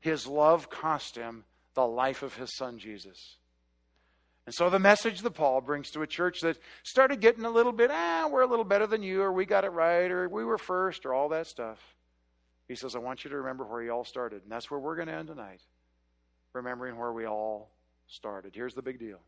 His 0.00 0.26
love 0.26 0.68
cost 0.68 1.16
him 1.16 1.44
the 1.74 1.86
life 1.86 2.22
of 2.22 2.34
his 2.34 2.54
son 2.56 2.78
Jesus. 2.78 3.36
And 4.44 4.54
so 4.54 4.68
the 4.70 4.78
message 4.78 5.22
that 5.22 5.30
Paul 5.30 5.60
brings 5.60 5.90
to 5.92 6.02
a 6.02 6.06
church 6.06 6.40
that 6.40 6.58
started 6.82 7.20
getting 7.20 7.44
a 7.44 7.50
little 7.50 7.72
bit, 7.72 7.90
ah, 7.92 8.28
we're 8.30 8.42
a 8.42 8.46
little 8.46 8.64
better 8.64 8.88
than 8.88 9.02
you, 9.02 9.22
or 9.22 9.32
we 9.32 9.46
got 9.46 9.64
it 9.64 9.70
right, 9.70 10.10
or 10.10 10.28
we 10.28 10.44
were 10.44 10.58
first, 10.58 11.06
or 11.06 11.14
all 11.14 11.28
that 11.28 11.46
stuff. 11.46 11.78
He 12.66 12.74
says, 12.74 12.96
I 12.96 12.98
want 12.98 13.22
you 13.22 13.30
to 13.30 13.36
remember 13.36 13.64
where 13.64 13.82
you 13.82 13.90
all 13.90 14.04
started. 14.04 14.42
And 14.42 14.50
that's 14.50 14.70
where 14.70 14.80
we're 14.80 14.96
going 14.96 15.08
to 15.08 15.14
end 15.14 15.28
tonight. 15.28 15.60
Remembering 16.52 16.96
where 16.96 17.12
we 17.12 17.26
all 17.26 17.70
started. 18.08 18.52
Here's 18.54 18.74
the 18.74 18.82
big 18.82 18.98
deal. 18.98 19.20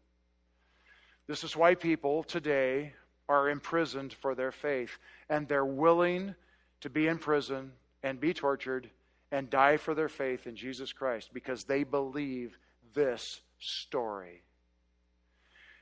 This 1.26 1.44
is 1.44 1.56
why 1.56 1.74
people 1.74 2.24
today 2.24 2.92
are 3.28 3.48
imprisoned 3.48 4.12
for 4.12 4.34
their 4.34 4.52
faith, 4.52 4.98
and 5.28 5.48
they're 5.48 5.64
willing 5.64 6.34
to 6.80 6.90
be 6.90 7.06
in 7.06 7.18
prison 7.18 7.72
and 8.02 8.20
be 8.20 8.34
tortured 8.34 8.90
and 9.32 9.50
die 9.50 9.76
for 9.76 9.94
their 9.94 10.08
faith 10.08 10.46
in 10.46 10.54
Jesus 10.56 10.92
Christ 10.92 11.30
because 11.32 11.64
they 11.64 11.82
believe 11.84 12.58
this 12.94 13.40
story. 13.58 14.42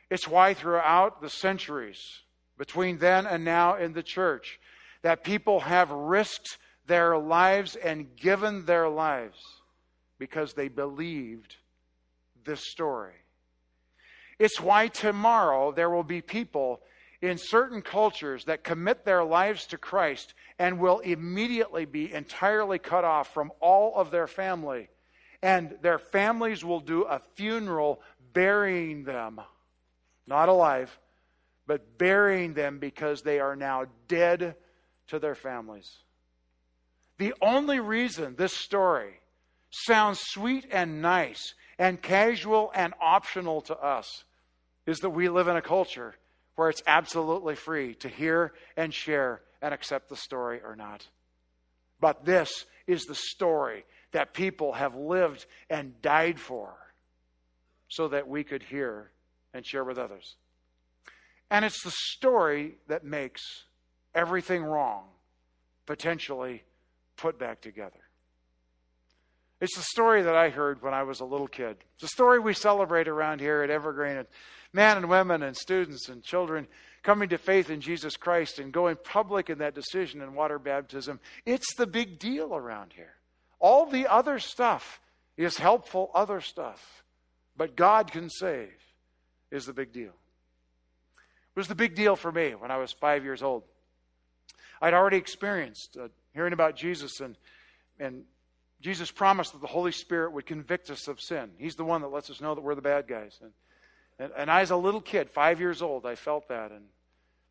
It's 0.09 0.28
why 0.28 0.55
throughout 0.55 1.20
the 1.20 1.31
centuries 1.31 2.20
between 2.59 2.98
then 2.98 3.26
and 3.26 3.44
now 3.44 3.76
in 3.76 3.92
the 3.92 4.02
church 4.02 4.61
that 5.02 5.24
people 5.24 5.61
have 5.61 5.90
risked 5.90 6.59
their 6.87 7.16
lives 7.18 7.76
and 7.76 8.14
given 8.16 8.64
their 8.64 8.88
lives 8.88 9.38
because 10.18 10.52
they 10.52 10.68
believed 10.68 11.57
this 12.44 12.61
story. 12.68 13.14
It's 14.38 14.61
why 14.61 14.88
tomorrow 14.88 15.72
there 15.72 15.90
will 15.90 16.05
be 16.05 16.20
people 16.20 16.81
in 17.22 17.38
certain 17.38 17.82
cultures 17.82 18.44
that 18.46 18.64
commit 18.64 19.04
their 19.04 19.22
lives 19.22 19.66
to 19.68 19.78
Christ 19.78 20.35
and 20.58 20.80
will 20.80 20.98
immediately 20.98 21.85
be 21.85 22.12
entirely 22.12 22.80
cut 22.80 23.04
off 23.04 23.32
from 23.32 23.52
all 23.61 23.94
of 23.94 24.11
their 24.11 24.26
family. 24.26 24.88
And 25.40 25.76
their 25.82 25.98
families 25.98 26.64
will 26.64 26.80
do 26.80 27.02
a 27.02 27.20
funeral 27.37 28.00
burying 28.32 29.04
them, 29.04 29.40
not 30.26 30.48
alive, 30.48 30.98
but 31.66 31.96
burying 31.96 32.54
them 32.54 32.80
because 32.80 33.22
they 33.22 33.38
are 33.38 33.54
now 33.54 33.87
dead 34.08 34.56
to 35.08 35.20
their 35.20 35.37
families. 35.37 35.98
The 37.18 37.35
only 37.40 37.78
reason 37.78 38.35
this 38.35 38.52
story 38.52 39.20
sounds 39.70 40.18
sweet 40.20 40.66
and 40.72 41.00
nice 41.00 41.54
and 41.78 42.02
casual 42.02 42.72
and 42.74 42.94
optional 43.00 43.61
to 43.62 43.76
us 43.76 44.24
is 44.87 44.98
that 44.98 45.11
we 45.11 45.28
live 45.28 45.46
in 45.46 45.56
a 45.56 45.62
culture 45.62 46.16
where 46.56 46.68
it's 46.68 46.82
absolutely 46.86 47.54
free 47.54 47.94
to 47.96 48.08
hear 48.08 48.52
and 48.76 48.92
share 48.92 49.42
and 49.60 49.72
accept 49.72 50.08
the 50.08 50.16
story 50.16 50.60
or 50.64 50.76
not. 50.76 51.06
But 52.00 52.24
this 52.24 52.66
is 52.86 53.04
the 53.04 53.14
story 53.14 53.84
that 54.12 54.34
people 54.34 54.72
have 54.72 54.94
lived 54.94 55.46
and 55.70 56.00
died 56.02 56.38
for 56.38 56.74
so 57.88 58.08
that 58.08 58.28
we 58.28 58.44
could 58.44 58.62
hear 58.62 59.10
and 59.54 59.64
share 59.64 59.84
with 59.84 59.98
others. 59.98 60.36
And 61.50 61.64
it's 61.64 61.82
the 61.84 61.92
story 61.92 62.76
that 62.88 63.05
makes 63.05 63.42
everything 64.14 64.62
wrong 64.62 65.05
potentially 65.86 66.62
put 67.16 67.38
back 67.38 67.61
together. 67.61 68.00
It's 69.61 69.76
the 69.76 69.82
story 69.82 70.22
that 70.22 70.34
I 70.34 70.48
heard 70.48 70.82
when 70.82 70.92
I 70.92 71.05
was 71.05 71.20
a 71.20 71.24
little 71.24 71.46
kid. 71.46 71.76
It's 71.94 72.05
a 72.05 72.09
story 72.09 72.40
we 72.40 72.53
celebrate 72.53 73.07
around 73.07 73.40
here 73.40 73.62
at 73.62 73.70
Evergreen. 73.70 74.26
Men 74.73 74.97
and 74.97 75.09
women 75.09 75.43
and 75.43 75.57
students 75.57 76.09
and 76.09 76.23
children 76.23 76.66
coming 77.03 77.29
to 77.31 77.39
faith 77.39 77.68
in 77.68 77.81
Jesus 77.81 78.16
Christ 78.16 78.59
and 78.59 78.73
going 78.73 78.97
public 79.03 79.51
in 79.51 79.59
that 79.59 79.75
decision 79.75 80.23
in 80.23 80.35
water 80.35 80.59
baptism. 80.59 81.20
It's 81.45 81.75
the 81.75 81.87
big 81.87 82.18
deal 82.18 82.55
around 82.55 82.93
here. 82.95 83.14
All 83.59 83.87
the 83.87 84.07
other 84.07 84.39
stuff 84.39 85.01
is 85.37 85.57
helpful, 85.57 86.11
other 86.14 86.41
stuff. 86.41 87.05
But 87.57 87.77
God 87.77 88.11
can 88.11 88.31
save 88.31 88.73
is 89.51 89.66
the 89.66 89.73
big 89.73 89.93
deal. 89.93 90.12
It 91.55 91.59
was 91.59 91.68
the 91.68 91.75
big 91.75 91.95
deal 91.95 92.16
for 92.16 92.33
me 92.33 92.55
when 92.55 92.70
I 92.70 92.79
was 92.79 92.93
five 92.93 93.25
years 93.25 93.43
old. 93.43 93.64
I'd 94.81 94.95
already 94.95 95.18
experienced 95.18 95.97
uh, 96.01 96.09
hearing 96.33 96.55
about 96.55 96.77
Jesus 96.77 97.20
and, 97.20 97.37
and 98.01 98.25
Jesus 98.81 99.11
promised 99.11 99.53
that 99.53 99.61
the 99.61 99.66
Holy 99.66 99.93
Spirit 99.93 100.33
would 100.33 100.47
convict 100.47 100.91
us 100.91 101.07
of 101.09 101.20
sin. 101.20 101.51
He's 101.59 101.77
the 101.77 101.85
one 101.85 102.01
that 102.01 102.09
lets 102.09 102.31
us 102.31 102.41
know 102.41 102.55
that 102.55 102.62
we're 102.62 102.75
the 102.75 102.83
bad 102.83 103.07
guys. 103.07 103.39
And, 103.43 103.53
and, 104.18 104.32
and 104.36 104.50
I, 104.50 104.60
as 104.60 104.70
a 104.70 104.76
little 104.76 105.00
kid, 105.00 105.30
five 105.30 105.60
years 105.60 105.82
old, 105.82 106.06
I 106.06 106.14
felt 106.14 106.48
that. 106.48 106.70
And 106.70 106.84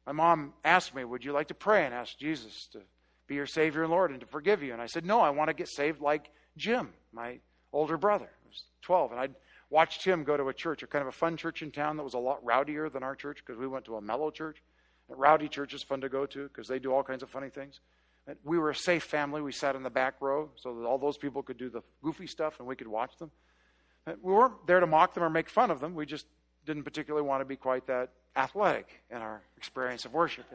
my 0.05 0.11
mom 0.11 0.53
asked 0.63 0.95
me, 0.95 1.03
Would 1.03 1.23
you 1.23 1.33
like 1.33 1.47
to 1.49 1.53
pray 1.53 1.85
and 1.85 1.93
ask 1.93 2.17
Jesus 2.17 2.67
to 2.73 2.79
be 3.27 3.35
your 3.35 3.47
Savior 3.47 3.83
and 3.83 3.91
Lord 3.91 4.11
and 4.11 4.19
to 4.19 4.25
forgive 4.25 4.63
you? 4.63 4.73
And 4.73 4.81
I 4.81 4.87
said, 4.87 5.05
No, 5.05 5.19
I 5.19 5.29
want 5.29 5.49
to 5.49 5.53
get 5.53 5.69
saved 5.69 6.01
like 6.01 6.29
Jim, 6.57 6.89
my 7.13 7.39
older 7.73 7.97
brother. 7.97 8.29
He 8.43 8.47
was 8.47 8.63
12. 8.81 9.11
And 9.11 9.19
I'd 9.19 9.35
watched 9.69 10.05
him 10.05 10.23
go 10.23 10.37
to 10.37 10.49
a 10.49 10.53
church, 10.53 10.83
a 10.83 10.87
kind 10.87 11.01
of 11.01 11.07
a 11.07 11.13
fun 11.13 11.37
church 11.37 11.61
in 11.61 11.71
town 11.71 11.97
that 11.97 12.03
was 12.03 12.13
a 12.13 12.19
lot 12.19 12.43
rowdier 12.43 12.91
than 12.91 13.03
our 13.03 13.15
church 13.15 13.41
because 13.45 13.59
we 13.59 13.67
went 13.67 13.85
to 13.85 13.95
a 13.95 14.01
mellow 14.01 14.29
church. 14.31 14.61
A 15.09 15.15
rowdy 15.15 15.47
church 15.47 15.73
is 15.73 15.83
fun 15.83 16.01
to 16.01 16.09
go 16.09 16.25
to 16.25 16.47
because 16.47 16.67
they 16.67 16.79
do 16.79 16.93
all 16.93 17.03
kinds 17.03 17.23
of 17.23 17.29
funny 17.29 17.49
things. 17.49 17.79
We 18.43 18.59
were 18.59 18.69
a 18.69 18.75
safe 18.75 19.03
family. 19.03 19.41
We 19.41 19.51
sat 19.51 19.75
in 19.75 19.83
the 19.83 19.89
back 19.89 20.15
row 20.21 20.49
so 20.55 20.75
that 20.75 20.85
all 20.85 20.97
those 20.97 21.17
people 21.17 21.41
could 21.41 21.57
do 21.57 21.69
the 21.69 21.81
goofy 22.01 22.27
stuff 22.27 22.59
and 22.59 22.67
we 22.67 22.75
could 22.75 22.87
watch 22.87 23.17
them. 23.17 23.31
We 24.21 24.33
weren't 24.33 24.65
there 24.67 24.79
to 24.79 24.87
mock 24.87 25.13
them 25.13 25.23
or 25.23 25.29
make 25.29 25.49
fun 25.49 25.71
of 25.71 25.79
them. 25.79 25.95
We 25.95 26.05
just 26.05 26.25
didn't 26.65 26.83
particularly 26.83 27.25
want 27.25 27.41
to 27.41 27.45
be 27.45 27.55
quite 27.55 27.87
that 27.87 28.09
athletic 28.35 28.87
in 29.09 29.17
our 29.17 29.41
experience 29.57 30.05
of 30.05 30.13
worship. 30.13 30.45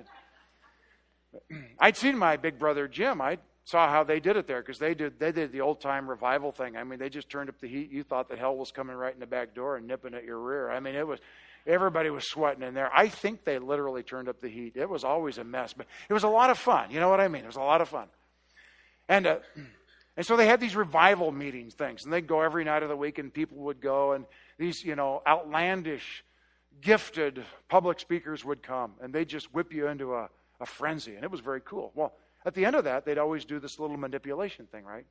I'd 1.78 1.96
seen 1.96 2.16
my 2.16 2.36
big 2.36 2.58
brother 2.58 2.88
Jim. 2.88 3.20
I 3.20 3.38
saw 3.64 3.88
how 3.88 4.04
they 4.04 4.20
did 4.20 4.36
it 4.36 4.46
there 4.46 4.62
because 4.62 4.78
they 4.78 4.94
did 4.94 5.18
they 5.18 5.32
did 5.32 5.52
the 5.52 5.60
old 5.60 5.80
time 5.80 6.08
revival 6.08 6.52
thing. 6.52 6.76
I 6.76 6.84
mean, 6.84 6.98
they 6.98 7.08
just 7.08 7.28
turned 7.28 7.48
up 7.48 7.60
the 7.60 7.68
heat. 7.68 7.90
You 7.90 8.02
thought 8.02 8.28
that 8.28 8.38
hell 8.38 8.56
was 8.56 8.70
coming 8.70 8.96
right 8.96 9.12
in 9.12 9.20
the 9.20 9.26
back 9.26 9.54
door 9.54 9.76
and 9.76 9.86
nipping 9.86 10.14
at 10.14 10.24
your 10.24 10.38
rear. 10.38 10.70
I 10.70 10.80
mean, 10.80 10.94
it 10.94 11.06
was 11.06 11.20
Everybody 11.66 12.10
was 12.10 12.28
sweating 12.28 12.62
in 12.62 12.74
there. 12.74 12.90
I 12.94 13.08
think 13.08 13.44
they 13.44 13.58
literally 13.58 14.04
turned 14.04 14.28
up 14.28 14.40
the 14.40 14.48
heat. 14.48 14.76
It 14.76 14.88
was 14.88 15.02
always 15.02 15.38
a 15.38 15.44
mess, 15.44 15.72
but 15.72 15.86
it 16.08 16.12
was 16.12 16.22
a 16.22 16.28
lot 16.28 16.50
of 16.50 16.58
fun. 16.58 16.92
You 16.92 17.00
know 17.00 17.08
what 17.08 17.20
I 17.20 17.26
mean? 17.26 17.42
It 17.42 17.48
was 17.48 17.56
a 17.56 17.60
lot 17.60 17.80
of 17.80 17.88
fun. 17.88 18.06
And 19.08 19.26
uh, 19.26 19.38
and 20.16 20.24
so 20.24 20.36
they 20.36 20.46
had 20.46 20.60
these 20.60 20.74
revival 20.74 21.30
meetings 21.30 21.74
things, 21.74 22.04
and 22.04 22.12
they'd 22.12 22.26
go 22.26 22.40
every 22.40 22.64
night 22.64 22.82
of 22.82 22.88
the 22.88 22.96
week, 22.96 23.18
and 23.18 23.32
people 23.32 23.58
would 23.58 23.80
go, 23.80 24.12
and 24.12 24.24
these 24.58 24.84
you 24.84 24.96
know 24.96 25.22
outlandish, 25.26 26.24
gifted 26.80 27.44
public 27.68 28.00
speakers 28.00 28.44
would 28.44 28.62
come, 28.62 28.92
and 29.02 29.12
they'd 29.12 29.28
just 29.28 29.52
whip 29.52 29.72
you 29.72 29.88
into 29.88 30.14
a, 30.14 30.28
a 30.60 30.66
frenzy, 30.66 31.14
and 31.14 31.24
it 31.24 31.30
was 31.30 31.40
very 31.40 31.60
cool. 31.64 31.92
Well, 31.94 32.14
at 32.44 32.54
the 32.54 32.64
end 32.64 32.76
of 32.76 32.84
that, 32.84 33.04
they'd 33.04 33.18
always 33.18 33.44
do 33.44 33.58
this 33.58 33.78
little 33.78 33.96
manipulation 33.96 34.66
thing, 34.66 34.84
right? 34.84 35.04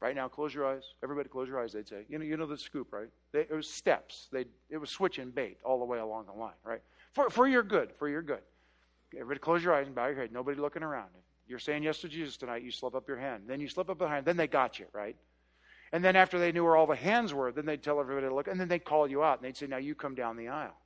Right 0.00 0.14
now, 0.14 0.28
close 0.28 0.54
your 0.54 0.66
eyes. 0.66 0.82
Everybody, 1.02 1.28
close 1.28 1.48
your 1.48 1.62
eyes. 1.62 1.72
They'd 1.72 1.88
say, 1.88 2.04
you 2.08 2.18
know, 2.18 2.24
you 2.24 2.36
know 2.36 2.46
the 2.46 2.58
scoop, 2.58 2.92
right? 2.92 3.08
They, 3.32 3.40
it 3.40 3.52
was 3.52 3.68
steps. 3.68 4.28
They 4.30 4.44
it 4.70 4.76
was 4.78 4.90
switch 4.90 5.18
and 5.18 5.34
bait 5.34 5.58
all 5.64 5.78
the 5.78 5.84
way 5.84 5.98
along 5.98 6.26
the 6.26 6.32
line, 6.32 6.52
right? 6.64 6.82
For 7.12 7.30
for 7.30 7.48
your 7.48 7.62
good, 7.62 7.92
for 7.98 8.08
your 8.08 8.22
good. 8.22 8.42
Everybody, 9.14 9.40
close 9.40 9.62
your 9.62 9.74
eyes 9.74 9.86
and 9.86 9.94
bow 9.94 10.06
your 10.06 10.16
head. 10.16 10.32
Nobody 10.32 10.60
looking 10.60 10.82
around. 10.82 11.08
You're 11.46 11.58
saying 11.58 11.82
yes 11.82 11.98
to 11.98 12.08
Jesus 12.08 12.36
tonight. 12.36 12.62
You 12.62 12.70
slip 12.70 12.94
up 12.94 13.06
your 13.06 13.18
hand. 13.18 13.44
Then 13.46 13.60
you 13.60 13.68
slip 13.68 13.90
up 13.90 13.98
behind. 13.98 14.24
Then 14.24 14.36
they 14.36 14.46
got 14.46 14.78
you, 14.78 14.86
right? 14.92 15.16
And 15.92 16.04
then 16.04 16.16
after 16.16 16.38
they 16.38 16.50
knew 16.50 16.64
where 16.64 16.76
all 16.76 16.86
the 16.86 16.96
hands 16.96 17.32
were, 17.32 17.52
then 17.52 17.66
they'd 17.66 17.82
tell 17.82 18.00
everybody 18.00 18.26
to 18.26 18.34
look, 18.34 18.48
and 18.48 18.58
then 18.58 18.68
they'd 18.68 18.84
call 18.84 19.08
you 19.08 19.22
out, 19.22 19.38
and 19.38 19.46
they'd 19.46 19.56
say, 19.56 19.66
"Now 19.66 19.76
you 19.76 19.94
come 19.94 20.14
down 20.14 20.36
the 20.36 20.48
aisle." 20.48 20.76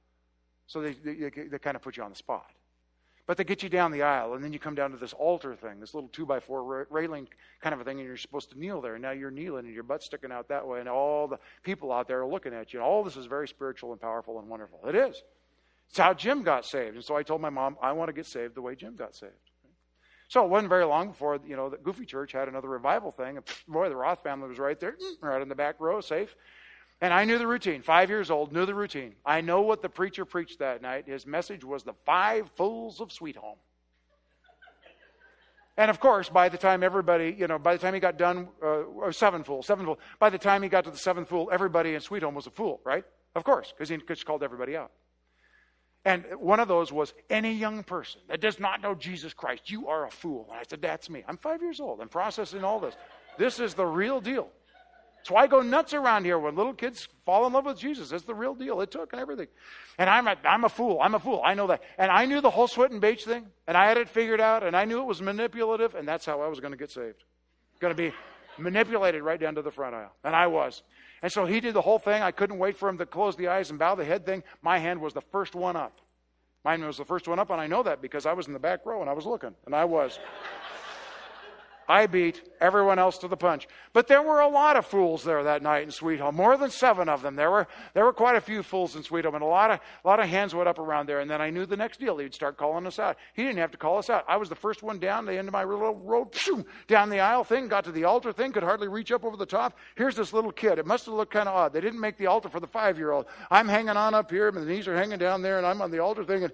So 0.66 0.82
they, 0.82 0.92
they, 0.92 1.30
they 1.30 1.58
kind 1.58 1.76
of 1.76 1.82
put 1.82 1.96
you 1.96 2.02
on 2.02 2.10
the 2.10 2.16
spot. 2.16 2.50
But 3.26 3.36
they 3.36 3.44
get 3.44 3.62
you 3.62 3.68
down 3.68 3.90
the 3.90 4.02
aisle, 4.02 4.34
and 4.34 4.42
then 4.42 4.54
you 4.54 4.58
come 4.58 4.74
down 4.74 4.90
to 4.90 4.96
this 4.96 5.12
altar 5.12 5.54
thing, 5.54 5.80
this 5.80 5.94
little 5.94 6.08
two 6.08 6.24
by 6.24 6.40
four 6.40 6.86
railing 6.88 7.28
kind 7.60 7.74
of 7.74 7.80
a 7.80 7.84
thing, 7.84 7.98
and 7.98 8.06
you're 8.06 8.16
supposed 8.16 8.50
to 8.50 8.58
kneel 8.58 8.80
there. 8.80 8.94
And 8.94 9.02
now 9.02 9.10
you're 9.10 9.30
kneeling, 9.30 9.66
and 9.66 9.74
your 9.74 9.82
butt's 9.82 10.06
sticking 10.06 10.32
out 10.32 10.48
that 10.48 10.66
way, 10.66 10.80
and 10.80 10.88
all 10.88 11.28
the 11.28 11.38
people 11.62 11.92
out 11.92 12.08
there 12.08 12.22
are 12.22 12.26
looking 12.26 12.54
at 12.54 12.72
you. 12.72 12.80
And 12.80 12.86
all 12.86 13.04
this 13.04 13.16
is 13.16 13.26
very 13.26 13.46
spiritual 13.46 13.92
and 13.92 14.00
powerful 14.00 14.38
and 14.38 14.48
wonderful. 14.48 14.80
It 14.88 14.94
is. 14.94 15.22
It's 15.90 15.98
how 15.98 16.14
Jim 16.14 16.42
got 16.42 16.64
saved. 16.64 16.96
And 16.96 17.04
so 17.04 17.16
I 17.16 17.22
told 17.22 17.42
my 17.42 17.50
mom, 17.50 17.76
I 17.82 17.92
want 17.92 18.08
to 18.08 18.14
get 18.14 18.26
saved 18.26 18.54
the 18.54 18.62
way 18.62 18.74
Jim 18.74 18.96
got 18.96 19.14
saved. 19.14 19.32
So 20.28 20.44
it 20.44 20.50
wasn't 20.50 20.68
very 20.68 20.84
long 20.84 21.08
before, 21.08 21.40
you 21.46 21.56
know, 21.56 21.70
the 21.70 21.78
Goofy 21.78 22.04
Church 22.04 22.32
had 22.32 22.48
another 22.48 22.68
revival 22.68 23.12
thing. 23.12 23.38
Boy, 23.66 23.88
the 23.88 23.96
Roth 23.96 24.22
family 24.22 24.48
was 24.48 24.58
right 24.58 24.78
there, 24.78 24.96
right 25.22 25.40
in 25.40 25.48
the 25.48 25.54
back 25.54 25.76
row, 25.80 26.00
safe. 26.00 26.36
And 27.00 27.14
I 27.14 27.24
knew 27.24 27.38
the 27.38 27.46
routine. 27.46 27.80
Five 27.80 28.10
years 28.10 28.30
old, 28.30 28.52
knew 28.52 28.66
the 28.66 28.74
routine. 28.74 29.14
I 29.24 29.40
know 29.40 29.62
what 29.62 29.80
the 29.80 29.88
preacher 29.88 30.24
preached 30.24 30.58
that 30.58 30.82
night. 30.82 31.06
His 31.06 31.26
message 31.26 31.64
was 31.64 31.82
the 31.82 31.94
five 32.04 32.50
fools 32.56 33.00
of 33.00 33.10
Sweet 33.10 33.36
Home. 33.36 33.56
And 35.78 35.90
of 35.90 36.00
course, 36.00 36.28
by 36.28 36.48
the 36.48 36.58
time 36.58 36.82
everybody, 36.82 37.34
you 37.38 37.46
know, 37.46 37.58
by 37.58 37.74
the 37.74 37.78
time 37.78 37.94
he 37.94 38.00
got 38.00 38.18
done, 38.18 38.48
uh, 38.62 39.12
seven 39.12 39.44
fools, 39.44 39.66
seven 39.66 39.86
fools, 39.86 39.98
by 40.18 40.28
the 40.28 40.36
time 40.36 40.62
he 40.62 40.68
got 40.68 40.84
to 40.84 40.90
the 40.90 40.98
seventh 40.98 41.28
fool, 41.28 41.48
everybody 41.52 41.94
in 41.94 42.00
Sweet 42.00 42.24
Home 42.24 42.34
was 42.34 42.48
a 42.48 42.50
fool, 42.50 42.80
right? 42.84 43.04
Of 43.36 43.44
course, 43.44 43.72
because 43.72 43.88
he 43.88 43.96
just 43.96 44.26
called 44.26 44.42
everybody 44.42 44.76
out. 44.76 44.90
And 46.04 46.24
one 46.38 46.60
of 46.60 46.68
those 46.68 46.92
was 46.92 47.12
any 47.28 47.52
young 47.52 47.82
person 47.82 48.20
that 48.28 48.40
does 48.40 48.58
not 48.58 48.80
know 48.80 48.94
Jesus 48.94 49.34
Christ, 49.34 49.70
you 49.70 49.88
are 49.88 50.06
a 50.06 50.10
fool. 50.10 50.46
And 50.50 50.58
I 50.58 50.62
said, 50.68 50.80
That's 50.80 51.10
me. 51.10 51.24
I'm 51.26 51.36
five 51.36 51.60
years 51.60 51.80
old. 51.80 52.00
I'm 52.00 52.08
processing 52.08 52.64
all 52.64 52.80
this. 52.80 52.94
This 53.36 53.60
is 53.60 53.74
the 53.74 53.86
real 53.86 54.20
deal. 54.20 54.48
Why 55.28 55.42
I 55.42 55.46
go 55.46 55.60
nuts 55.60 55.94
around 55.94 56.24
here 56.24 56.38
when 56.38 56.54
little 56.54 56.72
kids 56.72 57.08
fall 57.24 57.46
in 57.46 57.52
love 57.52 57.66
with 57.66 57.78
Jesus. 57.78 58.12
It's 58.12 58.24
the 58.24 58.34
real 58.34 58.54
deal. 58.54 58.80
It 58.80 58.90
took 58.90 59.12
and 59.12 59.20
everything. 59.20 59.48
And 59.98 60.08
I'm 60.08 60.26
a, 60.26 60.36
I'm 60.44 60.64
a 60.64 60.68
fool. 60.68 60.98
I'm 61.02 61.14
a 61.14 61.20
fool. 61.20 61.42
I 61.44 61.54
know 61.54 61.66
that. 61.66 61.82
And 61.98 62.10
I 62.10 62.24
knew 62.26 62.40
the 62.40 62.50
whole 62.50 62.68
sweat 62.68 62.90
and 62.90 63.00
bait 63.00 63.22
thing, 63.22 63.46
and 63.66 63.76
I 63.76 63.88
had 63.88 63.96
it 63.96 64.08
figured 64.08 64.40
out, 64.40 64.62
and 64.62 64.76
I 64.76 64.84
knew 64.84 65.00
it 65.00 65.06
was 65.06 65.20
manipulative, 65.20 65.94
and 65.94 66.06
that's 66.06 66.24
how 66.24 66.40
I 66.40 66.48
was 66.48 66.60
going 66.60 66.72
to 66.72 66.78
get 66.78 66.90
saved. 66.90 67.24
Going 67.80 67.94
to 67.94 68.02
be 68.02 68.12
manipulated 68.56 69.22
right 69.22 69.40
down 69.40 69.54
to 69.56 69.62
the 69.62 69.70
front 69.70 69.94
aisle. 69.94 70.12
And 70.24 70.34
I 70.34 70.46
was. 70.46 70.82
And 71.22 71.32
so 71.32 71.46
he 71.46 71.60
did 71.60 71.74
the 71.74 71.80
whole 71.80 71.98
thing. 71.98 72.22
I 72.22 72.30
couldn't 72.30 72.58
wait 72.58 72.76
for 72.76 72.88
him 72.88 72.98
to 72.98 73.06
close 73.06 73.36
the 73.36 73.48
eyes 73.48 73.70
and 73.70 73.78
bow 73.78 73.94
the 73.94 74.04
head 74.04 74.24
thing. 74.24 74.42
My 74.62 74.78
hand 74.78 75.00
was 75.00 75.12
the 75.12 75.20
first 75.20 75.54
one 75.54 75.76
up. 75.76 76.00
Mine 76.64 76.84
was 76.84 76.98
the 76.98 77.04
first 77.04 77.28
one 77.28 77.38
up, 77.38 77.50
and 77.50 77.60
I 77.60 77.66
know 77.66 77.82
that 77.82 78.02
because 78.02 78.26
I 78.26 78.32
was 78.32 78.46
in 78.46 78.52
the 78.52 78.58
back 78.58 78.84
row 78.84 79.00
and 79.00 79.08
I 79.08 79.12
was 79.12 79.24
looking, 79.24 79.54
and 79.66 79.74
I 79.74 79.84
was. 79.84 80.18
I 81.88 82.06
beat 82.06 82.42
everyone 82.60 82.98
else 82.98 83.16
to 83.18 83.28
the 83.28 83.36
punch. 83.36 83.66
But 83.94 84.08
there 84.08 84.22
were 84.22 84.40
a 84.40 84.48
lot 84.48 84.76
of 84.76 84.84
fools 84.84 85.24
there 85.24 85.42
that 85.44 85.62
night 85.62 85.84
in 85.84 85.90
Sweet 85.90 86.20
Home. 86.20 86.36
More 86.36 86.56
than 86.58 86.70
seven 86.70 87.08
of 87.08 87.22
them. 87.22 87.34
There 87.34 87.50
were 87.50 87.66
there 87.94 88.04
were 88.04 88.12
quite 88.12 88.36
a 88.36 88.40
few 88.40 88.62
fools 88.62 88.94
in 88.94 89.02
Sweet 89.02 89.24
Home, 89.24 89.34
and 89.34 89.42
a 89.42 89.46
lot 89.46 89.70
of 89.70 89.80
a 90.04 90.08
lot 90.08 90.20
of 90.20 90.28
hands 90.28 90.54
went 90.54 90.68
up 90.68 90.78
around 90.78 91.08
there. 91.08 91.20
And 91.20 91.30
then 91.30 91.40
I 91.40 91.48
knew 91.48 91.64
the 91.64 91.76
next 91.76 91.98
deal. 91.98 92.18
He'd 92.18 92.34
start 92.34 92.58
calling 92.58 92.86
us 92.86 92.98
out. 92.98 93.16
He 93.32 93.42
didn't 93.42 93.58
have 93.58 93.70
to 93.70 93.78
call 93.78 93.96
us 93.96 94.10
out. 94.10 94.24
I 94.28 94.36
was 94.36 94.50
the 94.50 94.54
first 94.54 94.82
one 94.82 94.98
down 94.98 95.24
the 95.24 95.38
end 95.38 95.48
of 95.48 95.52
my 95.52 95.64
little 95.64 95.94
road, 95.94 96.28
down 96.88 97.08
the 97.08 97.20
aisle 97.20 97.44
thing, 97.44 97.68
got 97.68 97.84
to 97.84 97.92
the 97.92 98.04
altar 98.04 98.32
thing, 98.32 98.52
could 98.52 98.62
hardly 98.62 98.88
reach 98.88 99.10
up 99.10 99.24
over 99.24 99.36
the 99.36 99.46
top. 99.46 99.78
Here's 99.96 100.14
this 100.14 100.32
little 100.34 100.52
kid. 100.52 100.78
It 100.78 100.86
must 100.86 101.06
have 101.06 101.14
looked 101.14 101.32
kind 101.32 101.48
of 101.48 101.54
odd. 101.54 101.72
They 101.72 101.80
didn't 101.80 102.00
make 102.00 102.18
the 102.18 102.26
altar 102.26 102.50
for 102.50 102.60
the 102.60 102.66
five 102.66 102.98
year 102.98 103.12
old. 103.12 103.26
I'm 103.50 103.68
hanging 103.68 103.96
on 103.96 104.12
up 104.12 104.30
here, 104.30 104.48
and 104.48 104.56
my 104.56 104.64
knees 104.64 104.86
are 104.88 104.96
hanging 104.96 105.18
down 105.18 105.40
there, 105.40 105.56
and 105.56 105.66
I'm 105.66 105.80
on 105.80 105.90
the 105.90 106.00
altar 106.00 106.24
thing. 106.24 106.44
And 106.44 106.52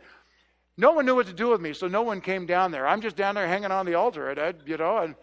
no 0.76 0.92
one 0.92 1.06
knew 1.06 1.14
what 1.14 1.26
to 1.26 1.32
do 1.32 1.50
with 1.50 1.60
me, 1.60 1.72
so 1.72 1.86
no 1.86 2.02
one 2.02 2.20
came 2.20 2.46
down 2.46 2.72
there. 2.72 2.86
I'm 2.86 3.00
just 3.00 3.16
down 3.16 3.34
there 3.34 3.46
hanging 3.46 3.70
on 3.70 3.86
the 3.86 3.94
altar, 3.94 4.30
and, 4.30 4.56
you 4.66 4.76
know, 4.76 4.98
and 4.98 5.14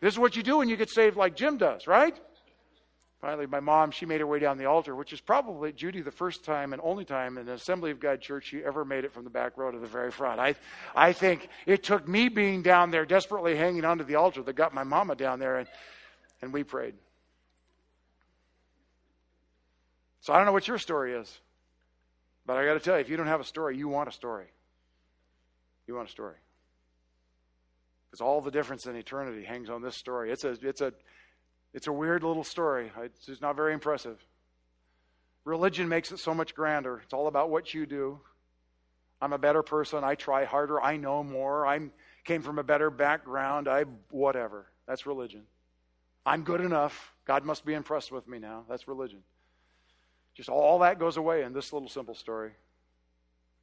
this 0.00 0.14
is 0.14 0.18
what 0.18 0.36
you 0.36 0.42
do 0.42 0.58
when 0.58 0.68
you 0.68 0.76
get 0.76 0.90
saved 0.90 1.16
like 1.16 1.34
Jim 1.34 1.56
does, 1.56 1.86
right? 1.86 2.14
Finally, 3.20 3.46
my 3.46 3.58
mom, 3.58 3.90
she 3.90 4.06
made 4.06 4.20
her 4.20 4.26
way 4.26 4.38
down 4.38 4.58
the 4.58 4.66
altar, 4.66 4.94
which 4.94 5.12
is 5.12 5.20
probably, 5.20 5.72
Judy, 5.72 6.02
the 6.02 6.10
first 6.12 6.44
time 6.44 6.72
and 6.72 6.80
only 6.84 7.04
time 7.04 7.36
in 7.36 7.48
an 7.48 7.54
Assembly 7.54 7.90
of 7.90 7.98
God 7.98 8.20
church 8.20 8.46
she 8.46 8.62
ever 8.62 8.84
made 8.84 9.04
it 9.04 9.12
from 9.12 9.24
the 9.24 9.30
back 9.30 9.56
row 9.56 9.72
to 9.72 9.78
the 9.78 9.88
very 9.88 10.12
front. 10.12 10.38
I, 10.38 10.54
I 10.94 11.12
think 11.12 11.48
it 11.66 11.82
took 11.82 12.06
me 12.06 12.28
being 12.28 12.62
down 12.62 12.92
there, 12.92 13.04
desperately 13.04 13.56
hanging 13.56 13.84
onto 13.84 14.04
the 14.04 14.14
altar, 14.14 14.42
that 14.42 14.52
got 14.54 14.72
my 14.72 14.84
mama 14.84 15.16
down 15.16 15.40
there, 15.40 15.58
and, 15.58 15.68
and 16.42 16.52
we 16.52 16.62
prayed. 16.62 16.94
So 20.20 20.32
I 20.32 20.36
don't 20.36 20.46
know 20.46 20.52
what 20.52 20.68
your 20.68 20.78
story 20.78 21.14
is, 21.14 21.38
but 22.46 22.56
I 22.56 22.64
got 22.66 22.74
to 22.74 22.80
tell 22.80 22.94
you, 22.94 23.00
if 23.00 23.08
you 23.08 23.16
don't 23.16 23.26
have 23.26 23.40
a 23.40 23.44
story, 23.44 23.76
you 23.76 23.88
want 23.88 24.08
a 24.08 24.12
story. 24.12 24.46
You 25.88 25.94
want 25.94 26.08
a 26.08 26.12
story. 26.12 26.36
Because 28.08 28.20
all 28.20 28.40
the 28.40 28.50
difference 28.50 28.86
in 28.86 28.94
eternity 28.94 29.44
hangs 29.44 29.70
on 29.70 29.82
this 29.82 29.96
story. 29.96 30.30
It's 30.30 30.44
a, 30.44 30.50
it's 30.62 30.82
a, 30.82 30.92
it's 31.74 31.86
a 31.86 31.92
weird 31.92 32.22
little 32.22 32.44
story. 32.44 32.92
It's 33.02 33.26
just 33.26 33.42
not 33.42 33.56
very 33.56 33.72
impressive. 33.72 34.18
Religion 35.44 35.88
makes 35.88 36.12
it 36.12 36.18
so 36.18 36.34
much 36.34 36.54
grander. 36.54 37.00
It's 37.04 37.14
all 37.14 37.26
about 37.26 37.50
what 37.50 37.72
you 37.72 37.86
do. 37.86 38.20
I'm 39.20 39.32
a 39.32 39.38
better 39.38 39.62
person. 39.62 40.04
I 40.04 40.14
try 40.14 40.44
harder. 40.44 40.80
I 40.80 40.96
know 40.96 41.24
more. 41.24 41.66
I 41.66 41.80
came 42.24 42.42
from 42.42 42.58
a 42.58 42.62
better 42.62 42.90
background. 42.90 43.66
I 43.66 43.84
whatever. 44.10 44.66
That's 44.86 45.06
religion. 45.06 45.42
I'm 46.24 46.42
good 46.42 46.60
enough. 46.60 47.14
God 47.24 47.44
must 47.44 47.64
be 47.64 47.72
impressed 47.72 48.12
with 48.12 48.28
me 48.28 48.38
now. 48.38 48.64
That's 48.68 48.86
religion. 48.86 49.20
Just 50.34 50.50
all 50.50 50.80
that 50.80 50.98
goes 50.98 51.16
away 51.16 51.42
in 51.42 51.52
this 51.52 51.72
little 51.72 51.88
simple 51.88 52.14
story. 52.14 52.52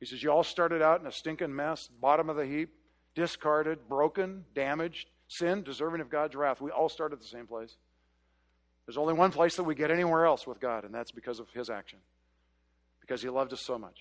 He 0.05 0.09
says, 0.09 0.21
You 0.21 0.29
all 0.29 0.43
started 0.43 0.83
out 0.83 1.01
in 1.01 1.07
a 1.07 1.11
stinking 1.11 1.55
mess, 1.55 1.89
bottom 1.99 2.29
of 2.29 2.35
the 2.35 2.45
heap 2.45 2.69
discarded, 3.15 3.89
broken, 3.89 4.45
damaged, 4.53 5.07
sin, 5.27 5.63
deserving 5.63 5.99
of 5.99 6.11
God's 6.11 6.35
wrath. 6.35 6.61
We 6.61 6.69
all 6.69 6.89
start 6.89 7.11
at 7.11 7.19
the 7.19 7.25
same 7.25 7.47
place. 7.47 7.75
There's 8.85 8.97
only 8.97 9.15
one 9.15 9.31
place 9.31 9.55
that 9.55 9.63
we 9.63 9.73
get 9.73 9.89
anywhere 9.89 10.27
else 10.27 10.45
with 10.45 10.59
God, 10.59 10.83
and 10.83 10.93
that's 10.93 11.11
because 11.11 11.39
of 11.39 11.49
His 11.55 11.71
action. 11.71 11.97
Because 13.01 13.23
He 13.23 13.29
loved 13.29 13.51
us 13.51 13.61
so 13.61 13.79
much. 13.79 13.97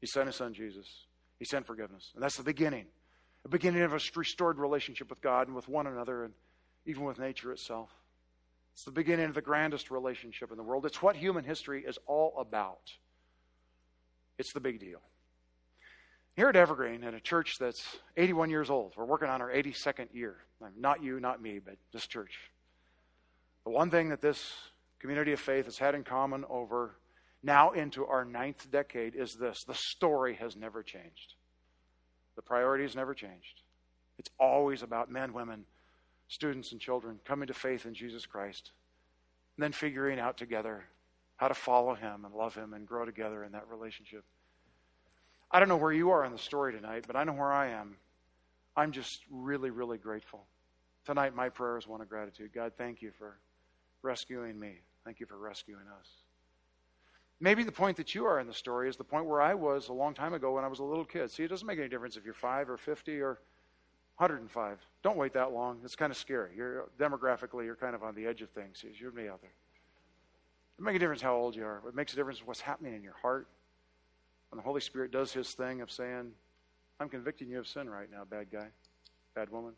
He 0.00 0.06
sent 0.06 0.28
His 0.28 0.36
Son, 0.36 0.54
Jesus. 0.54 0.86
He 1.38 1.44
sent 1.44 1.66
forgiveness. 1.66 2.10
And 2.14 2.22
that's 2.22 2.38
the 2.38 2.42
beginning. 2.42 2.86
The 3.42 3.50
beginning 3.50 3.82
of 3.82 3.92
a 3.92 4.00
restored 4.16 4.58
relationship 4.58 5.10
with 5.10 5.20
God 5.20 5.46
and 5.46 5.54
with 5.54 5.68
one 5.68 5.86
another 5.86 6.24
and 6.24 6.32
even 6.86 7.04
with 7.04 7.18
nature 7.18 7.52
itself. 7.52 7.90
It's 8.72 8.84
the 8.84 8.92
beginning 8.92 9.26
of 9.26 9.34
the 9.34 9.42
grandest 9.42 9.90
relationship 9.90 10.50
in 10.52 10.56
the 10.56 10.62
world. 10.62 10.86
It's 10.86 11.02
what 11.02 11.16
human 11.16 11.44
history 11.44 11.84
is 11.86 11.98
all 12.06 12.32
about. 12.38 12.92
It's 14.38 14.54
the 14.54 14.60
big 14.60 14.80
deal. 14.80 15.00
Here 16.38 16.48
at 16.48 16.54
Evergreen, 16.54 17.02
at 17.02 17.14
a 17.14 17.20
church 17.20 17.58
that's 17.58 17.84
81 18.16 18.48
years 18.48 18.70
old, 18.70 18.92
we're 18.96 19.04
working 19.04 19.28
on 19.28 19.42
our 19.42 19.50
82nd 19.50 20.14
year. 20.14 20.36
Not 20.78 21.02
you, 21.02 21.18
not 21.18 21.42
me, 21.42 21.58
but 21.58 21.74
this 21.92 22.06
church. 22.06 22.38
The 23.64 23.72
one 23.72 23.90
thing 23.90 24.10
that 24.10 24.20
this 24.20 24.52
community 25.00 25.32
of 25.32 25.40
faith 25.40 25.64
has 25.64 25.78
had 25.78 25.96
in 25.96 26.04
common 26.04 26.44
over 26.48 26.94
now 27.42 27.72
into 27.72 28.06
our 28.06 28.24
ninth 28.24 28.70
decade 28.70 29.16
is 29.16 29.34
this 29.34 29.64
the 29.64 29.74
story 29.74 30.34
has 30.34 30.54
never 30.54 30.84
changed. 30.84 31.34
The 32.36 32.42
priorities 32.42 32.94
never 32.94 33.14
changed. 33.14 33.62
It's 34.16 34.30
always 34.38 34.84
about 34.84 35.10
men, 35.10 35.32
women, 35.32 35.64
students, 36.28 36.70
and 36.70 36.80
children 36.80 37.18
coming 37.24 37.48
to 37.48 37.54
faith 37.54 37.84
in 37.84 37.94
Jesus 37.94 38.26
Christ, 38.26 38.70
and 39.56 39.64
then 39.64 39.72
figuring 39.72 40.20
out 40.20 40.36
together 40.36 40.84
how 41.34 41.48
to 41.48 41.54
follow 41.54 41.96
Him 41.96 42.24
and 42.24 42.32
love 42.32 42.54
Him 42.54 42.74
and 42.74 42.86
grow 42.86 43.04
together 43.04 43.42
in 43.42 43.50
that 43.50 43.66
relationship. 43.68 44.22
I 45.50 45.58
don't 45.60 45.68
know 45.68 45.76
where 45.76 45.92
you 45.92 46.10
are 46.10 46.24
in 46.24 46.32
the 46.32 46.38
story 46.38 46.72
tonight, 46.72 47.04
but 47.06 47.16
I 47.16 47.24
know 47.24 47.32
where 47.32 47.52
I 47.52 47.68
am. 47.68 47.96
I'm 48.76 48.92
just 48.92 49.20
really, 49.30 49.70
really 49.70 49.98
grateful. 49.98 50.44
Tonight, 51.06 51.34
my 51.34 51.48
prayer 51.48 51.78
is 51.78 51.86
one 51.86 52.00
of 52.00 52.08
gratitude. 52.08 52.50
God, 52.54 52.72
thank 52.76 53.00
you 53.00 53.12
for 53.18 53.38
rescuing 54.02 54.58
me. 54.58 54.74
Thank 55.04 55.20
you 55.20 55.26
for 55.26 55.38
rescuing 55.38 55.86
us. 55.98 56.06
Maybe 57.40 57.62
the 57.62 57.72
point 57.72 57.96
that 57.96 58.14
you 58.14 58.26
are 58.26 58.40
in 58.40 58.46
the 58.46 58.52
story 58.52 58.88
is 58.88 58.96
the 58.96 59.04
point 59.04 59.26
where 59.26 59.40
I 59.40 59.54
was 59.54 59.88
a 59.88 59.92
long 59.92 60.12
time 60.12 60.34
ago 60.34 60.54
when 60.54 60.64
I 60.64 60.68
was 60.68 60.80
a 60.80 60.84
little 60.84 61.04
kid. 61.04 61.30
See, 61.30 61.44
it 61.44 61.48
doesn't 61.48 61.66
make 61.66 61.78
any 61.78 61.88
difference 61.88 62.16
if 62.16 62.24
you're 62.24 62.34
5 62.34 62.68
or 62.68 62.76
50 62.76 63.20
or 63.20 63.38
105. 64.18 64.78
Don't 65.02 65.16
wait 65.16 65.32
that 65.34 65.52
long. 65.52 65.78
It's 65.84 65.96
kind 65.96 66.10
of 66.10 66.16
scary. 66.18 66.50
You're 66.56 66.88
demographically, 66.98 67.64
you're 67.64 67.76
kind 67.76 67.94
of 67.94 68.02
on 68.02 68.14
the 68.14 68.26
edge 68.26 68.42
of 68.42 68.50
things. 68.50 68.84
You're 69.00 69.12
me 69.12 69.28
out 69.28 69.40
there. 69.40 69.52
It 70.78 70.82
makes 70.82 70.96
a 70.96 70.98
difference 70.98 71.22
how 71.22 71.36
old 71.36 71.56
you 71.56 71.64
are. 71.64 71.80
It 71.88 71.94
makes 71.94 72.12
a 72.12 72.16
difference 72.16 72.40
what's 72.44 72.60
happening 72.60 72.94
in 72.94 73.02
your 73.02 73.16
heart. 73.22 73.48
When 74.50 74.56
the 74.56 74.62
Holy 74.62 74.80
Spirit 74.80 75.10
does 75.10 75.32
his 75.32 75.52
thing 75.52 75.80
of 75.80 75.90
saying, 75.90 76.32
I'm 77.00 77.08
convicting 77.08 77.48
you 77.48 77.58
of 77.58 77.68
sin 77.68 77.88
right 77.88 78.10
now, 78.10 78.24
bad 78.24 78.50
guy, 78.50 78.68
bad 79.34 79.50
woman. 79.50 79.72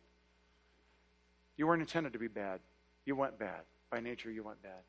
You 1.57 1.67
weren't 1.67 1.83
intended 1.83 2.13
to 2.15 2.19
be 2.19 2.29
bad. 2.29 2.61
You 3.05 3.17
went 3.17 3.39
bad. 3.39 3.61
By 3.91 4.01
nature, 4.01 4.31
you 4.31 4.43
went 4.43 4.63
bad. 4.63 4.83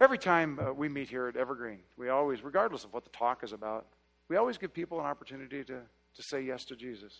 Every 0.00 0.18
time 0.18 0.58
uh, 0.58 0.72
we 0.72 0.88
meet 0.88 1.08
here 1.08 1.28
at 1.28 1.36
Evergreen, 1.36 1.78
we 1.96 2.08
always, 2.08 2.42
regardless 2.42 2.82
of 2.82 2.92
what 2.92 3.04
the 3.04 3.10
talk 3.10 3.44
is 3.44 3.52
about, 3.52 3.86
we 4.28 4.36
always 4.36 4.58
give 4.58 4.72
people 4.72 4.98
an 4.98 5.06
opportunity 5.06 5.62
to, 5.64 5.80
to 6.16 6.22
say 6.22 6.40
yes 6.40 6.64
to 6.64 6.76
Jesus. 6.76 7.16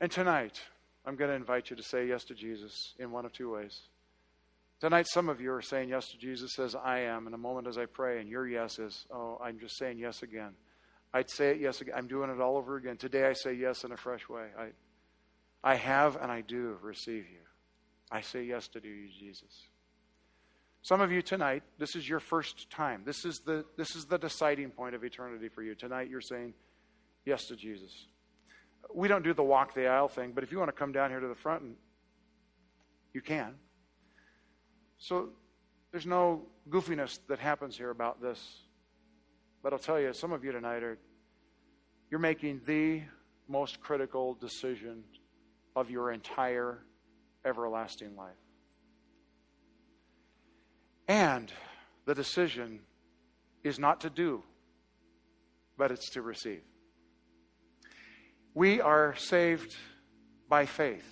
And 0.00 0.10
tonight, 0.10 0.60
I'm 1.04 1.16
going 1.16 1.30
to 1.30 1.34
invite 1.34 1.70
you 1.70 1.76
to 1.76 1.82
say 1.82 2.06
yes 2.06 2.22
to 2.24 2.34
Jesus 2.34 2.94
in 2.98 3.10
one 3.10 3.24
of 3.24 3.32
two 3.32 3.52
ways. 3.52 3.80
Tonight, 4.82 5.06
some 5.06 5.28
of 5.28 5.40
you 5.40 5.52
are 5.52 5.62
saying 5.62 5.90
yes 5.90 6.08
to 6.08 6.18
Jesus 6.18 6.58
as 6.58 6.74
I 6.74 7.02
am 7.02 7.28
in 7.28 7.34
a 7.34 7.38
moment 7.38 7.68
as 7.68 7.78
I 7.78 7.86
pray, 7.86 8.18
and 8.18 8.28
your 8.28 8.48
yes 8.48 8.80
is, 8.80 9.06
oh, 9.12 9.38
I'm 9.40 9.60
just 9.60 9.78
saying 9.78 10.00
yes 10.00 10.24
again. 10.24 10.54
I'd 11.14 11.30
say 11.30 11.52
it 11.52 11.60
yes 11.60 11.80
again. 11.80 11.94
I'm 11.96 12.08
doing 12.08 12.30
it 12.30 12.40
all 12.40 12.56
over 12.56 12.74
again. 12.74 12.96
Today, 12.96 13.26
I 13.26 13.32
say 13.32 13.54
yes 13.54 13.84
in 13.84 13.92
a 13.92 13.96
fresh 13.96 14.28
way. 14.28 14.46
I, 14.58 14.70
I 15.62 15.76
have 15.76 16.16
and 16.16 16.32
I 16.32 16.40
do 16.40 16.76
receive 16.82 17.26
you. 17.30 17.38
I 18.10 18.22
say 18.22 18.42
yes 18.42 18.66
to 18.70 18.80
you, 18.82 19.08
Jesus. 19.20 19.68
Some 20.82 21.00
of 21.00 21.12
you 21.12 21.22
tonight, 21.22 21.62
this 21.78 21.94
is 21.94 22.08
your 22.08 22.18
first 22.18 22.68
time. 22.68 23.02
This 23.06 23.24
is 23.24 23.38
the 23.46 23.64
this 23.76 23.94
is 23.94 24.06
the 24.06 24.18
deciding 24.18 24.70
point 24.70 24.96
of 24.96 25.04
eternity 25.04 25.48
for 25.48 25.62
you. 25.62 25.76
Tonight 25.76 26.10
you're 26.10 26.20
saying 26.20 26.54
yes 27.24 27.44
to 27.44 27.54
Jesus. 27.54 28.06
We 28.92 29.06
don't 29.06 29.22
do 29.22 29.32
the 29.32 29.44
walk 29.44 29.74
the 29.74 29.86
aisle 29.86 30.08
thing, 30.08 30.32
but 30.34 30.42
if 30.42 30.50
you 30.50 30.58
want 30.58 30.70
to 30.70 30.76
come 30.76 30.90
down 30.90 31.10
here 31.10 31.20
to 31.20 31.28
the 31.28 31.36
front 31.36 31.62
and 31.62 31.76
you 33.14 33.20
can. 33.20 33.54
So 35.02 35.30
there's 35.90 36.06
no 36.06 36.42
goofiness 36.70 37.18
that 37.26 37.40
happens 37.40 37.76
here 37.76 37.90
about 37.90 38.22
this. 38.22 38.38
But 39.60 39.72
I'll 39.72 39.78
tell 39.80 39.98
you, 40.00 40.12
some 40.12 40.30
of 40.30 40.44
you 40.44 40.52
tonight 40.52 40.84
are 40.84 40.96
you're 42.08 42.20
making 42.20 42.60
the 42.66 43.02
most 43.48 43.80
critical 43.80 44.34
decision 44.34 45.02
of 45.74 45.90
your 45.90 46.12
entire 46.12 46.84
everlasting 47.44 48.14
life. 48.14 48.36
And 51.08 51.50
the 52.06 52.14
decision 52.14 52.78
is 53.64 53.80
not 53.80 54.02
to 54.02 54.10
do, 54.10 54.44
but 55.76 55.90
it's 55.90 56.10
to 56.10 56.22
receive. 56.22 56.62
We 58.54 58.80
are 58.80 59.16
saved 59.16 59.74
by 60.48 60.66
faith, 60.66 61.08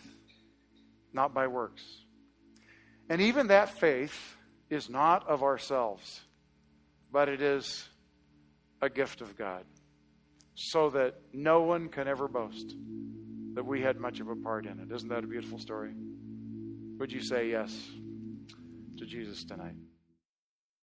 not 1.13 1.35
by 1.35 1.49
works. 1.49 1.83
And 3.11 3.21
even 3.21 3.49
that 3.49 3.69
faith 3.79 4.37
is 4.71 4.89
not 4.89 5.29
of 5.29 5.43
ourselves, 5.43 6.21
but 7.11 7.29
it 7.29 7.43
is 7.43 7.89
a 8.81 8.89
gift 8.89 9.21
of 9.21 9.37
God, 9.37 9.65
so 10.55 10.91
that 10.91 11.17
no 11.33 11.63
one 11.63 11.89
can 11.89 12.07
ever 12.07 12.29
boast 12.29 12.75
that 13.55 13.67
we 13.67 13.83
had 13.83 13.99
much 13.99 14.21
of 14.21 14.29
a 14.29 14.37
part 14.37 14.65
in 14.65 14.79
it. 14.79 14.95
Isn't 14.95 15.09
that 15.09 15.25
a 15.25 15.27
beautiful 15.27 15.59
story? 15.59 15.91
Would 16.99 17.13
you 17.13 17.21
say 17.21 17.51
yes 17.51 17.77
to 18.97 19.05
Jesus 19.05 19.43
tonight? 19.45 19.75